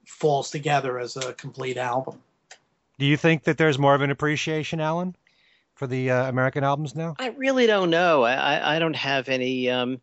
falls 0.07 0.51
together 0.51 0.99
as 0.99 1.17
a 1.17 1.33
complete 1.35 1.77
album. 1.79 2.21
Do 2.99 3.07
you 3.07 3.17
think 3.17 3.45
that 3.45 3.59
there's 3.59 3.79
more 3.79 3.95
of 3.95 4.03
an 4.03 4.11
appreciation, 4.11 4.81
Alan, 4.81 5.17
for 5.75 5.87
the 5.87 6.11
uh, 6.11 6.29
American 6.29 6.65
albums 6.65 6.95
now? 6.95 7.15
I 7.19 7.29
really 7.29 7.67
don't 7.67 7.91
know. 7.91 8.23
I, 8.23 8.77
I, 8.77 8.79
don't 8.79 8.97
have 8.97 9.29
any. 9.29 9.69
Um, 9.71 10.01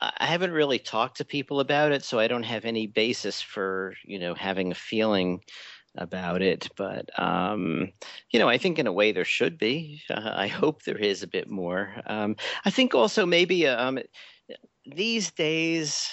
I 0.00 0.12
I 0.18 0.26
haven't 0.26 0.52
really 0.52 0.78
talked 0.78 1.16
to 1.18 1.24
people 1.24 1.60
about 1.60 1.92
it, 1.92 2.04
so 2.04 2.18
I 2.18 2.28
don't 2.28 2.42
have 2.42 2.64
any 2.64 2.86
basis 2.86 3.40
for 3.40 3.94
you 4.04 4.18
know 4.18 4.34
having 4.34 4.72
a 4.72 4.74
feeling 4.74 5.40
about 5.96 6.42
it. 6.42 6.68
But 6.76 7.08
um, 7.18 7.92
you 8.30 8.38
know, 8.38 8.48
I 8.48 8.58
think 8.58 8.78
in 8.78 8.86
a 8.86 8.92
way 8.92 9.12
there 9.12 9.24
should 9.24 9.58
be. 9.58 10.02
Uh, 10.10 10.32
I 10.34 10.46
hope 10.46 10.82
there 10.82 10.98
is 10.98 11.22
a 11.22 11.28
bit 11.28 11.48
more. 11.48 11.94
Um, 12.06 12.36
I 12.64 12.70
think 12.70 12.94
also 12.94 13.26
maybe 13.26 13.66
um, 13.66 13.98
these 14.86 15.30
days. 15.30 16.10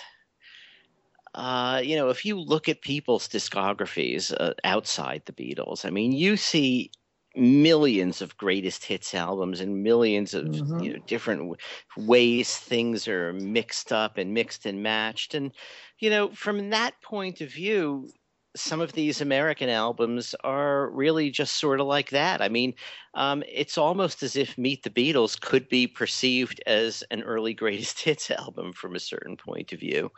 Uh, 1.33 1.81
you 1.81 1.95
know, 1.95 2.09
if 2.09 2.25
you 2.25 2.37
look 2.37 2.67
at 2.67 2.81
people's 2.81 3.25
discographies 3.25 4.33
uh, 4.37 4.53
outside 4.65 5.21
the 5.25 5.31
Beatles, 5.31 5.85
I 5.85 5.89
mean, 5.89 6.11
you 6.11 6.35
see 6.35 6.91
millions 7.35 8.21
of 8.21 8.35
greatest 8.37 8.83
hits 8.83 9.13
albums 9.15 9.61
and 9.61 9.83
millions 9.83 10.33
of 10.33 10.49
Mhm. 10.49 10.77
you 10.77 10.93
know 10.93 10.99
different 11.07 11.39
w- 11.41 11.55
ways 11.95 12.57
things 12.57 13.07
are 13.07 13.31
mixed 13.33 13.91
up 13.93 14.17
and 14.17 14.33
mixed 14.33 14.65
and 14.65 14.83
matched 14.83 15.33
and 15.33 15.53
you 15.99 16.09
know 16.09 16.29
from 16.33 16.69
that 16.71 17.01
point 17.01 17.39
of 17.39 17.49
view 17.49 18.13
some 18.53 18.81
of 18.81 18.91
these 18.91 19.21
american 19.21 19.69
albums 19.69 20.35
are 20.43 20.89
really 20.91 21.29
just 21.31 21.55
sort 21.57 21.79
of 21.79 21.87
like 21.87 22.09
that 22.09 22.41
i 22.41 22.49
mean 22.49 22.73
um, 23.13 23.43
it's 23.47 23.77
almost 23.77 24.23
as 24.23 24.35
if 24.35 24.57
meet 24.57 24.83
the 24.83 24.89
beatles 24.89 25.39
could 25.39 25.67
be 25.69 25.87
perceived 25.87 26.61
as 26.67 27.01
an 27.11 27.23
early 27.23 27.53
greatest 27.53 27.99
hits 28.01 28.29
album 28.29 28.73
from 28.73 28.93
a 28.93 28.99
certain 28.99 29.37
point 29.37 29.71
of 29.71 29.79
view 29.79 30.11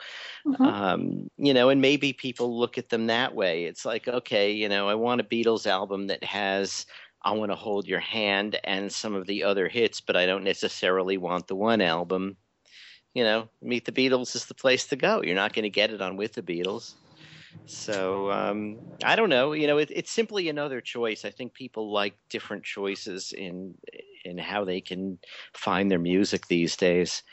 um, 0.60 1.28
you 1.38 1.54
know, 1.54 1.70
and 1.70 1.82
maybe 1.82 2.14
people 2.14 2.58
look 2.60 2.78
at 2.78 2.90
them 2.90 3.08
that 3.08 3.36
way. 3.36 3.66
It's 3.66 3.86
like, 3.86 4.08
okay, 4.08 4.52
you 4.52 4.70
know, 4.70 4.88
I 4.90 4.96
want 4.96 5.22
a 5.22 5.24
Beatles 5.24 5.66
album 5.66 6.08
that 6.08 6.24
has 6.24 6.86
I 7.24 7.32
Want 7.32 7.52
to 7.52 7.56
Hold 7.56 7.88
Your 7.88 8.00
Hand 8.00 8.60
and 8.64 8.92
some 8.92 9.16
of 9.16 9.28
the 9.28 9.44
other 9.44 9.68
hits, 9.68 10.02
but 10.02 10.16
I 10.16 10.26
don't 10.26 10.44
necessarily 10.44 11.18
want 11.18 11.48
the 11.48 11.56
one 11.56 11.82
album. 11.82 12.38
You 13.14 13.24
know, 13.24 13.50
Meet 13.62 13.86
the 13.86 13.92
Beatles 13.92 14.36
is 14.36 14.46
the 14.46 14.54
place 14.54 14.88
to 14.88 14.96
go. 14.96 15.22
You're 15.22 15.36
not 15.36 15.54
going 15.54 15.64
to 15.64 15.70
get 15.70 15.92
it 15.92 16.02
on 16.02 16.18
With 16.18 16.34
the 16.34 16.42
Beatles. 16.42 16.94
So 17.66 18.32
um, 18.32 18.78
I 19.04 19.16
don't 19.16 19.30
know. 19.30 19.54
You 19.54 19.68
know, 19.68 19.78
it, 19.78 19.90
it's 19.92 20.12
simply 20.12 20.50
another 20.50 20.82
choice. 20.82 21.24
I 21.24 21.30
think 21.30 21.54
people 21.54 21.92
like 21.92 22.16
different 22.30 22.64
choices 22.64 23.32
in 23.32 23.76
in 24.26 24.38
how 24.38 24.64
they 24.64 24.82
can 24.82 25.20
find 25.54 25.90
their 25.92 26.00
music 26.00 26.48
these 26.48 26.76
days. 26.76 27.24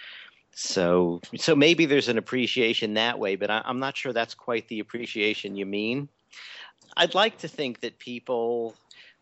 So, 0.52 1.20
so 1.36 1.54
maybe 1.54 1.86
there's 1.86 2.08
an 2.08 2.18
appreciation 2.18 2.94
that 2.94 3.18
way, 3.18 3.36
but 3.36 3.50
I, 3.50 3.62
I'm 3.64 3.78
not 3.78 3.96
sure 3.96 4.12
that's 4.12 4.34
quite 4.34 4.66
the 4.68 4.80
appreciation 4.80 5.56
you 5.56 5.66
mean. 5.66 6.08
I'd 6.96 7.14
like 7.14 7.38
to 7.38 7.48
think 7.48 7.80
that 7.80 7.98
people 7.98 8.74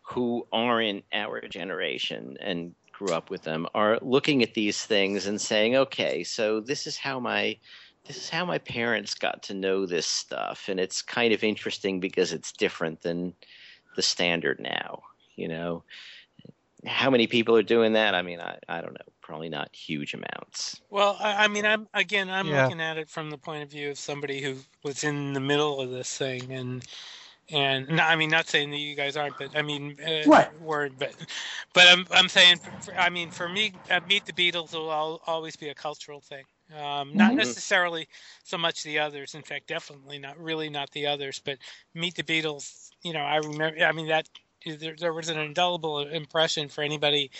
who 0.09 0.47
are 0.51 0.81
in 0.81 1.03
our 1.13 1.41
generation 1.47 2.37
and 2.39 2.75
grew 2.91 3.13
up 3.13 3.29
with 3.29 3.43
them 3.43 3.67
are 3.75 3.99
looking 4.01 4.43
at 4.43 4.53
these 4.55 4.83
things 4.85 5.27
and 5.27 5.39
saying, 5.39 5.75
"Okay, 5.75 6.23
so 6.23 6.59
this 6.59 6.87
is 6.87 6.97
how 6.97 7.19
my 7.19 7.57
this 8.05 8.17
is 8.17 8.29
how 8.29 8.45
my 8.45 8.57
parents 8.57 9.13
got 9.13 9.43
to 9.43 9.53
know 9.53 9.85
this 9.85 10.07
stuff, 10.07 10.67
and 10.67 10.79
it's 10.79 11.01
kind 11.01 11.33
of 11.33 11.43
interesting 11.43 11.99
because 11.99 12.33
it's 12.33 12.51
different 12.51 13.01
than 13.01 13.33
the 13.95 14.01
standard 14.01 14.59
now." 14.59 15.03
You 15.35 15.47
know, 15.47 15.83
how 16.85 17.09
many 17.09 17.27
people 17.27 17.55
are 17.55 17.63
doing 17.63 17.93
that? 17.93 18.15
I 18.15 18.21
mean, 18.21 18.39
I, 18.39 18.57
I 18.67 18.81
don't 18.81 18.93
know. 18.93 19.13
Probably 19.21 19.49
not 19.49 19.75
huge 19.75 20.13
amounts. 20.13 20.81
Well, 20.89 21.17
I, 21.19 21.45
I 21.45 21.47
mean, 21.47 21.65
I'm 21.65 21.87
again, 21.93 22.29
I'm 22.29 22.47
Yeah. 22.47 22.63
looking 22.63 22.81
at 22.81 22.97
it 22.97 23.09
from 23.09 23.29
the 23.29 23.37
point 23.37 23.63
of 23.63 23.69
view 23.71 23.91
of 23.91 23.99
somebody 23.99 24.41
who 24.41 24.57
was 24.83 25.03
in 25.03 25.33
the 25.33 25.39
middle 25.39 25.79
of 25.79 25.91
this 25.91 26.17
thing, 26.17 26.51
and 26.51 26.83
and 27.51 27.89
no, 27.89 28.03
I 28.03 28.15
mean, 28.15 28.29
not 28.29 28.47
saying 28.47 28.71
that 28.71 28.77
you 28.77 28.95
guys 28.95 29.17
aren't, 29.17 29.37
but 29.37 29.55
I 29.55 29.61
mean, 29.61 29.97
uh, 30.05 30.29
Right. 30.29 30.49
word, 30.59 30.93
but 30.97 31.15
but 31.73 31.87
I'm 31.87 32.05
I'm 32.11 32.29
saying, 32.29 32.57
for, 32.79 32.97
I 32.97 33.09
mean, 33.09 33.31
for 33.31 33.49
me, 33.49 33.73
uh, 33.89 33.99
Meet 34.07 34.25
the 34.25 34.33
Beatles 34.33 34.73
will 34.73 34.91
al- 34.91 35.21
always 35.27 35.55
be 35.55 35.69
a 35.69 35.75
cultural 35.75 36.21
thing. 36.21 36.45
Um, 36.79 37.15
not 37.17 37.33
Mhm. 37.33 37.37
necessarily 37.37 38.07
so 38.43 38.57
much 38.57 38.83
the 38.83 38.99
others. 38.99 39.33
In 39.33 39.41
fact, 39.41 39.67
definitely 39.67 40.19
not 40.19 40.37
really 40.37 40.69
not 40.69 40.91
the 40.91 41.07
others, 41.07 41.41
but 41.43 41.57
Meet 41.93 42.15
the 42.15 42.23
Beatles. 42.23 42.91
You 43.03 43.13
know, 43.13 43.21
I 43.21 43.37
remember. 43.37 43.83
I 43.83 43.91
mean, 43.91 44.07
that 44.07 44.29
there, 44.65 44.95
there 44.95 45.13
was 45.13 45.29
an 45.29 45.39
indelible 45.39 45.99
impression 45.99 46.69
for 46.69 46.83
anybody 46.83 47.31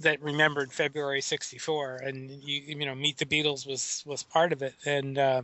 that 0.00 0.20
remembered 0.22 0.72
February 0.72 1.20
'64, 1.22 1.96
and 2.04 2.30
you 2.42 2.60
you 2.66 2.84
know 2.86 2.94
Meet 2.94 3.18
the 3.18 3.26
Beatles 3.26 3.66
was 3.66 4.02
was 4.06 4.22
part 4.22 4.52
of 4.52 4.62
it, 4.62 4.74
and 4.84 5.18
uh, 5.18 5.42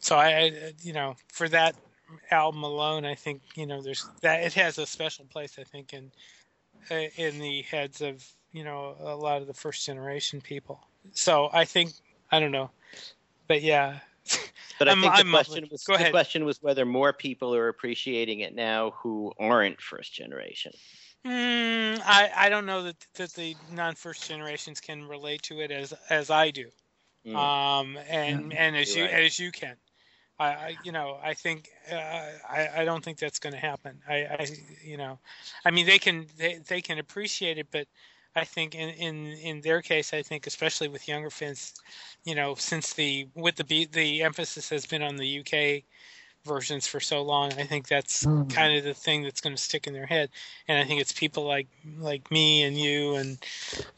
so 0.00 0.16
I, 0.16 0.28
I 0.28 0.72
you 0.82 0.92
know 0.92 1.16
for 1.28 1.48
that 1.48 1.74
album 2.30 2.62
alone, 2.62 3.04
I 3.04 3.14
think 3.14 3.42
you 3.54 3.66
know 3.66 3.82
there's 3.82 4.08
that 4.22 4.42
it 4.42 4.54
has 4.54 4.78
a 4.78 4.86
special 4.86 5.24
place 5.26 5.58
I 5.58 5.64
think 5.64 5.92
in 5.92 6.10
uh, 6.90 6.94
in 7.16 7.38
the 7.38 7.62
heads 7.62 8.00
of 8.00 8.26
you 8.52 8.64
know 8.64 8.96
a 9.00 9.14
lot 9.16 9.40
of 9.40 9.46
the 9.46 9.54
first 9.54 9.84
generation 9.86 10.40
people. 10.40 10.80
So 11.12 11.48
I 11.52 11.64
think 11.64 11.92
I 12.30 12.40
don't 12.40 12.52
know, 12.52 12.70
but 13.46 13.62
yeah, 13.62 13.98
But 14.78 14.88
I 14.88 14.92
I'm- 14.92 15.00
think 15.00 15.12
the 15.14 15.18
I'm- 15.18 15.30
question 15.30 15.68
was 15.70 15.84
go 15.84 15.94
the 15.94 16.00
ahead. 16.00 16.12
question 16.12 16.44
was 16.44 16.62
whether 16.62 16.84
more 16.86 17.12
people 17.12 17.54
are 17.54 17.68
appreciating 17.68 18.40
it 18.40 18.54
now 18.54 18.90
who 18.92 19.32
aren't 19.38 19.80
first 19.80 20.12
generation. 20.14 20.72
Mm, 21.26 22.00
I 22.04 22.30
I 22.34 22.48
don't 22.48 22.64
know 22.64 22.82
that 22.84 22.96
that 23.14 23.32
the 23.34 23.56
non 23.72 23.94
first 23.94 24.28
generations 24.28 24.80
can 24.80 25.06
relate 25.08 25.42
to 25.42 25.60
it 25.60 25.70
as 25.70 25.92
as 26.10 26.30
I 26.30 26.50
do. 26.50 26.70
Mm. 27.26 27.34
um, 27.34 27.98
and 28.08 28.52
and 28.54 28.76
as 28.76 28.94
you 28.94 29.02
right. 29.04 29.12
as 29.24 29.38
you 29.38 29.50
can. 29.50 29.76
I, 30.38 30.46
I 30.46 30.78
you 30.82 30.92
know 30.92 31.18
I 31.22 31.34
think 31.34 31.70
uh, 31.90 31.96
I 31.96 32.68
I 32.78 32.84
don't 32.84 33.04
think 33.04 33.18
that's 33.18 33.38
going 33.38 33.54
to 33.54 33.58
happen. 33.58 34.00
I, 34.08 34.14
I 34.14 34.46
you 34.82 34.96
know, 34.96 35.18
I 35.64 35.70
mean 35.70 35.86
they 35.86 35.98
can 35.98 36.26
they, 36.36 36.60
they 36.66 36.80
can 36.80 36.98
appreciate 36.98 37.58
it, 37.58 37.68
but 37.70 37.86
I 38.36 38.44
think 38.44 38.74
in, 38.74 38.90
in 38.90 39.26
in 39.38 39.60
their 39.62 39.82
case, 39.82 40.12
I 40.14 40.22
think 40.22 40.46
especially 40.46 40.88
with 40.88 41.08
younger 41.08 41.30
fans, 41.30 41.74
you 42.24 42.34
know, 42.34 42.54
since 42.54 42.94
the 42.94 43.28
with 43.34 43.56
the 43.56 43.86
the 43.86 44.22
emphasis 44.22 44.70
has 44.70 44.86
been 44.86 45.02
on 45.02 45.16
the 45.16 45.26
UK 45.40 45.84
versions 46.44 46.86
for 46.86 47.00
so 47.00 47.22
long, 47.22 47.52
I 47.54 47.64
think 47.64 47.88
that's 47.88 48.24
Mm. 48.24 48.48
kind 48.50 48.76
of 48.78 48.84
the 48.84 48.94
thing 48.94 49.22
that's 49.22 49.40
going 49.40 49.54
to 49.56 49.62
stick 49.62 49.86
in 49.86 49.92
their 49.92 50.06
head. 50.06 50.30
And 50.68 50.78
I 50.78 50.84
think 50.84 51.00
it's 51.00 51.12
people 51.12 51.44
like 51.44 51.68
like 51.98 52.30
me 52.30 52.62
and 52.62 52.78
you 52.78 53.14
and 53.16 53.38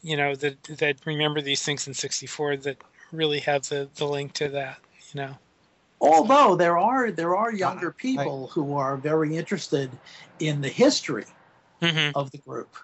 you 0.01 0.17
know 0.17 0.35
that 0.35 0.63
that 0.79 0.97
remember 1.05 1.41
these 1.41 1.63
things 1.63 1.87
in 1.87 1.93
'64 1.93 2.57
that 2.57 2.77
really 3.11 3.39
have 3.41 3.69
the 3.69 3.89
the 3.95 4.05
link 4.07 4.33
to 4.33 4.49
that. 4.49 4.79
You 5.13 5.21
know. 5.21 5.37
Although 6.01 6.55
there 6.55 6.77
are 6.77 7.11
there 7.11 7.35
are 7.35 7.53
younger 7.53 7.91
people 7.91 8.47
who 8.47 8.75
are 8.75 8.97
very 8.97 9.37
interested 9.37 9.91
in 10.39 10.61
the 10.61 10.69
history 10.69 11.25
Mm-hmm. 11.81 12.11
of 12.15 12.29
the 12.29 12.37
group, 12.37 12.75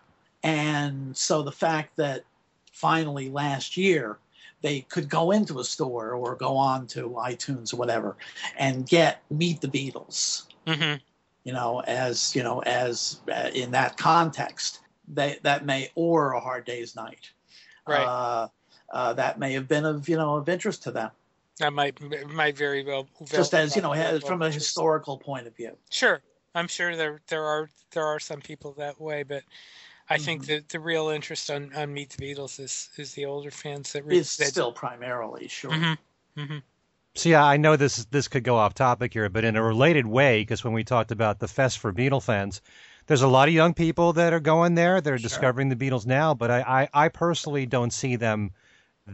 and 0.41 1.15
so 1.15 1.43
the 1.43 1.51
fact 1.51 1.95
that 1.97 2.24
finally 2.72 3.30
last 3.30 3.78
year 3.78 4.18
they 4.61 4.82
could 4.82 5.07
go 5.07 5.30
into 5.30 5.59
a 5.59 5.63
store 5.63 6.13
or 6.13 6.36
go 6.36 6.57
on 6.57 6.88
to 6.88 7.09
iTunes 7.11 7.72
or 7.74 7.78
whatever 7.78 8.18
and 8.57 8.88
get 8.88 9.22
Meet 9.30 9.61
the 9.61 9.68
Beatles, 9.68 10.45
Mm-hmm. 10.65 10.95
you 11.43 11.53
know, 11.53 11.82
as 11.82 12.36
you 12.36 12.41
know, 12.41 12.59
as 12.63 13.20
uh, 13.32 13.49
in 13.53 13.70
that 13.72 13.97
context, 13.97 14.80
they, 15.07 15.38
that 15.43 15.63
may 15.63 15.91
or 15.93 16.32
a 16.34 16.39
Hard 16.39 16.65
Day's 16.65 16.95
Night, 16.95 17.30
Right. 17.88 18.03
Uh, 18.03 18.47
uh, 18.91 19.13
that 19.13 19.38
may 19.38 19.53
have 19.53 19.68
been 19.68 19.86
of 19.86 20.09
you 20.09 20.18
know 20.18 20.38
of 20.38 20.49
interest 20.49 20.82
to 20.84 20.91
them, 20.91 21.11
That 21.59 21.73
might 21.73 21.99
might 22.31 22.55
very 22.55 22.83
well. 22.83 23.07
just 23.25 23.53
as 23.53 23.75
you 23.75 23.81
know, 23.81 23.89
well 23.91 24.19
from 24.19 24.41
a 24.41 24.51
historical 24.51 25.17
point 25.17 25.47
of 25.47 25.55
view. 25.55 25.75
Sure, 25.89 26.21
I'm 26.53 26.67
sure 26.67 26.95
there 26.95 27.19
there 27.27 27.45
are 27.45 27.69
there 27.91 28.05
are 28.05 28.19
some 28.19 28.41
people 28.41 28.73
that 28.73 29.01
way, 29.01 29.23
but 29.23 29.43
I 30.09 30.17
think 30.17 30.43
Mhm. 30.43 30.47
that 30.47 30.69
the 30.69 30.79
real 30.79 31.09
interest 31.09 31.49
on, 31.49 31.73
on 31.75 31.93
Meet 31.93 32.11
the 32.11 32.23
Beatles 32.25 32.59
is 32.59 32.89
is 32.97 33.13
the 33.13 33.25
older 33.25 33.51
fans 33.51 33.93
that 33.93 34.05
re- 34.05 34.17
Is 34.17 34.37
that, 34.37 34.47
still 34.49 34.71
primarily 34.71 35.47
sure. 35.47 35.71
Mm-hmm. 35.71 36.41
Mm-hmm. 36.41 36.57
So 37.15 37.29
yeah, 37.29 37.43
I 37.43 37.57
know 37.57 37.75
this 37.75 38.05
this 38.05 38.27
could 38.27 38.43
go 38.43 38.57
off 38.57 38.75
topic 38.75 39.13
here, 39.13 39.27
but 39.27 39.43
in 39.43 39.55
a 39.55 39.63
related 39.63 40.05
way, 40.05 40.41
because 40.41 40.63
when 40.63 40.73
we 40.73 40.83
talked 40.83 41.11
about 41.11 41.39
the 41.39 41.47
fest 41.47 41.79
for 41.79 41.91
Beatle 41.91 42.23
fans, 42.23 42.61
there's 43.07 43.23
a 43.23 43.27
lot 43.27 43.47
of 43.47 43.55
young 43.55 43.73
people 43.73 44.13
that 44.13 44.31
are 44.33 44.39
going 44.39 44.75
there. 44.75 45.01
They're 45.01 45.17
Sure. 45.17 45.27
discovering 45.29 45.69
the 45.69 45.75
Beatles 45.75 46.05
now, 46.05 46.35
but 46.35 46.51
I, 46.51 46.89
I, 46.93 47.05
I 47.05 47.07
personally 47.09 47.65
don't 47.65 47.91
see 47.91 48.15
them 48.15 48.51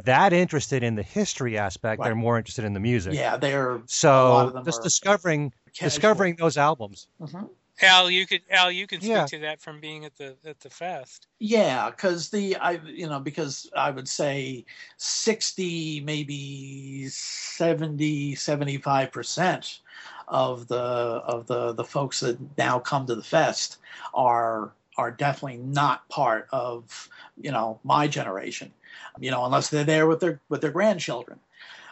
that 0.06 0.34
interested 0.34 0.84
in 0.84 0.96
the 0.96 1.04
history 1.04 1.58
aspect. 1.58 2.02
They're 2.04 2.16
more 2.16 2.38
interested 2.38 2.66
in 2.66 2.74
the 2.74 2.80
music. 2.80 3.14
Yeah, 3.14 3.38
they're 3.38 3.72
a 3.72 3.78
lot 3.78 3.90
So 3.90 4.48
of 4.48 4.54
them 4.54 4.66
just 4.66 4.80
are 4.80 4.84
discovering 4.84 5.54
casual. 5.74 5.90
discovering 5.90 6.36
those 6.36 6.58
albums. 6.58 7.08
Mhm. 7.22 7.50
Al, 7.82 8.10
you 8.10 8.28
could 8.28 8.42
Al, 8.52 8.72
you 8.72 8.86
can 8.88 9.02
speak 9.02 9.10
Yeah. 9.12 9.26
to 9.26 9.40
that 9.40 9.60
from 9.62 9.80
being 9.80 10.06
at 10.06 10.16
the 10.16 10.38
at 10.46 10.60
the 10.60 10.70
fest. 10.70 11.28
Yeah, 11.40 11.90
because 11.90 12.30
the 12.30 12.56
I 12.58 12.74
you 12.86 13.08
know 13.08 13.20
because 13.20 13.70
I 13.76 13.90
would 13.92 14.08
say 14.08 14.66
60 14.98 16.00
maybe 16.02 17.08
70 17.10 18.36
75 18.36 19.12
percent 19.12 19.80
of 20.28 20.68
the 20.68 20.76
of 20.78 21.48
the 21.48 21.74
the 21.74 21.84
folks 21.84 22.20
that 22.22 22.38
now 22.58 22.80
come 22.80 23.06
to 23.08 23.16
the 23.16 23.24
fest 23.24 23.78
are 24.14 24.72
are 24.98 25.12
definitely 25.12 25.58
not 25.58 26.08
part 26.10 26.48
of 26.52 27.10
you 27.42 27.52
know 27.52 27.80
my 27.84 28.08
generation 28.08 28.72
you 29.20 29.32
know 29.32 29.46
unless 29.46 29.70
they're 29.70 29.84
there 29.84 30.08
with 30.08 30.20
their 30.20 30.42
with 30.50 30.62
their 30.62 30.72
grandchildren. 30.72 31.40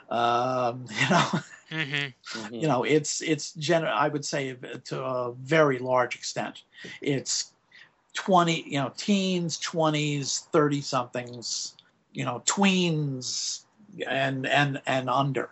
Um 0.09 0.85
you 1.01 1.09
know 1.09 1.41
Mm-hmm. 1.71 2.09
you 2.57 2.67
know 2.67 2.83
it's 2.83 3.21
it's 3.21 3.53
gen 3.53 3.85
i 3.85 4.07
would 4.07 4.25
say 4.25 4.55
to 4.85 5.01
a 5.03 5.33
very 5.33 5.79
large 5.79 6.15
extent 6.15 6.63
it's 7.01 7.53
20 8.13 8.63
you 8.67 8.79
know 8.79 8.91
teens 8.97 9.57
20s 9.59 10.39
30 10.51 10.81
somethings 10.81 11.75
you 12.13 12.25
know 12.25 12.41
tweens 12.45 13.65
and 14.07 14.45
and 14.47 14.81
and 14.85 15.09
under. 15.09 15.49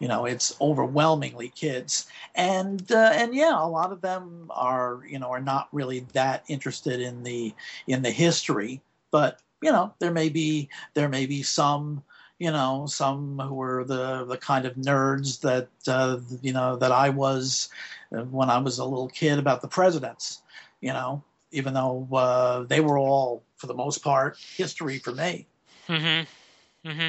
You 0.00 0.08
know 0.08 0.24
it's 0.26 0.56
overwhelmingly 0.60 1.48
kids. 1.48 2.08
And 2.34 2.90
uh, 2.92 3.10
and 3.14 3.34
yeah 3.34 3.54
a 3.62 3.66
lot 3.68 3.92
of 3.92 4.00
them 4.02 4.46
are 4.50 5.00
you 5.08 5.18
know 5.18 5.30
are 5.30 5.40
not 5.40 5.68
really 5.72 6.00
that 6.12 6.44
interested 6.48 7.00
in 7.00 7.22
the 7.24 7.54
in 7.86 8.02
the 8.02 8.10
history 8.10 8.82
but 9.10 9.40
you 9.62 9.72
know 9.72 9.92
there 9.98 10.12
may 10.12 10.28
be 10.28 10.68
there 10.94 11.08
may 11.08 11.26
be 11.26 11.42
some 11.42 12.02
you 12.38 12.50
know 12.50 12.86
some 12.86 13.38
who 13.38 13.54
were 13.54 13.84
the 13.84 14.24
the 14.24 14.36
kind 14.36 14.64
of 14.64 14.74
nerds 14.76 15.40
that 15.40 15.68
uh, 15.88 16.18
you 16.42 16.52
know 16.52 16.76
that 16.76 16.92
I 16.92 17.10
was 17.10 17.68
uh, 18.16 18.22
when 18.24 18.50
I 18.50 18.58
was 18.58 18.78
a 18.78 18.84
little 18.84 19.08
kid 19.08 19.38
about 19.38 19.62
the 19.62 19.68
presidents 19.68 20.42
you 20.80 20.92
know 20.92 21.22
even 21.50 21.74
though 21.74 22.06
uh, 22.12 22.62
they 22.64 22.80
were 22.80 22.98
all 22.98 23.42
for 23.56 23.66
the 23.66 23.74
most 23.74 23.98
part 23.98 24.38
history 24.56 24.98
for 24.98 25.12
me 25.12 25.46
Mm-hmm. 25.88 26.88
Mm-hmm. 26.88 27.08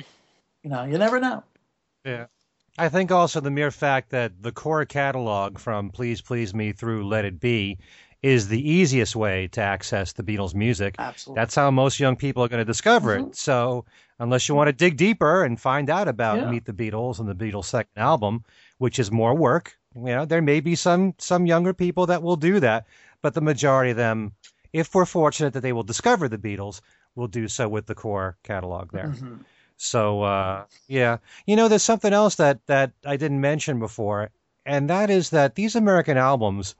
you 0.63 0.69
know 0.69 0.83
you 0.85 0.97
never 0.97 1.19
know 1.19 1.43
Yeah. 2.05 2.25
I 2.77 2.87
think 2.87 3.11
also 3.11 3.41
the 3.41 3.51
mere 3.51 3.71
fact 3.71 4.09
that 4.11 4.41
the 4.41 4.53
core 4.53 4.85
catalog 4.85 5.59
from 5.59 5.89
Please 5.89 6.21
Please 6.21 6.53
Me 6.53 6.71
through 6.71 7.05
Let 7.05 7.25
It 7.25 7.37
Be 7.39 7.77
is 8.21 8.49
the 8.49 8.69
easiest 8.69 9.15
way 9.15 9.47
to 9.47 9.61
access 9.61 10.13
the 10.13 10.23
Beatles 10.23 10.53
music. 10.53 10.95
absolutely 10.99 11.39
That's 11.39 11.55
how 11.55 11.71
most 11.71 11.99
young 11.99 12.15
people 12.15 12.43
are 12.43 12.49
going 12.49 12.59
to 12.61 12.65
discover 12.65 13.15
it. 13.15 13.35
So, 13.35 13.85
unless 14.19 14.49
you 14.49 14.55
want 14.55 14.67
to 14.67 14.73
dig 14.73 14.97
deeper 14.97 15.43
and 15.43 15.59
find 15.59 15.89
out 15.89 16.07
about 16.07 16.39
Yeah. 16.39 16.51
Meet 16.51 16.65
the 16.65 16.73
Beatles 16.73 17.19
and 17.19 17.29
the 17.29 17.35
Beatles' 17.35 17.65
second 17.65 17.97
album, 17.97 18.43
which 18.77 18.99
is 18.99 19.09
more 19.11 19.33
work, 19.33 19.77
you 19.95 20.03
know, 20.03 20.25
there 20.25 20.41
may 20.41 20.59
be 20.59 20.75
some 20.75 21.13
some 21.17 21.45
younger 21.45 21.73
people 21.73 22.05
that 22.07 22.21
will 22.21 22.35
do 22.35 22.59
that, 22.59 22.85
but 23.21 23.33
the 23.33 23.41
majority 23.41 23.91
of 23.91 23.97
them, 23.97 24.33
if 24.73 24.93
we're 24.93 25.05
fortunate 25.05 25.53
that 25.53 25.61
they 25.61 25.73
will 25.73 25.83
discover 25.83 26.27
the 26.27 26.37
Beatles, 26.37 26.81
will 27.15 27.27
do 27.27 27.47
so 27.47 27.67
with 27.69 27.85
the 27.85 27.95
core 27.95 28.37
catalog 28.43 28.91
there. 28.91 29.13
Mhm. 29.17 29.45
So 29.77 30.23
uh, 30.23 30.65
yeah, 30.87 31.17
you 31.47 31.55
know, 31.55 31.69
there's 31.69 31.83
something 31.83 32.13
else 32.13 32.35
that 32.35 32.65
that 32.67 32.91
I 33.05 33.15
didn't 33.15 33.39
mention 33.39 33.79
before, 33.79 34.29
and 34.65 34.89
that 34.89 35.09
is 35.09 35.29
that 35.29 35.55
these 35.55 35.75
American 35.75 36.17
albums, 36.17 36.75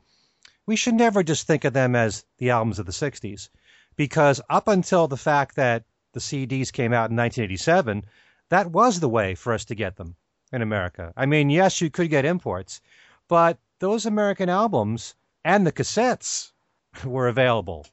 we 0.70 0.76
should 0.76 0.94
never 0.94 1.24
just 1.24 1.48
think 1.48 1.66
of 1.66 1.74
them 1.74 1.96
as 1.96 2.24
the 2.38 2.52
albums 2.52 2.78
of 2.78 2.86
the 2.86 2.92
'60s, 2.92 3.50
because 3.96 4.40
up 4.52 4.68
until 4.68 5.08
the 5.08 5.18
fact 5.18 5.56
that 5.56 5.84
the 6.14 6.20
CDs 6.20 6.72
came 6.72 6.94
out 6.94 7.10
in 7.10 7.18
1987, 7.18 8.06
that 8.50 8.70
was 8.70 9.00
the 9.00 9.10
way 9.10 9.34
for 9.34 9.52
us 9.52 9.66
to 9.66 9.74
get 9.74 9.96
them 9.96 10.16
in 10.54 10.62
America. 10.62 11.12
I 11.18 11.26
mean, 11.26 11.50
yes, 11.50 11.82
you 11.82 11.90
could 11.90 12.12
get 12.12 12.24
imports, 12.24 12.82
but 13.28 13.58
those 13.80 14.06
American 14.06 14.48
albums 14.48 15.16
and 15.44 15.66
the 15.66 15.72
cassettes 15.72 16.52
were 17.04 17.28
available, 17.28 17.88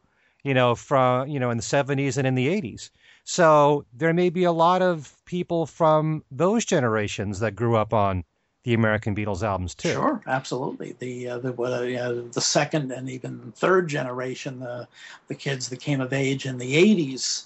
you 0.45 0.53
know, 0.53 0.74
from 0.74 1.29
you 1.29 1.41
know 1.41 1.49
in 1.49 1.57
the 1.57 1.62
70s 1.62 2.18
and 2.18 2.27
in 2.27 2.35
the 2.35 2.49
80s. 2.49 2.91
So 3.24 3.87
there 3.91 4.12
may 4.12 4.29
be 4.29 4.45
a 4.45 4.53
lot 4.53 4.83
of 4.83 5.16
people 5.24 5.64
from 5.64 6.22
those 6.31 6.66
generations 6.66 7.41
that 7.41 7.57
grew 7.57 7.74
up 7.74 7.95
on 7.95 8.24
the 8.66 8.74
American 8.74 9.14
Beatles 9.14 9.44
albums 9.44 9.76
too. 9.76 9.90
Sure, 9.90 10.20
absolutely. 10.26 10.96
The 10.98 11.28
uh, 11.28 11.38
the 11.38 11.52
uh, 11.52 12.32
the 12.32 12.40
second 12.40 12.90
and 12.90 13.08
even 13.08 13.52
third 13.54 13.86
generation, 13.86 14.58
the 14.58 14.88
the 15.28 15.36
kids 15.36 15.68
that 15.68 15.78
came 15.78 16.00
of 16.00 16.12
age 16.12 16.46
in 16.46 16.58
the 16.58 16.74
'80s. 16.74 17.44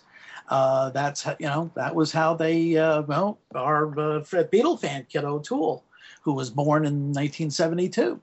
Uh, 0.49 0.89
that's 0.91 1.23
how, 1.23 1.37
you 1.39 1.47
know 1.47 1.71
that 1.75 1.95
was 1.95 2.11
how 2.11 2.33
they 2.35 2.75
uh, 2.79 3.03
well 3.03 3.39
our 3.55 3.89
uh, 4.01 4.21
Beatle 4.51 4.81
fan 4.81 5.07
Kit 5.11 5.25
O'Toole, 5.25 5.85
who 6.23 6.33
was 6.33 6.49
born 6.49 6.87
in 6.87 7.13
1972. 7.13 8.19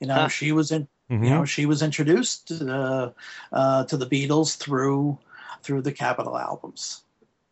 You 0.00 0.06
know 0.06 0.14
Huh. 0.14 0.28
she 0.28 0.52
was 0.52 0.72
in 0.72 0.88
Mhm. 1.10 1.24
you 1.24 1.30
know 1.30 1.44
she 1.44 1.66
was 1.66 1.82
introduced 1.82 2.48
to 2.48 2.54
the, 2.54 3.14
uh, 3.52 3.84
to 3.84 3.98
the 3.98 4.06
Beatles 4.06 4.56
through 4.56 5.18
through 5.62 5.82
the 5.82 5.92
Capitol 5.92 6.38
albums. 6.38 7.02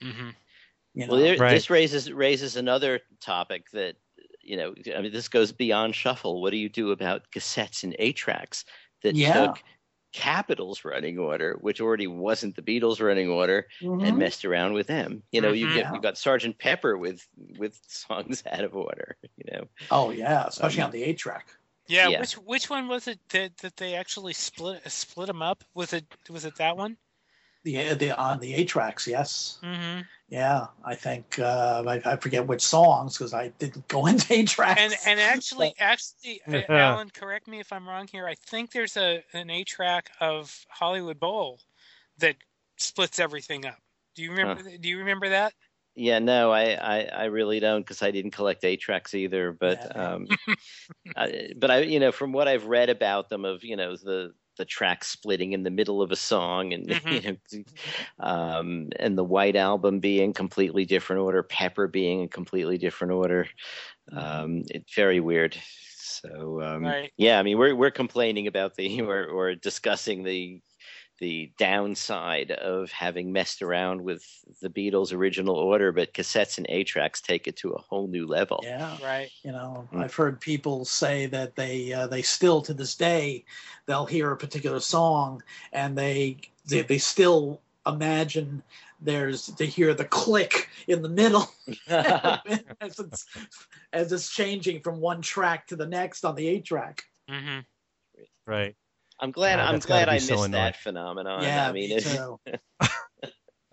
Mm-hmm. 0.01 0.30
You 0.95 1.07
know, 1.07 1.12
Well, 1.12 1.20
there, 1.22 1.36
Right. 1.36 1.51
this 1.51 1.68
raises 1.68 2.11
raises 2.11 2.57
another 2.57 3.01
topic 3.20 3.70
that 3.72 3.97
you 4.49 4.57
know. 4.57 4.75
I 4.97 5.03
mean, 5.03 5.13
this 5.13 5.29
goes 5.29 5.53
beyond 5.53 5.95
shuffle. 5.95 6.41
What 6.43 6.51
do 6.51 6.57
you 6.57 6.69
do 6.69 6.91
about 6.91 7.31
cassettes 7.33 7.85
and 7.85 7.95
eight 7.99 8.17
tracks 8.17 8.65
that 9.03 9.17
Yeah. 9.17 9.23
took 9.23 9.63
Capitol's 10.13 10.85
running 10.85 11.19
order, 11.19 11.57
which 11.61 11.81
already 11.81 12.07
wasn't 12.07 12.57
the 12.57 12.63
Beatles' 12.63 13.01
running 13.05 13.29
order, 13.29 13.69
and 14.01 14.17
Mhm. 14.17 14.19
messed 14.19 14.45
around 14.45 14.73
with 14.75 14.87
them? 14.89 15.23
You 15.33 15.41
know, 15.41 15.53
you 15.53 15.69
Mhm. 15.69 15.73
get 15.73 15.93
you 15.93 16.01
got 16.01 16.19
Sergeant 16.19 16.59
Pepper 16.59 16.97
with 16.99 17.27
with 17.37 17.79
songs 17.87 18.43
out 18.51 18.65
of 18.65 18.75
order. 18.77 19.17
You 19.37 19.53
know, 19.53 19.69
oh 19.91 20.11
yeah, 20.11 20.47
especially 20.47 20.83
Um, 20.83 20.83
on 20.83 20.91
the 20.91 21.03
eight 21.05 21.19
track. 21.19 21.57
Yeah, 21.87 22.09
Yeah. 22.09 22.09
Which 22.09 22.35
which 22.39 22.71
one 22.71 22.89
was 22.89 23.09
it 23.09 23.21
that, 23.31 23.59
that 23.59 23.77
they 23.77 23.95
actually 23.95 24.33
split 24.35 24.91
split 24.91 25.27
them 25.29 25.43
up? 25.43 25.65
Was 25.75 25.93
it 25.93 26.07
was 26.29 26.45
it 26.45 26.57
that 26.57 26.77
one? 26.77 26.99
The 27.69 27.95
the 27.95 28.19
on 28.19 28.41
the 28.41 28.55
eight 28.55 28.69
tracks, 28.69 29.07
yes. 29.07 29.59
Mm-hmm. 29.62 30.01
Yeah, 30.31 30.69
I 30.85 30.95
think 30.95 31.39
uh, 31.39 31.85
I, 31.87 32.12
I 32.12 32.16
forget 32.16 32.47
which 32.47 32.62
songs 32.62 33.19
because 33.19 33.35
I 33.35 33.49
didn't 33.59 33.87
go 33.89 34.07
into 34.11 34.33
eight 34.33 34.49
tracks. 34.49 34.81
And 34.81 34.95
and 35.07 35.21
actually 35.21 35.75
actually, 35.79 36.41
uh, 36.49 36.61
Yeah. 36.69 36.93
Alan, 36.95 37.11
correct 37.11 37.47
me 37.47 37.61
if 37.61 37.71
I'm 37.71 37.87
wrong 37.87 38.07
here. 38.07 38.27
I 38.27 38.37
think 38.37 38.73
there's 38.73 38.97
a 38.97 39.23
an 39.35 39.51
eight 39.51 39.66
track 39.66 40.11
of 40.19 40.64
Hollywood 40.71 41.21
Bowl 41.21 41.61
that 42.19 42.37
splits 42.79 43.19
everything 43.19 43.66
up. 43.66 43.79
Do 44.14 44.23
you 44.23 44.31
remember? 44.31 44.62
Do 44.62 44.89
you 44.89 44.99
remember 44.99 45.29
that? 45.29 45.53
yeah, 45.95 46.21
no, 46.21 46.51
I 46.53 46.71
I, 46.73 47.01
I 47.05 47.25
really 47.27 47.61
don't 47.61 47.83
because 47.83 48.03
I 48.03 48.11
didn't 48.11 48.31
collect 48.31 48.64
eight 48.64 48.81
tracks 48.81 49.14
either. 49.14 49.53
But 49.53 49.93
Yeah. 49.95 50.14
um, 50.14 50.27
I, 51.16 51.51
but 51.55 51.71
I 51.71 51.81
you 51.81 52.01
know 52.01 52.12
from 52.12 52.33
what 52.33 52.49
I've 52.49 52.64
read 52.64 52.89
about 52.89 53.29
them 53.29 53.45
of 53.45 53.62
you 53.62 53.77
know 53.77 53.95
the 53.97 54.33
the 54.59 54.67
track 54.67 55.05
splitting 55.05 55.53
in 55.55 55.63
the 55.65 55.71
middle 55.71 56.03
of 56.03 56.13
a 56.13 56.17
song 56.17 56.75
and 56.75 57.01
Mhm. 57.09 57.11
you 57.11 57.23
know 57.23 57.37
um 58.25 58.89
and 58.99 59.17
the 59.17 59.25
white 59.25 59.57
album 59.57 60.01
being 60.01 60.33
completely 60.33 60.85
different 60.85 61.23
order 61.23 61.43
pepper 61.43 61.87
being 61.89 62.23
a 62.23 62.29
completely 62.29 62.79
different 62.79 63.13
order 63.13 63.49
um 64.13 64.63
it's 64.71 64.95
very 64.95 65.21
weird 65.21 65.57
so 65.97 66.63
um 66.63 66.95
Right. 66.95 67.13
yeah 67.17 67.39
i 67.39 67.43
mean 67.43 67.59
we're 67.59 67.75
we're 67.77 67.91
complaining 67.91 68.47
about 68.47 68.77
the 68.77 69.01
or 69.03 69.27
or 69.27 69.55
discussing 69.55 70.25
the 70.25 70.63
the 71.19 71.51
downside 71.59 72.51
of 72.53 72.91
having 72.91 73.33
messed 73.33 73.62
around 73.62 74.03
with 74.03 74.25
the 74.61 74.71
Beatles' 74.71 75.12
original 75.12 75.57
order, 75.57 75.93
but 75.93 76.14
cassettes 76.14 76.59
and 76.59 76.66
eight 76.69 76.87
tracks 76.87 77.21
take 77.21 77.47
it 77.47 77.57
to 77.57 77.71
a 77.73 77.81
whole 77.81 78.07
new 78.09 78.27
level. 78.27 78.61
yeah, 78.62 78.97
Right. 79.03 79.31
you 79.43 79.53
know, 79.53 79.89
Mm. 79.93 80.05
I've 80.05 80.14
heard 80.14 80.41
people 80.41 80.85
say 80.85 81.27
that 81.27 81.57
they 81.57 81.93
uh, 81.93 82.07
they 82.07 82.23
still 82.23 82.61
to 82.62 82.75
this 82.75 82.95
day 82.95 83.45
they'll 83.87 84.07
hear 84.07 84.31
a 84.31 84.37
particular 84.37 84.81
song 84.81 85.43
and 85.73 85.97
they 85.97 86.37
they, 86.66 86.83
they 86.83 86.99
still 86.99 87.61
imagine 87.87 88.62
there's 89.01 89.47
to 89.47 89.64
hear 89.64 89.95
the 89.95 90.05
click 90.05 90.69
in 90.89 91.03
the 91.03 91.09
middle 91.09 91.49
as 91.89 92.99
it's 92.99 93.27
as 93.93 94.12
it's 94.12 94.31
changing 94.31 94.81
from 94.81 95.01
one 95.01 95.23
track 95.23 95.66
to 95.69 95.77
the 95.77 95.87
next 95.87 96.25
on 96.25 96.35
the 96.35 96.47
eight 96.47 96.64
track. 96.64 97.05
Mm-hmm. 97.31 97.61
Right. 98.47 98.75
I'm 99.21 99.31
glad. 99.31 99.57
Yeah, 99.59 99.69
I'm 99.69 99.79
glad 99.81 100.09
I 100.09 100.14
missed 100.14 100.31
annoying. 100.31 100.53
that 100.53 100.77
phenomenon. 100.77 101.43
yeah, 101.43 101.69
I 101.69 101.73
mean, 101.73 101.91
me 101.91 101.97
it, 101.97 102.05
too. 102.05 102.39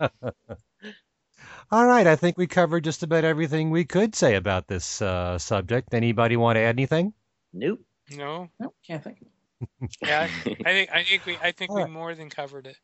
All 1.70 1.86
right. 1.86 2.06
I 2.06 2.16
think 2.16 2.38
we 2.38 2.46
covered 2.46 2.84
just 2.84 3.02
about 3.02 3.24
everything 3.24 3.70
we 3.70 3.84
could 3.84 4.14
say 4.14 4.34
about 4.36 4.68
this 4.68 5.02
uh, 5.02 5.38
subject. 5.38 5.94
Anybody 5.94 6.36
want 6.36 6.56
to 6.56 6.60
add 6.60 6.76
anything? 6.76 7.12
nope. 7.52 7.80
No. 8.10 8.48
No, 8.60 8.72
can't 8.86 9.02
think. 9.02 9.18
Yeah. 10.02 10.28
I 10.44 10.72
think 10.72 10.90
I 10.92 11.02
think 11.02 11.24
we 11.24 11.38
I 11.42 11.50
think 11.50 11.70
we 11.70 11.80
Alright. 11.80 11.90
more 11.90 12.14
than 12.14 12.28
covered 12.28 12.66
it. 12.66 12.76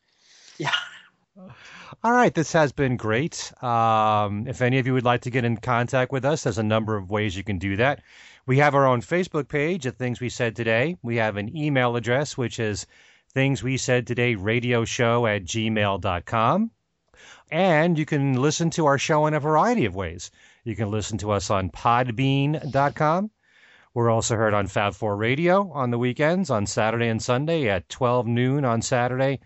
Yeah. 0.57 0.71
All 2.03 2.11
right, 2.11 2.33
this 2.33 2.51
has 2.53 2.71
been 2.71 2.97
great. 2.97 3.53
Um, 3.63 4.47
if 4.47 4.61
any 4.61 4.79
of 4.79 4.87
you 4.87 4.93
would 4.93 5.05
like 5.05 5.21
to 5.21 5.29
get 5.29 5.45
in 5.45 5.57
contact 5.57 6.11
with 6.11 6.25
us, 6.25 6.43
there's 6.43 6.57
a 6.57 6.63
number 6.63 6.95
of 6.97 7.09
ways 7.09 7.37
you 7.37 7.43
can 7.43 7.59
do 7.59 7.75
that. 7.77 8.01
We 8.45 8.57
have 8.57 8.75
our 8.75 8.85
own 8.85 9.01
Facebook 9.01 9.47
page 9.47 9.87
at 9.87 9.97
Things 9.97 10.19
We 10.19 10.27
Said 10.27 10.53
Today. 10.53 10.97
We 11.01 11.15
have 11.15 11.37
an 11.37 11.55
email 11.55 11.95
address, 11.95 12.37
which 12.37 12.59
is 12.59 12.85
Things 13.33 13.63
We 13.63 13.77
Said 13.77 14.05
Today 14.05 14.35
Radio 14.35 14.83
Show 14.83 15.25
at 15.25 15.45
gmail.com. 15.45 16.71
And 17.51 17.97
you 17.97 18.05
can 18.05 18.41
listen 18.41 18.69
to 18.71 18.85
our 18.85 18.97
show 18.97 19.27
in 19.27 19.33
a 19.33 19.39
variety 19.39 19.85
of 19.85 19.95
ways. 19.95 20.29
You 20.65 20.75
can 20.75 20.91
listen 20.91 21.17
to 21.19 21.31
us 21.31 21.49
on 21.49 21.69
podbean.com. 21.69 23.31
We're 23.93 24.09
also 24.09 24.35
heard 24.35 24.53
on 24.53 24.67
Fab 24.67 24.93
4 24.93 25.15
Radio 25.15 25.71
on 25.71 25.91
the 25.91 25.99
weekends, 25.99 26.49
on 26.49 26.65
Saturday 26.65 27.07
and 27.07 27.21
Sunday 27.21 27.69
at 27.69 27.87
12 27.87 28.27
noon 28.27 28.65
on 28.65 28.81
Saturday, 28.81 29.39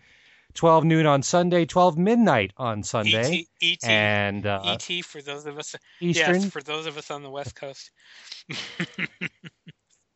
12 0.56 0.86
noon 0.86 1.06
on 1.06 1.22
Sunday, 1.22 1.66
12 1.66 2.00
midnight 2.00 2.52
on 2.58 2.82
Sunday. 2.82 3.45
ET, 3.62 3.84
ET, 3.84 3.84
and 3.88 4.48
uh, 4.48 4.62
ET 4.64 5.06
for 5.06 5.22
those 5.22 5.45
of 5.45 5.60
us. 5.60 5.76
Eastern. 6.00 6.41
Yes, 6.41 6.50
for 6.50 6.64
those 6.64 6.88
of 6.88 6.98
us 6.98 7.12
on 7.12 7.22
the 7.22 7.30
West 7.30 7.56
Coast. 7.56 7.91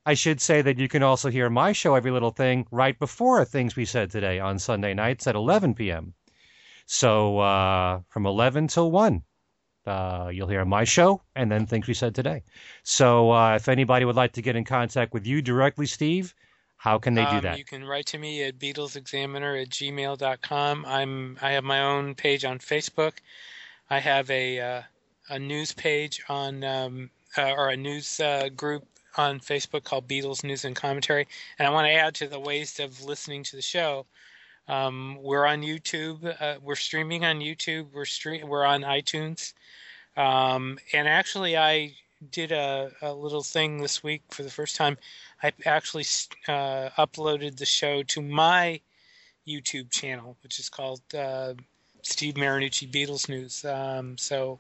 I 0.06 0.14
should 0.16 0.42
say 0.42 0.62
that 0.64 0.80
you 0.80 0.88
can 0.88 1.04
also 1.04 1.30
hear 1.30 1.50
my 1.50 1.74
show, 1.74 1.96
Every 1.96 2.12
Little 2.12 2.32
Thing, 2.32 2.66
right 2.72 2.98
before 2.98 3.46
Things 3.46 3.76
We 3.76 3.86
Said 3.86 4.10
Today 4.10 4.40
on 4.40 4.58
Sunday 4.58 4.94
nights 4.94 5.28
at 5.28 5.36
11 5.36 5.76
p.m. 5.76 6.14
So 6.88 7.40
uh, 7.40 8.02
from 8.10 8.26
11 8.26 8.68
till 8.68 8.92
1, 8.92 9.24
uh, 9.86 10.30
you'll 10.34 10.48
hear 10.48 10.66
my 10.66 10.84
show 10.84 11.22
and 11.36 11.52
then 11.52 11.66
Things 11.68 11.88
We 11.88 11.94
Said 11.94 12.16
Today. 12.16 12.44
So 12.84 13.32
uh, 13.32 13.56
if 13.56 13.70
anybody 13.70 14.06
would 14.06 14.16
like 14.16 14.34
to 14.34 14.42
get 14.42 14.56
in 14.56 14.64
contact 14.64 15.14
with 15.14 15.28
you 15.28 15.42
directly, 15.42 15.86
Steve, 15.86 16.34
how 16.78 16.98
can 16.98 17.14
they 17.14 17.26
do 17.26 17.38
Um, 17.38 17.42
that? 17.44 17.58
You 17.60 17.64
can 17.66 17.86
write 17.86 18.08
to 18.08 18.18
me 18.18 18.44
at 18.44 18.58
BeatlesExaminer 18.58 19.62
at 19.62 19.70
gmail.com. 19.70 20.86
I'm 20.88 21.38
I 21.42 21.52
have 21.52 21.64
my 21.64 21.80
own 21.82 22.16
page 22.16 22.44
on 22.44 22.58
Facebook. 22.58 23.20
I 23.88 24.00
have 24.00 24.32
a 24.32 24.60
uh, 24.60 24.82
a 25.30 25.38
news 25.38 25.74
page 25.74 26.24
on 26.28 26.64
um, 26.64 27.12
uh, 27.38 27.52
or 27.52 27.70
a 27.70 27.78
news 27.78 28.20
uh, 28.20 28.50
group 28.50 28.86
on 29.18 29.40
Facebook 29.40 29.84
called 29.84 30.08
Beatles 30.08 30.44
News 30.44 30.66
and 30.66 30.76
Commentary. 30.76 31.28
And 31.60 31.68
I 31.68 31.72
want 31.72 31.88
to 31.88 31.94
add 31.94 32.16
to 32.16 32.28
the 32.28 32.40
ways 32.40 32.80
of 32.80 33.04
listening 33.04 33.44
to 33.44 33.56
the 33.56 33.62
show. 33.62 34.06
Um, 34.68 35.18
we're 35.22 35.46
on 35.46 35.62
YouTube. 35.62 36.36
Uh, 36.40 36.58
we're 36.62 36.76
streaming 36.76 37.26
on 37.26 37.40
YouTube. 37.40 37.88
We're 37.94 38.06
stream. 38.06 38.48
We're 38.48 38.66
on 38.66 38.82
iTunes. 38.82 39.54
Um, 40.16 40.78
and 40.94 41.08
actually, 41.08 41.58
I 41.58 41.96
did 42.30 42.52
a, 42.52 42.92
a 43.02 43.14
little 43.14 43.44
thing 43.44 43.82
this 43.82 44.04
week 44.04 44.22
for 44.30 44.44
the 44.44 44.50
first 44.50 44.76
time. 44.76 44.98
I 45.44 45.52
actually 45.66 46.06
uh, 46.48 46.90
uploaded 46.98 47.58
the 47.58 47.66
show 47.66 48.04
to 48.04 48.22
my 48.22 48.80
YouTube 49.48 49.90
channel, 49.90 50.38
which 50.44 50.60
is 50.60 50.70
called 50.70 51.02
uh, 51.18 51.54
Steve 52.04 52.36
Marinucci 52.36 52.90
Beatles 52.90 53.28
News. 53.28 53.66
Um, 53.66 54.18
so 54.18 54.60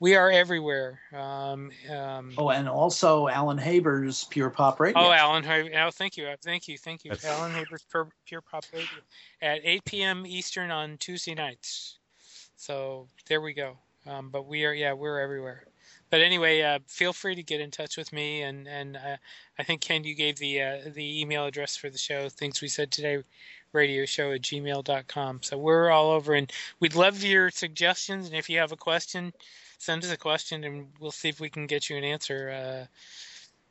we 0.00 0.14
are 0.14 0.30
everywhere. 0.30 1.00
Um, 1.14 1.70
um, 1.90 2.34
Oh, 2.38 2.50
and 2.50 2.68
also 2.68 3.28
Alan 3.28 3.58
Haber's 3.58 4.24
Pure 4.24 4.50
Pop 4.50 4.78
Radio. 4.80 5.00
Oh, 5.00 5.10
Alan, 5.12 5.42
Haber. 5.42 5.70
oh, 5.78 5.90
thank 5.90 6.16
you, 6.16 6.28
thank 6.42 6.68
you, 6.68 6.76
thank 6.78 7.04
you, 7.04 7.10
That's- 7.12 7.24
Alan 7.38 7.52
Haber's 7.52 7.84
Pure, 7.90 8.08
Pure 8.26 8.42
Pop 8.42 8.64
Radio 8.72 8.86
at 9.42 9.60
8 9.64 9.84
p.m. 9.84 10.26
Eastern 10.26 10.70
on 10.70 10.96
Tuesday 10.98 11.34
nights. 11.34 11.98
So 12.56 13.06
there 13.26 13.40
we 13.40 13.52
go. 13.54 13.76
Um, 14.06 14.30
but 14.30 14.46
we 14.46 14.64
are, 14.64 14.72
yeah, 14.72 14.92
we're 14.92 15.20
everywhere. 15.20 15.64
But 16.10 16.20
anyway, 16.20 16.62
uh, 16.62 16.78
feel 16.86 17.12
free 17.12 17.34
to 17.34 17.42
get 17.42 17.60
in 17.60 17.72
touch 17.72 17.96
with 17.96 18.12
me, 18.12 18.42
and 18.42 18.68
and 18.68 18.96
uh, 18.96 19.16
I 19.58 19.62
think 19.64 19.80
Ken, 19.80 20.04
you 20.04 20.14
gave 20.14 20.36
the 20.36 20.62
uh, 20.62 20.78
the 20.94 21.20
email 21.20 21.46
address 21.46 21.76
for 21.76 21.90
the 21.90 21.98
show. 21.98 22.28
Things 22.28 22.62
we 22.62 22.68
said 22.68 22.92
today, 22.92 23.24
radio 23.72 24.04
show 24.06 24.30
at 24.30 24.42
gmail.com. 24.42 25.42
So 25.42 25.58
we're 25.58 25.90
all 25.90 26.12
over, 26.12 26.34
and 26.34 26.52
we'd 26.78 26.94
love 26.94 27.24
your 27.24 27.50
suggestions. 27.50 28.26
And 28.28 28.36
if 28.36 28.48
you 28.48 28.58
have 28.60 28.70
a 28.70 28.76
question, 28.76 29.32
send 29.78 30.04
us 30.04 30.12
a 30.12 30.16
question, 30.16 30.62
and 30.64 30.86
we'll 31.00 31.10
see 31.10 31.28
if 31.28 31.40
we 31.40 31.50
can 31.50 31.66
get 31.66 31.90
you 31.90 31.96
an 31.96 32.04
answer. 32.04 32.50
Uh, 32.50 32.86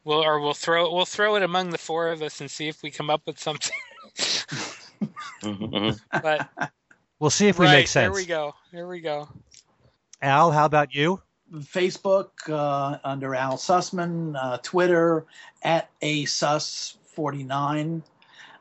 We'll 0.05 0.23
or 0.23 0.39
we'll 0.39 0.53
throw 0.53 0.93
we'll 0.93 1.05
throw 1.05 1.35
it 1.35 1.41
among 1.41 1.71
the 1.71 1.79
four 1.79 2.09
of 2.09 2.21
us 2.21 2.39
and 2.39 2.49
see 2.51 2.67
if 2.67 2.83
we 2.83 2.91
come 2.91 3.09
up 3.09 3.23
with 3.25 3.39
something. 3.39 3.75
Mhm. 5.41 5.99
But 6.21 6.47
We'll 7.19 7.31
see 7.31 7.47
if 7.47 7.57
we 7.57 7.65
right, 7.65 7.77
make 7.77 7.87
sense. 7.87 8.03
there 8.03 8.13
we 8.21 8.27
go. 8.27 8.53
There 8.71 8.87
we 8.87 8.99
go. 8.99 9.27
Al, 10.21 10.51
how 10.51 10.65
about 10.65 10.93
you? 10.93 11.19
Facebook 11.55 12.29
uh, 12.49 12.99
under 13.03 13.33
Al 13.33 13.57
Sussman, 13.57 14.35
uh, 14.39 14.59
Twitter 14.61 15.25
at 15.63 15.89
asus49. 16.01 18.03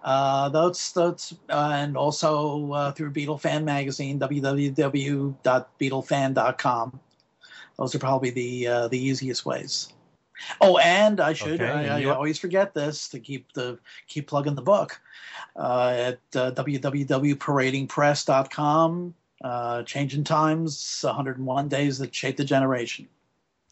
Uh, 0.03 0.49
that's 0.49 0.93
that's 0.93 1.35
uh, 1.51 1.73
and 1.75 1.95
also 1.97 2.73
uh, 2.73 2.91
through 2.93 3.11
Beatle 3.11 3.39
Fan 3.41 3.67
Magazine, 3.67 4.19
www.beatlefan.com. 4.19 7.01
Those 7.79 7.95
are 7.95 7.99
probably 7.99 8.31
the 8.31 8.67
uh, 8.67 8.89
the 8.89 8.99
easiest 8.99 9.47
ways. 9.47 9.89
Oh, 10.61 10.79
and 10.79 11.21
I 11.21 11.33
should 11.33 11.61
Okay, 11.61 11.71
and 11.71 11.91
I, 11.91 11.97
I 11.97 11.99
you- 12.01 12.13
always 12.13 12.39
forget 12.39 12.75
this 12.75 13.09
to 13.09 13.21
keep 13.21 13.53
the 13.53 13.79
keep 14.09 14.27
plugging 14.27 14.55
the 14.55 14.63
book 14.63 15.01
uh, 15.57 15.95
at 15.97 16.19
uh, 16.37 16.51
www.paradingpress.com. 16.53 19.15
Uh, 19.43 19.83
Changing 19.83 20.25
Times, 20.25 21.01
101 21.05 21.69
Days 21.69 21.99
That 21.99 22.15
Shaped 22.15 22.41
a 22.41 22.45
Generation. 22.45 23.07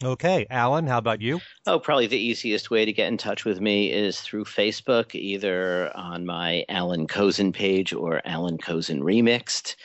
Okay, 0.05 0.47
Alan, 0.51 0.87
how 0.87 0.99
about 0.99 1.21
you? 1.23 1.41
Oh, 1.67 1.79
probably 1.79 2.07
the 2.09 2.19
easiest 2.19 2.71
way 2.71 2.85
to 2.85 2.93
get 2.93 3.07
in 3.09 3.17
touch 3.17 3.45
with 3.45 3.61
me 3.61 3.93
is 3.93 4.21
through 4.21 4.45
Facebook, 4.45 5.15
either 5.15 5.97
on 5.97 6.27
my 6.27 6.65
Alan 6.69 7.07
Kozinn 7.07 7.55
page 7.55 7.93
or 7.95 8.21
Alan 8.25 8.59
Kozinn 8.59 9.01
Remixed. 9.01 9.77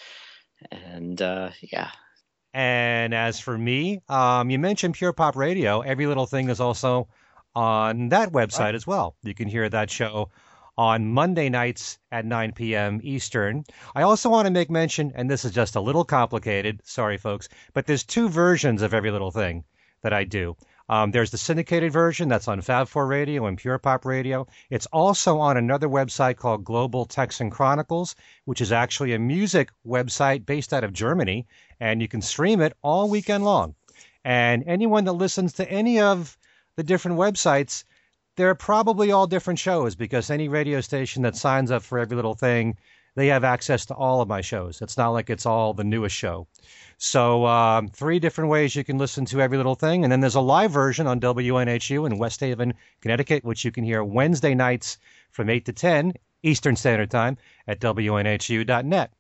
And 0.72 1.22
uh, 1.22 1.52
yeah, 1.62 1.92
And 2.58 3.14
as 3.14 3.40
for 3.40 3.56
me, 3.56 4.02
um, 4.10 4.50
you 4.50 4.58
mentioned 4.58 4.96
Pure 4.96 5.14
Pop 5.14 5.36
Radio. 5.36 5.82
Every 5.82 6.08
little 6.08 6.26
thing 6.26 6.50
is 6.50 6.60
also 6.60 7.08
on 7.54 8.10
that 8.10 8.32
website 8.32 8.74
as 8.74 8.88
well. 8.88 9.16
You 9.22 9.36
can 9.36 9.48
hear 9.48 9.70
that 9.70 9.92
show 9.92 10.32
on 10.76 11.06
Monday 11.06 11.50
nights 11.50 12.00
at 12.12 12.26
9 12.26 12.54
p.m. 12.54 13.00
Eastern. 13.04 13.64
I 13.96 14.02
also 14.02 14.28
want 14.28 14.48
to 14.48 14.52
make 14.52 14.72
mention, 14.72 15.12
and 15.14 15.30
this 15.30 15.46
is 15.46 15.52
just 15.52 15.76
a 15.76 15.82
little 15.82 16.04
complicated, 16.04 16.82
sorry 16.84 17.20
folks, 17.20 17.48
but 17.74 17.86
there's 17.86 18.04
two 18.04 18.28
versions 18.28 18.82
of 18.82 18.92
Every 18.92 19.12
Little 19.12 19.30
Thing 19.30 19.64
that 20.02 20.14
I 20.14 20.24
do. 20.24 20.56
Um, 20.90 21.12
there's 21.12 21.32
the 21.32 21.38
syndicated 21.38 21.92
version 21.92 22.30
that's 22.30 22.48
on 22.48 22.62
Fab4 22.62 23.08
Radio 23.08 23.46
and 23.46 23.58
Pure 23.58 23.80
Pop 23.80 24.06
Radio. 24.06 24.48
It's 24.70 24.86
also 24.88 25.38
on 25.40 25.58
another 25.58 25.90
website 25.90 26.38
called 26.38 26.64
Global 26.64 27.06
Texan 27.06 27.50
Chronicles, 27.50 28.16
which 28.46 28.62
is 28.62 28.72
actually 28.72 29.14
a 29.14 29.20
music 29.20 29.70
website 29.86 30.46
based 30.46 30.74
out 30.74 30.84
of 30.86 30.94
Germany, 30.94 31.46
and 31.80 32.02
you 32.02 32.08
can 32.08 32.22
stream 32.22 32.62
it 32.62 32.76
all 32.82 33.10
weekend 33.10 33.44
long. 33.44 33.76
And 34.24 34.64
anyone 34.66 35.04
that 35.06 35.14
listens 35.14 35.54
to 35.54 35.70
any 35.70 36.00
of 36.00 36.38
the 36.76 36.84
different 36.84 37.18
websites, 37.18 37.84
they're 38.38 38.56
probably 38.56 39.12
all 39.12 39.28
different 39.28 39.60
shows 39.60 39.96
because 39.96 40.30
any 40.30 40.48
radio 40.48 40.80
station 40.80 41.24
that 41.24 41.36
signs 41.36 41.72
up 41.72 41.82
for 41.84 42.00
every 42.00 42.16
little 42.16 42.36
thing, 42.36 42.78
they 43.18 43.28
have 43.28 43.44
access 43.44 43.84
to 43.88 43.96
all 43.96 44.22
of 44.22 44.28
my 44.28 44.42
shows. 44.42 44.80
It's 44.80 44.96
not 44.96 45.10
like 45.10 45.32
it's 45.32 45.48
all 45.48 45.74
the 45.74 45.84
newest 45.84 46.16
show. 46.16 46.48
So, 47.00 47.48
um, 47.48 47.88
three 47.88 48.20
different 48.20 48.52
ways 48.52 48.76
you 48.76 48.84
can 48.84 49.00
listen 49.00 49.26
to 49.26 49.42
every 49.42 49.58
little 49.58 49.74
thing. 49.74 50.04
And 50.04 50.12
then 50.12 50.20
there's 50.20 50.36
a 50.36 50.40
live 50.40 50.70
version 50.70 51.08
on 51.08 51.20
WNHU 51.20 52.06
in 52.06 52.20
West 52.20 52.40
Haven, 52.42 52.76
Connecticut, 53.02 53.44
which 53.44 53.66
you 53.66 53.72
can 53.72 53.84
hear 53.84 54.04
Wednesday 54.04 54.54
nights 54.54 55.00
from 55.32 55.50
8 55.50 55.66
to 55.66 55.74
10 55.74 56.14
Eastern 56.44 56.76
Standard 56.76 57.10
Time 57.10 57.38
at 57.68 57.80
WNHU.net. 57.80 59.12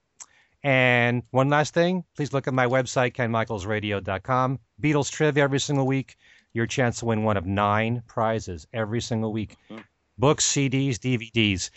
And 0.62 1.24
one 1.32 1.50
last 1.50 1.74
thing, 1.74 2.04
please 2.16 2.34
look 2.34 2.48
at 2.48 2.54
my 2.54 2.68
website, 2.68 3.14
kenmichaelsradio.com. 3.14 4.60
Beatles 4.80 5.12
trivia 5.12 5.44
every 5.44 5.60
single 5.60 5.88
week. 5.88 6.18
Your 6.54 6.68
chance 6.68 7.00
to 7.00 7.06
win 7.06 7.24
one 7.24 7.36
of 7.38 7.48
nine 7.48 8.04
prizes 8.06 8.68
every 8.74 9.02
single 9.02 9.34
week. 9.34 9.58
Mhm. 9.72 9.84
Books, 10.20 10.46
CDs, 10.46 11.00
DVDs. 11.00 11.72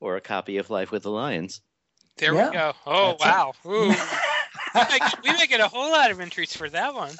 Or 0.00 0.16
a 0.16 0.20
copy 0.20 0.58
of 0.58 0.68
Life 0.70 0.90
with 0.90 1.02
the 1.04 1.10
Lions. 1.10 1.60
There 2.18 2.34
Yeah, 2.34 2.48
we 2.48 2.52
go. 2.54 2.72
Oh 2.86 3.16
that's 3.18 3.22
it. 3.22 3.26
wow. 3.26 3.52
Ooh. 3.66 3.88
we, 4.74 4.80
make, 4.90 5.22
we 5.24 5.32
make 5.32 5.50
it 5.52 5.60
a 5.60 5.68
whole 5.68 5.90
lot 5.90 6.10
of 6.10 6.20
entries 6.20 6.54
for 6.56 6.68
that 6.70 6.94
one. 6.94 7.14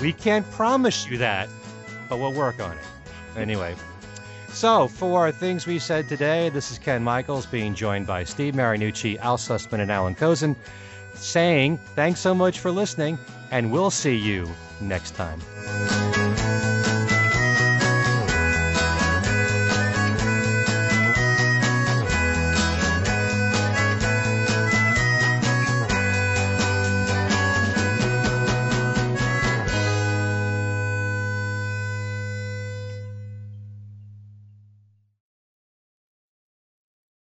We 0.00 0.12
can't 0.12 0.48
promise 0.52 1.06
you 1.08 1.18
that, 1.18 1.48
but 2.08 2.18
we'll 2.18 2.32
work 2.32 2.60
on 2.60 2.72
it. 2.76 2.84
Anyway, 3.36 3.74
so 4.48 4.88
for 4.88 5.30
things 5.32 5.66
we 5.66 5.78
said 5.78 6.08
today, 6.08 6.48
this 6.48 6.70
is 6.72 6.78
Ken 6.78 7.02
Michaels 7.02 7.46
being 7.46 7.74
joined 7.74 8.06
by 8.06 8.24
Steve 8.24 8.54
Marinucci, 8.54 9.18
Al 9.20 9.38
Sussman, 9.38 9.80
and 9.80 9.90
Alan 9.92 10.14
Kozinn, 10.14 10.56
saying 11.14 11.78
thanks 11.94 12.20
so 12.20 12.34
much 12.34 12.58
for 12.58 12.70
listening, 12.70 13.16
and 13.50 13.70
we'll 13.72 13.90
see 13.90 14.16
you 14.16 14.48
next 14.80 15.14
time. 15.14 15.40